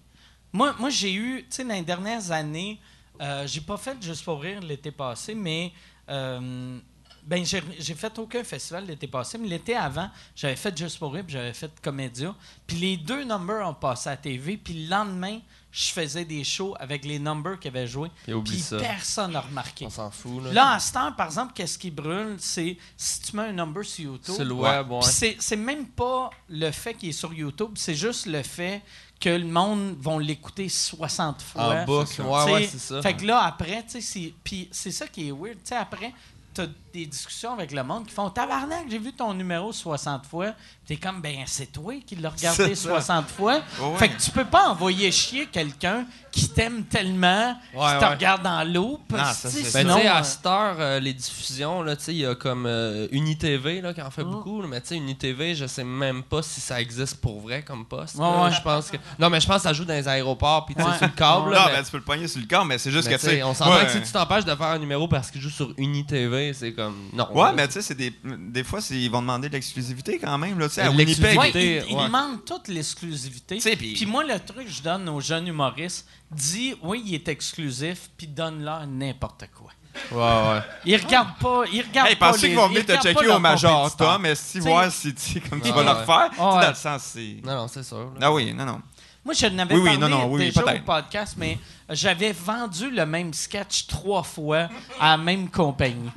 [0.53, 2.79] Moi, moi j'ai eu, tu sais, dans les dernières années,
[3.21, 5.73] euh, j'ai pas fait juste pour rire l'été passé, mais.
[6.09, 6.79] euh,
[7.23, 11.13] ben, j'ai j'ai fait aucun festival l'été passé, mais l'été avant, j'avais fait Juste pour
[11.13, 12.35] rire, puis j'avais fait Comédia.
[12.67, 15.39] Puis les deux numbers ont passé à la TV, puis le lendemain,
[15.73, 18.11] je faisais des shows avec les numbers qui avaient joué.
[18.25, 19.87] Puis personne n'a remarqué.
[19.87, 20.45] On s'en fout.
[20.45, 23.53] Là, Là, à ce temps, par exemple, qu'est-ce qui brûle, c'est si tu mets un
[23.53, 24.35] number sur YouTube.
[24.37, 25.01] c'est le web, ouais.
[25.03, 28.83] C'est, même pas le fait qu'il est sur YouTube, c'est juste le fait
[29.21, 31.83] que le monde va l'écouter 60 fois.
[31.83, 33.03] En boucle, ouais, c'est ça.
[33.03, 34.33] Fait que là, après, tu sais,
[34.71, 35.57] c'est ça qui est weird.
[35.63, 36.13] Tu sais, après,
[36.55, 40.53] t'as des discussions avec le monde qui font Tabarnak, j'ai vu ton numéro 60 fois.
[40.87, 42.89] T'es comme, ben, c'est toi qui l'as regardé C'est ça.
[43.01, 43.61] 60 fois.
[43.81, 43.97] Ouais.
[43.97, 48.11] Fait que tu peux pas envoyer chier quelqu'un qui t'aime tellement, Ouais, qui te ouais.
[48.11, 48.43] regarde.
[48.45, 51.95] Non, sais, c'est- Ben, sinon, tu sais, euh, à cette heure, euh, les diffusions, là,
[51.97, 54.31] tu sais, il y a comme euh, UniTV là, qui en fait Mm.
[54.31, 54.63] beaucoup.
[54.63, 57.85] là, mais tu sais, UniTV, je sais même pas si ça existe pour vrai comme
[57.87, 58.17] poste.
[58.17, 58.45] Ouais, là.
[58.45, 58.51] ouais.
[58.53, 58.97] Je pense que...
[59.19, 60.97] Non, mais je pense que ça joue dans les aéroports puis tu sais, Ouais.
[60.99, 61.45] sur le câble.
[61.47, 63.15] non, là, mais- ben, tu peux le pogner sur le corps, mais c'est juste mais
[63.17, 65.41] que, tu sais, on s'entend que si tu t'empêches de faire un numéro parce qu'il
[65.41, 66.97] joue sur UniTV, c'est comme.
[67.13, 67.29] Non.
[67.33, 67.53] Ouais, là.
[67.53, 70.59] mais tu sais, c'est des, des fois, c'est- ils vont demander de l'exclusivité quand même.
[70.59, 71.09] Là, tu sais, à Euh, Winnipeg.
[71.09, 71.59] l'exclusivité.
[71.81, 72.05] Ouais, ils, ils ouais.
[72.07, 73.57] demandent toute l'exclusivité.
[73.57, 77.03] Tu sais, puis- Puis moi, le truc que je donne aux jeunes humoristes, dis oui,
[77.07, 79.71] il est exclusif, puis donne-leur n'importe quoi.
[80.13, 80.61] Ouais, ouais.
[80.87, 81.65] Ils regardent pas.
[81.73, 82.31] Ils regardent Hey, pas.
[82.33, 84.13] les- qu'ils vont ils venir te regardent pas checker leurs au Major compétiteurs.
[84.13, 85.93] Tom, mais si T'sais- voir si tu sais, comme tu vas le ouais.
[85.95, 86.61] refaire, tu sais, ouais.
[86.63, 87.37] dans le sens, c'est.
[87.45, 87.99] Non, non, c'est sûr.
[87.99, 88.11] là.
[88.21, 88.81] Ah oui, non, non.
[89.25, 91.59] Moi, je n'avais Oui, oui, parlé non, non, oui, déjà au podcast, mais
[91.91, 94.69] j'avais vendu le même sketch trois fois
[94.99, 96.11] à la même compagnie.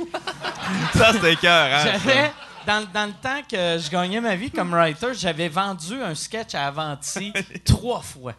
[0.95, 1.83] Ça, c'était cœur, hein.
[1.83, 2.31] J'avais,
[2.65, 6.55] dans, dans le temps que je gagnais ma vie comme writer, j'avais vendu un sketch
[6.55, 7.33] à Avanti
[7.65, 8.33] trois fois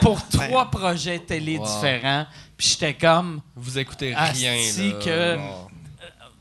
[0.00, 1.66] pour trois projets télé Wow.
[1.66, 2.26] différents.
[2.56, 4.92] Puis j'étais comme, Vous écoutez Asti rien.
[4.94, 5.04] là.
[5.04, 5.38] que-.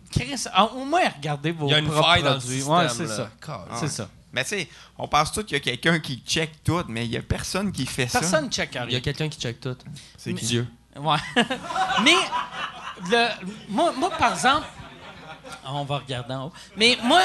[0.09, 2.55] Chris, ah, au moins regardez vos Il y a une propres faille dans le produits.
[2.57, 2.75] système.
[2.77, 3.29] Ouais, c'est là.
[3.45, 3.65] ça.
[3.75, 4.09] C'est ça.
[4.37, 4.69] Mais tu sais,
[4.99, 7.71] on pense tout qu'il y a quelqu'un qui check tout, mais il y a personne
[7.71, 8.19] qui fait ça.
[8.19, 8.99] Personne ne check Il y a rien.
[8.99, 9.75] quelqu'un qui check tout.
[10.15, 10.31] C'est?
[10.33, 10.67] Dieu.
[10.95, 11.17] Ouais.
[12.03, 12.13] Mais,
[13.09, 13.27] le,
[13.69, 14.67] moi, moi, par exemple,
[15.65, 16.53] on va regarder en haut.
[16.75, 17.21] Mais moi,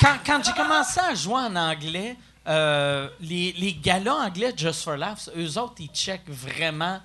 [0.00, 2.16] quand, quand j'ai commencé à jouer en anglais,
[2.46, 7.00] euh, les, les galas anglais Just for Laughs, eux autres, ils checkent vraiment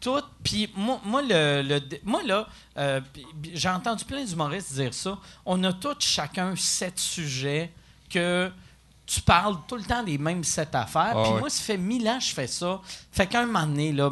[0.00, 0.22] tout.
[0.42, 3.00] Puis moi, moi, le, le- moi là, euh,
[3.52, 5.18] j'ai entendu plein d'humoristes dire ça.
[5.44, 7.70] On a tous chacun sept sujets
[8.10, 8.50] que
[9.12, 11.12] tu parles tout le temps des mêmes sept affaires.
[11.14, 11.40] Ah Puis ouais.
[11.40, 12.80] moi, ça fait mille ans que je fais ça.
[13.10, 14.10] Fait qu'un moment donné, là,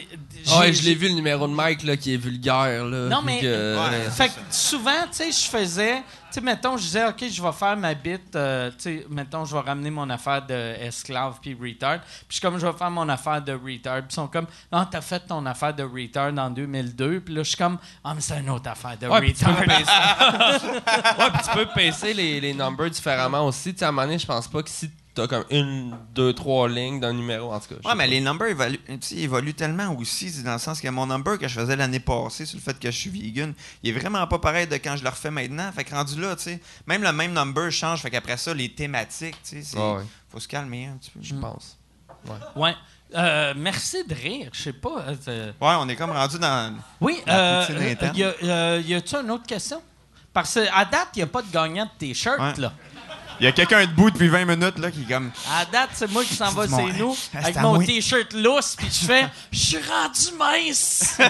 [0.00, 2.84] ouais, j'ai- je l'ai vu le numéro de Mike là, qui est vulgaire.
[2.84, 4.10] Là, Non, mais- que- Ouais.
[4.10, 7.52] fait que souvent, tu sais, je faisais, tu sais, mettons, je disais, OK, je vais
[7.52, 11.54] faire ma bite, euh, tu sais, mettons, je vais ramener mon affaire de esclave puis
[11.54, 12.00] retard.
[12.00, 13.98] Puis je suis comme, je vais faire mon affaire de retard.
[13.98, 17.20] Puis ils sont comme, non, t'as fait ton affaire de retard en 2002.
[17.20, 19.44] Puis là, je suis comme, ah, mais c'est une autre affaire de Ouais, puis tu
[19.44, 20.60] peux retard.
[21.18, 23.72] Ouais, puis tu peux pacer les, les numbers différemment aussi.
[23.72, 26.32] Tu sais, à un moment donné, je pense pas que si t'as comme une, deux,
[26.32, 27.88] trois lignes d'un numéro, en tout cas.
[27.88, 28.80] Ouais, mais les numbers évoluent,
[29.16, 32.56] évoluent tellement aussi, dans le sens que mon number que je faisais l'année passée sur
[32.58, 33.52] le fait que je suis vegan,
[33.82, 35.70] il est vraiment pas pareil de quand je le refais maintenant.
[35.72, 38.00] Fait que rendu là, tu sais, même le même number change.
[38.00, 40.04] Fait qu'après ça, les thématiques, tu sais, c'est- Ouais, ouais.
[40.30, 41.20] faut se calmer un petit peu.
[41.22, 41.76] Je pense.
[42.56, 42.74] Ouais.
[43.14, 44.48] Euh, merci de rire.
[44.54, 45.04] Je sais pas.
[45.28, 46.74] euh, Ouais, on est comme rendu dans.
[47.00, 49.82] Oui, La euh, euh, y, a, euh, y a-tu une autre question?
[50.32, 52.54] Parce qu'à date, il n'y a pas de gagnant de t-shirt, Ouais.
[52.56, 52.72] là.
[53.42, 55.32] Il y a quelqu'un debout depuis 20 minutes là qui est comme.
[55.52, 57.84] À date, c'est moi qui s'en va, C'est nous, avec mon moi.
[57.84, 61.18] t-shirt lousse, puis je fais «Je suis rendu mince!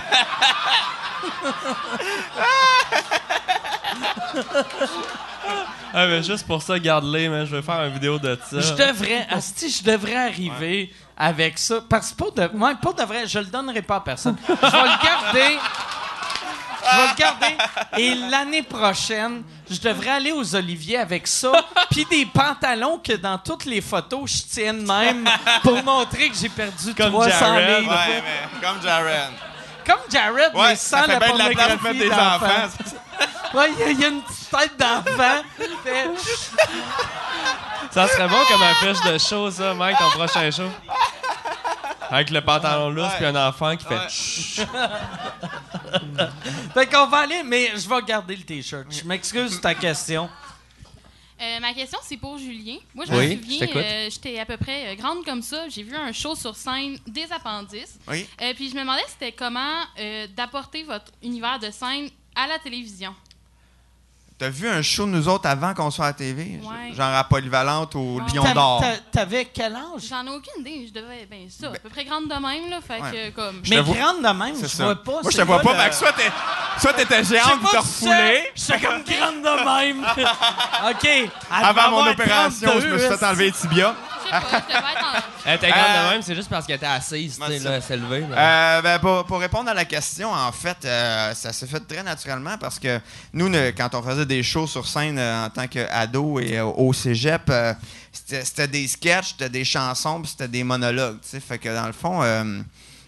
[5.95, 8.61] Ah, mais juste pour ça, garde-les, mais je vais faire une vidéo de» ça.
[8.61, 11.83] Je devrais, asti, je devrais arriver avec ça.
[11.87, 14.37] Parce que pour de, moi, pour de vrai, je le donnerai pas à personne.
[14.49, 15.59] Je vais le garder.
[16.85, 17.57] Je vais le garder.
[17.99, 21.53] Et l'année prochaine, je devrais aller aux Oliviers avec ça,
[21.91, 25.29] puis des pantalons que dans toutes les photos, je tiens de même
[25.63, 27.81] pour montrer que j'ai perdu Comme 300 Jared.
[27.81, 27.91] livres.
[27.93, 29.33] Ouais, mais comme Jaren.
[29.87, 32.69] Comme Jared, mais Ouais, sans ça fait la bien de la place mettre des enfants.
[33.55, 35.43] Ouais, il y a- il y, a une petite tête d'enfant.
[37.91, 40.71] Ça serait bon comme affiche de show, ça, Mike, ton prochain show.
[42.13, 43.17] Avec le pantalon lousse Ouais.
[43.17, 44.09] puis un enfant qui fait Ouais.
[44.11, 44.67] Chut.
[46.75, 48.87] Fait qu'on va aller, mais je vais garder le T-shirt.
[48.91, 50.29] Je m'excuse de ta question.
[51.41, 52.77] Euh, ma question, c'est pour Julien.
[52.95, 55.69] Moi, je Oui, me souviens, euh, j'étais à peu près euh, grande comme ça.
[55.69, 57.99] J'ai vu un show sur scène des appendices.
[58.07, 58.27] Oui.
[58.41, 62.59] Euh, puis je me demandais c'était comment euh, d'apporter votre univers de scène à la
[62.61, 63.13] télévision?
[64.43, 66.59] T'as vu un show de nous autres avant qu'on soit à la TV?
[66.65, 66.93] Ouais.
[66.97, 68.23] Genre à Polyvalente au Ouais.
[68.35, 68.81] Lion d'Or.
[68.81, 70.03] t'a- T'avais quel âge?
[70.11, 70.89] J'en ai aucune idée.
[70.89, 72.81] Je devais, ben ça, à peu près grande de même, là.
[72.85, 73.31] Fait Ouais.
[73.31, 73.63] que, comme...
[73.71, 74.83] Mais grande de même, je ça.
[74.85, 75.23] vois pas.
[75.23, 75.75] Moi, je te vois pas.
[75.75, 76.33] le- Fait que soit t'es-
[76.81, 78.51] soit t'étais géante, pas t'as refoulé.
[78.57, 79.65] c'est- J'étais comme grande de
[79.95, 80.07] même.
[80.91, 81.31] OK.
[81.49, 83.95] Avant mon opération, je me suis 32, fait enlever les tibias.
[84.25, 85.23] Je sais pas, je devais être en...
[85.45, 87.65] Elle était grande Euh, de même, c'est juste parce qu'elle était assise, tu sais, c'est
[87.65, 88.21] là, elle s'est levée.
[88.29, 88.79] là.
[88.79, 92.03] Euh, ben, pour, pour répondre à la question, en fait, euh, ça s'est fait très
[92.03, 93.01] naturellement parce que
[93.33, 96.65] nous, ne- quand on faisait des shows sur scène euh, en tant qu'ado et euh,
[96.65, 97.75] au cégep, euh,
[98.13, 101.19] c'était c'était des sketchs, c'était des chansons, puis c'était des monologues.
[101.23, 101.41] tu sais.
[101.41, 102.61] Fait que dans le fond, euh,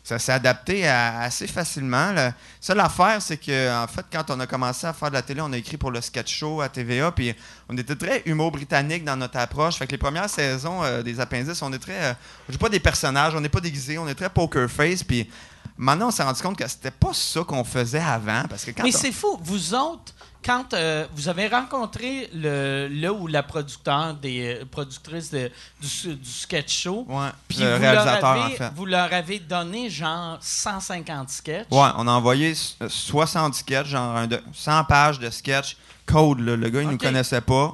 [0.05, 2.13] ça s'est adapté à- assez facilement.
[2.13, 5.23] La seule affaire, c'est que en fait, quand on a commencé à faire de la
[5.23, 7.35] télé, on a écrit pour le sketch show à TVA, puis
[7.71, 9.77] on était très humour britannique dans notre approche.
[9.77, 12.05] Fait que les premières saisons euh, des appendices, on est très.
[12.05, 12.13] euh,
[12.53, 15.29] on pas des personnages, on n'est pas déguisés, on est très poker face, puis
[15.77, 18.43] maintenant on s'est rendu compte que c'était pas ça qu'on faisait avant.
[18.49, 19.39] Parce que quand Mais on- c'est fou.
[19.43, 20.13] Vous autres,
[20.45, 26.15] quand euh, vous avez rencontré le, le ou la producteur des euh, productrices de- du,
[26.17, 28.71] du sketch show, Ouais, puis le vous, réalisateur, leur en avez, fait.
[28.77, 31.67] vous leur avez donné genre 150 sketchs.
[31.71, 35.77] Ouais, on a envoyé s- euh, 60 sketchs, genre un de- 100 pages de sketch.
[36.07, 37.01] Code, là, le gars, il nous Ok.
[37.01, 37.73] connaissait pas.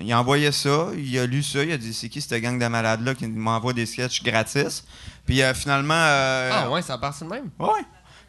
[0.00, 2.58] Il a envoyé ça, il a lu ça, il a dit c'est qui cette gang
[2.58, 4.84] de malades-là qui m'envoie des sketchs gratis?
[5.26, 5.94] Puis euh, finalement.
[5.94, 7.50] euh, Ah ouais, ça a parti de même.
[7.58, 7.80] Ouais.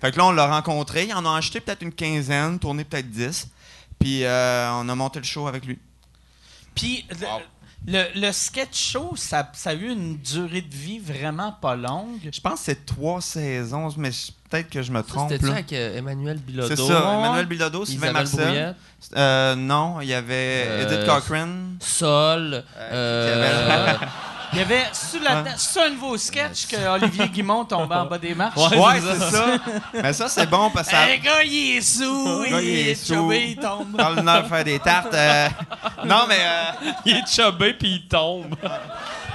[0.01, 1.05] Fait que là, on l'a rencontré.
[1.05, 3.47] Il en a acheté peut-être une quinzaine, tourné peut-être 10.
[3.99, 5.77] Puis euh, on a monté le show avec lui.
[6.75, 11.51] Puis le, le- le sketch show, ça, ça a eu une durée de vie vraiment
[11.51, 12.29] pas longue.
[12.31, 15.29] Je pense que c'est trois saisons, mais je- peut-être que je me trompe.
[15.29, 15.53] C'était-tu là.
[15.53, 16.75] avec euh, Emmanuel Bilodeau?
[16.75, 18.75] C'est ça, Emmanuel Bilodeau, Sylvain Marcel.
[19.15, 21.77] Euh, non, il y avait Euh, Edith Cochrane.
[21.79, 22.63] Sol.
[22.77, 23.93] euh,
[24.51, 28.17] Il y avait sur la c'est un nouveau sketch que Olivier Guimont tombait en bas
[28.17, 28.57] des marches.
[28.57, 29.45] Ouais, c'est ça.
[29.93, 31.03] mais ça, c'est bon parce que ça.
[31.03, 33.95] Un gars, il est sous, Le gars, il il est il tombe.
[33.95, 35.13] Dans le nord, faire des tartes.
[35.13, 35.47] euh,
[36.03, 36.39] Non, mais.
[36.39, 38.55] euh, il est chubé puis il tombe.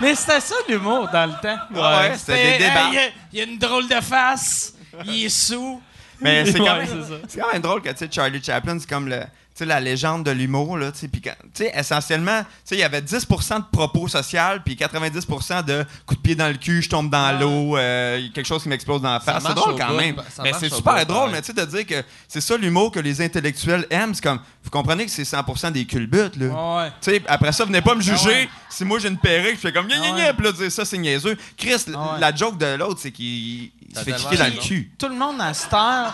[0.01, 1.59] Mais c'était ça l'humour dans le temps.
[1.73, 2.91] Ouais, c'était des débats.
[2.93, 2.99] y
[3.32, 4.74] il y a une drôle de face,
[5.07, 5.81] il est sous.
[6.21, 7.19] Mais c'est quand, Ouais, même- c'est ça.
[7.29, 9.27] c'est quand même drôle que tu sais, Charlie Chaplin, c'est comme le, tu
[9.57, 10.79] sais, la légende de l'humour.
[10.79, 13.65] là, tu sais, puis quand- tu sais, essentiellement, tu sais, il y avait 10% de
[13.71, 17.77] propos social, puis 90% de coups de pied dans le cul, je tombe dans l'eau,
[17.77, 19.45] euh, quelque chose qui m'explose dans la Ça face.
[19.45, 20.16] C'est drôle quand bout, même.
[20.31, 22.93] ça Mais c'est super bout, drôle, mais tu sais, de dire que c'est ça l'humour
[22.93, 24.15] que les intellectuels aiment.
[24.15, 26.47] C'est comme, vous comprenez que c'est 100% des culbutes, là.
[26.77, 26.91] Ouais.
[27.03, 28.19] Tu sais, après ça, venez pas me juger.
[28.25, 28.49] Ah ouais.
[28.71, 30.33] Si moi j'ai une perruque, je fais comme gna gna Ah gna, ouais.
[30.33, 31.37] puis là, dire ça, c'est niaiseux.
[31.57, 32.21] Chris, Ah ouais.
[32.21, 33.71] la joke de l'autre, c'est qu'il
[34.03, 34.93] tellement kicker dans le cul.
[34.99, 36.12] Tout le monde à cette heure,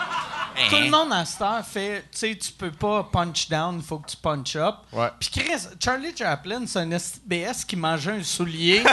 [0.68, 0.80] tout Hein?
[0.84, 3.98] le monde à cette heure fait, tu sais, tu peux pas punch down, il faut
[3.98, 4.74] que tu punch up.
[4.92, 5.08] Ouais.
[5.18, 8.82] Puis Chris, Charlie Chaplin, c'est un esti de BS qui mangeait un soulier.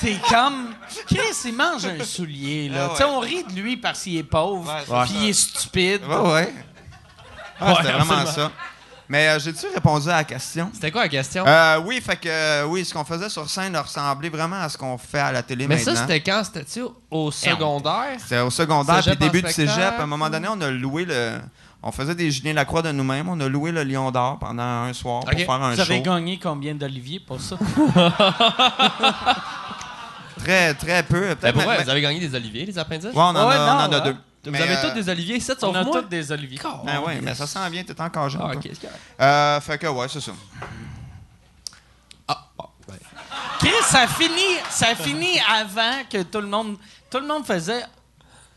[0.00, 0.74] Puis T'es comme,
[1.06, 2.80] Chris, il mange un soulier, là.
[2.80, 2.90] Ah ouais.
[2.92, 6.02] Tu sais, on rit de lui parce qu'il est pauvre, Ouais, puis il est stupide.
[6.04, 6.54] Ouais, ouais.
[7.60, 8.50] Ah, c'était vraiment ça.
[9.12, 10.70] Mais euh, j'ai-tu répondu à la question?
[10.72, 11.44] C'était quoi la question?
[11.46, 14.78] Euh, oui, fait que euh, oui, ce qu'on faisait sur scène ressemblait vraiment à ce
[14.78, 15.94] qu'on fait à la télé Mais maintenant.
[15.94, 16.42] ça, c'était quand?
[16.42, 16.80] C'était-tu
[17.10, 18.16] au secondaire?
[18.16, 19.98] C'était au secondaire, puis début du cégep.
[19.98, 21.32] À un moment donné, on a loué le.
[21.82, 23.28] On faisait des Julien Lacroix de nous-mêmes.
[23.28, 26.02] On a loué le Lion d'Or pendant un soir pour faire un Vous avez show.
[26.02, 27.56] gagné combien d'Olivier pour ça?
[30.38, 31.36] Très, très peu.
[31.40, 33.10] Vous avez gagné des oliviers, les appendices?
[33.10, 34.12] Ouais, on en Ouais, a, on non, en a ouais.
[34.12, 34.16] deux.
[34.44, 36.02] Vous Mais, avez euh, tous des oliviers ici, On a moi?
[36.02, 36.58] tous des Olivier.
[36.84, 38.42] Ben oui, mais ça s'en vient, t'es encore jeune.
[38.44, 39.00] Ah, ok, c'est correct.
[39.20, 40.32] Euh, fait que ouais, c'est ça.
[42.26, 42.96] Ah, bon, ben.
[43.60, 46.76] Chris, ça finit, ça finit avant que tout le monde,
[47.08, 47.84] tout le monde faisait.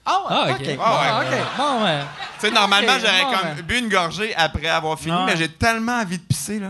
[0.07, 0.61] Ah ouais, Ah, ok.
[0.61, 1.99] ok, Ah, bon, ok, bon, ouais.
[2.39, 3.61] Tu sais, normalement, Ok, j'aurais bon, comme ben.
[3.63, 5.25] bu une gorgée après avoir fini, Ouais.
[5.25, 6.69] mais j'ai tellement envie de pisser, là.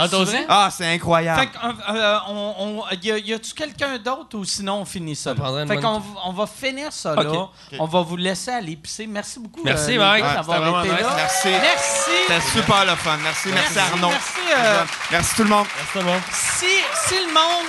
[0.00, 0.06] Ah?
[0.48, 1.40] Ah, c'est incroyable.
[1.40, 4.84] Fait que, euh, euh, on, on- y, a, y a-tu quelqu'un d'autre ou sinon on
[4.84, 5.30] finit ça?
[5.30, 5.40] Ça là?
[5.40, 7.22] prendrait une Fait bonne- qu'on on va finir ça là.
[7.30, 7.48] Ok.
[7.78, 9.06] On va vous laisser aller pisser.
[9.06, 9.62] Merci beaucoup.
[9.64, 10.22] Merci, les Mike.
[10.22, 11.00] gars, Ouais, d'avoir vraiment été nice.
[11.02, 11.14] là.
[11.16, 11.48] Merci.
[11.48, 12.10] Merci.
[12.26, 13.16] C'était super le fun.
[13.22, 14.08] Merci, merci, Merci, Arnaud.
[14.08, 15.66] merci, euh, Merci tout le monde.
[15.92, 16.20] C'est bon.
[16.32, 16.66] Si,
[17.08, 17.66] si le monde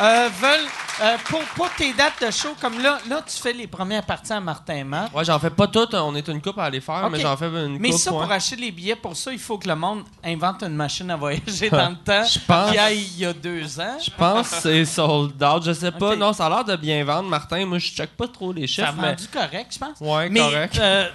[0.00, 0.66] euh, veut,
[1.02, 4.32] euh, pour, pour tes dates de show, comme là, là, tu fais les premières parties
[4.32, 5.12] à Martin Matt.
[5.12, 5.94] Ouais, j'en fais pas toutes.
[5.94, 7.98] On est une coupe à aller faire, mais j'en fais une Mais coupe.
[7.98, 8.22] ça, ouais.
[8.22, 11.16] pour acheter les billets, pour ça, il faut que le monde invente une machine à
[11.16, 12.24] voyager dans le temps.
[12.24, 13.96] Je pense- Qu'il y a il y a deux ans.
[14.04, 15.62] Je pense que c'est sold out.
[15.64, 16.14] Je sais pas.
[16.16, 17.64] Non, ça a l'air de bien vendre, Martin.
[17.66, 19.08] Moi, je check pas trop les Ça a chiffres, mais.
[19.10, 20.00] vendu correct, je pense.
[20.00, 20.78] Ouais, Mais, correct.
[20.78, 21.08] euh,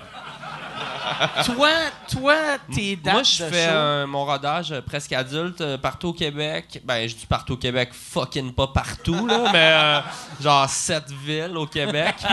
[1.46, 1.70] toi,
[2.12, 2.36] toi,
[2.74, 6.82] tes dates Moi, je fais mon rodage euh, presque adulte euh, partout au Québec.
[6.84, 10.00] Ben, je dis partout au Québec, fucking pas partout, là, mais euh,
[10.42, 12.16] genre sept villes au Québec.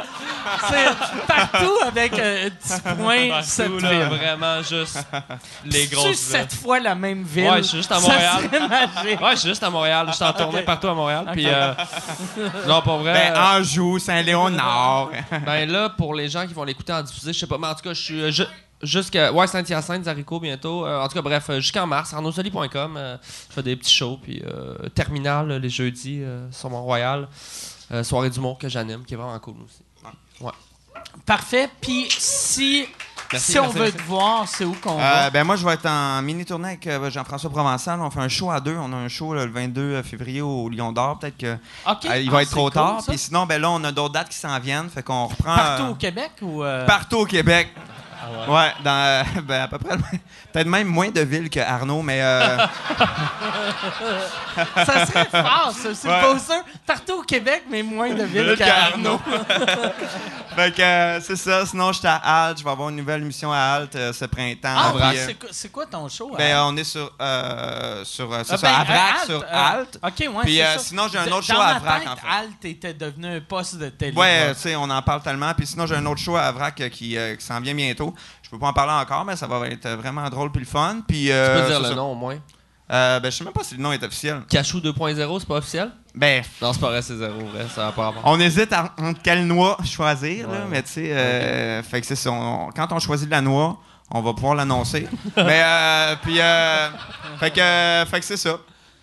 [0.70, 4.18] C'est partout avec euh, un petit point, cette Partout, là, ville.
[4.18, 4.98] vraiment juste
[5.64, 7.50] les C'est grosses sept fois la même ville?
[7.50, 8.42] Ouais, je suis juste à Ça Montréal.
[8.50, 9.20] serait magique.
[9.20, 10.06] Ouais, je suis juste à Montréal.
[10.08, 11.26] Je suis en tournée partout à Montréal.
[11.32, 11.74] Puis, euh,
[12.66, 13.12] non, pas vrai.
[13.12, 15.10] Ben, euh, Anjou, Saint-Léonard.
[15.44, 17.74] Ben là, pour les gens qui vont l'écouter en diffusé, je sais pas, mais en
[17.74, 18.44] tout cas, je suis euh, ju-
[18.82, 20.86] jusqu'à ouais Saint-Hyacinthe, Zarico bientôt.
[20.86, 22.96] Euh, en tout cas, bref, jusqu'en mars, arnaudsoli.com.
[22.96, 23.16] euh,
[23.50, 27.28] je fais des petits shows, puis euh, Terminal les jeudis euh, sur Mont-Royal.
[27.90, 29.82] Euh, soirée d'humour que j'anime, qui est vraiment cool aussi.
[31.24, 31.68] Parfait.
[31.80, 32.86] Puis si,
[33.32, 33.96] Merci, si on merci, veut merci.
[33.98, 35.30] te voir, c'est où qu'on Euh, va?
[35.30, 38.00] ben moi, je vais être en mini-tournée avec euh, Jean-François Provençal.
[38.00, 38.76] On fait un show à deux.
[38.76, 41.18] On a un show là, le 22 février au Lion d'Or.
[41.18, 41.56] Peut-être que euh,
[41.86, 43.02] il Ah, va être c'est trop cool, tard.
[43.06, 44.88] Puis sinon, ben là, on a d'autres dates qui s'en viennent.
[44.90, 45.54] Fait qu'on reprend.
[45.56, 46.62] Partout euh, au Québec ou...
[46.64, 47.68] euh, Partout au Québec.
[48.46, 48.72] Ah ouais.
[48.84, 49.96] dans euh, ben, à peu près.
[50.52, 52.56] Peut-être même moins de villes que Arnaud, mais euh,
[54.86, 55.94] Ça serait fort, ça.
[55.94, 56.20] C'est Ouais.
[56.22, 56.54] poster.
[56.86, 59.18] Partout au Québec, mais moins de villes Ville qu'Arnaud.
[60.56, 61.66] fait que euh, c'est ça.
[61.66, 62.58] Sinon, j'étais à Halte.
[62.58, 64.74] Je vais avoir une nouvelle émission à Halte euh, ce printemps.
[64.76, 66.32] Ah, euh, c'est quoi- ton show?
[66.36, 69.98] ben, on est sur, euh, sur, euh, c'est Ah, ben, à Vrac, euh, sur Halte.
[70.02, 72.26] OK, ouais, Puis, sinon, j'ai un autre show à Vrac, en fait.
[72.28, 74.16] Alt était devenu un poste de télé.
[74.16, 75.52] Ouais, tu sais, on en parle tellement.
[75.54, 78.14] Puis sinon, j'ai un autre show à Vrac qui, qui s'en vient bientôt.
[78.42, 80.66] Je peux pas en parler encore, mais ça va être euh, vraiment drôle puis le
[80.66, 81.00] fun.
[81.06, 81.94] Puis, Tu euh, peux dire c'est le ça.
[81.94, 82.36] nom au moins.
[82.90, 84.40] Euh, ben, je sais même pas si le nom est officiel.
[84.48, 85.90] Cachou 2.0, c'est pas officiel?
[86.14, 87.66] Ben, Non, c'est pas vrai, c'est zéro, vrai.
[87.74, 88.24] Ça va pas avoir.
[88.26, 92.16] on hésite à- entre quelle noix choisir, là, mais tu sais, euh, fait que c'est
[92.16, 92.30] ça.
[92.32, 93.76] on- quand on choisit de la noix,
[94.10, 95.06] on va pouvoir l'annoncer.
[95.36, 96.88] mais, euh, puis, euh,
[97.38, 98.56] fait que, euh, fait que c'est ça.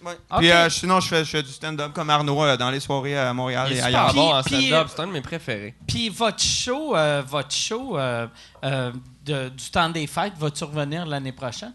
[0.05, 0.17] Ouais.
[0.37, 3.17] Puis euh, sinon, je fais, je fais du stand-up comme Arnaud euh, dans les soirées
[3.17, 4.13] à Montréal Il est et super ailleurs.
[4.13, 5.73] bon en Puis- stand-up, c'est un de mes préférés.
[5.87, 8.27] Puis votre show, euh, votre show euh,
[8.63, 8.91] euh,
[9.25, 11.73] de- du temps des fêtes, va-tu revenir l'année prochaine?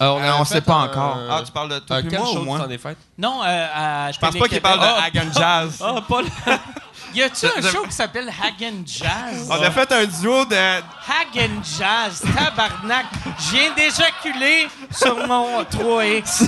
[0.00, 1.18] Euh, Euh, on avait sait fait pas un- encore.
[1.30, 2.58] Ah, tu parles de toi un puis quel moi show ou du moi?
[2.58, 2.98] temps des fêtes?
[3.16, 5.82] Non, euh, à Je pense pas qu'il parle de Hagen Jazz.
[5.82, 6.28] Ah, pas le...
[7.14, 9.48] Y a-tu un Je- show qui s'appelle Hagen Jazz?
[9.50, 10.54] On a fait un duo de.
[10.54, 13.06] Hagen Jazz, tabarnak.
[13.38, 16.24] Je viens d'éjaculer sur mon 3X.
[16.26, 16.46] c'est-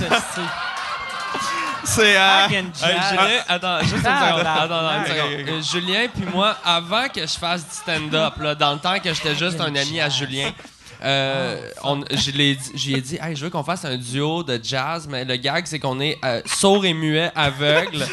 [1.83, 2.15] C'est.
[2.17, 3.09] euh, Hagen Hey, Jazz.
[3.09, 4.47] Julien, attends, juste une Ah, seconde.
[4.47, 5.49] Attends, attends, une seconde.
[5.49, 9.13] Euh, Julien puis moi, avant que je fasse du stand-up, là, dans le temps que
[9.13, 10.51] j'étais juste un ami à Julien,
[11.01, 14.43] euh, on, je l'ai dit- j'y ai dit, hey, je veux qu'on fasse un duo
[14.43, 18.05] de jazz, mais le gag, c'est qu'on est euh, sourd et muet, aveugle,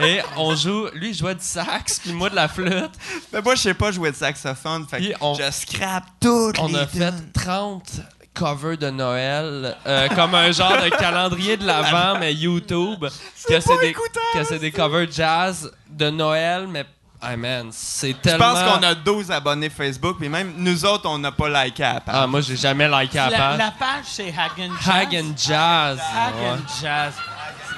[0.00, 2.92] et on joue, lui, il jouait du sax, puis moi de la flûte.
[3.34, 4.86] Mais moi, je sais pas jouer de saxophone.
[4.88, 7.30] Fait Puis que on- je scrape toutes On les a fait tunes.
[7.34, 8.00] 30
[8.34, 13.04] covers de Noël, euh, comme un genre de calendrier de l'Avent, mais YouTube.
[13.48, 16.84] Que c'est des, que c'est des covers jazz de Noël, mais.
[17.24, 18.52] Hey man, c'est Je tellement.
[18.52, 21.94] pense qu'on a 12 abonnés Facebook, puis même nous autres, on n'a pas liké à
[21.94, 22.14] la page.
[22.18, 23.58] Ah, moi, j'ai jamais liké la La, page.
[23.58, 24.88] la page, c'est Hagen Jazz.
[24.92, 26.00] Hagen Jazz.
[26.16, 26.58] Hagen ouais.
[26.82, 27.12] Jazz.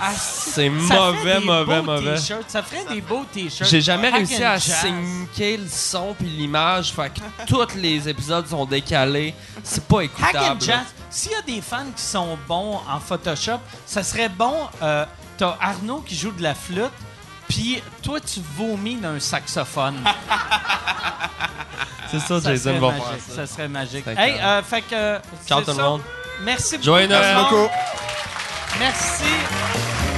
[0.00, 2.16] Ah, C'est mauvais, mauvais, mauvais.
[2.46, 3.68] Ça ferait des beaux t-shirts.
[3.70, 4.82] J'ai jamais réussi à Jazz.
[4.82, 9.34] syncer le son puis l'image, fait que tous les épisodes sont décalés.
[9.62, 10.36] C'est pas écoutable.
[10.38, 10.56] là.
[10.60, 14.54] Jazz, s'il y a des fans qui sont bons en Photoshop, ça serait bon.
[14.82, 15.04] Euh,
[15.36, 16.92] T'as Arnaud qui joue de la flûte,
[17.48, 19.96] puis toi, tu vomis d'un saxophone.
[22.10, 23.34] C'est ça, ça Jason serait va faire ça.
[23.34, 24.06] Ça serait magique.
[24.06, 25.18] Hey, euh, fait que.
[25.46, 26.00] Ciao c'est tout le monde.
[26.42, 26.84] Merci beaucoup.
[26.84, 27.34] Joyeux Noël.
[27.34, 27.46] monde.
[27.50, 27.68] beaucoup.
[28.80, 30.13] Merci.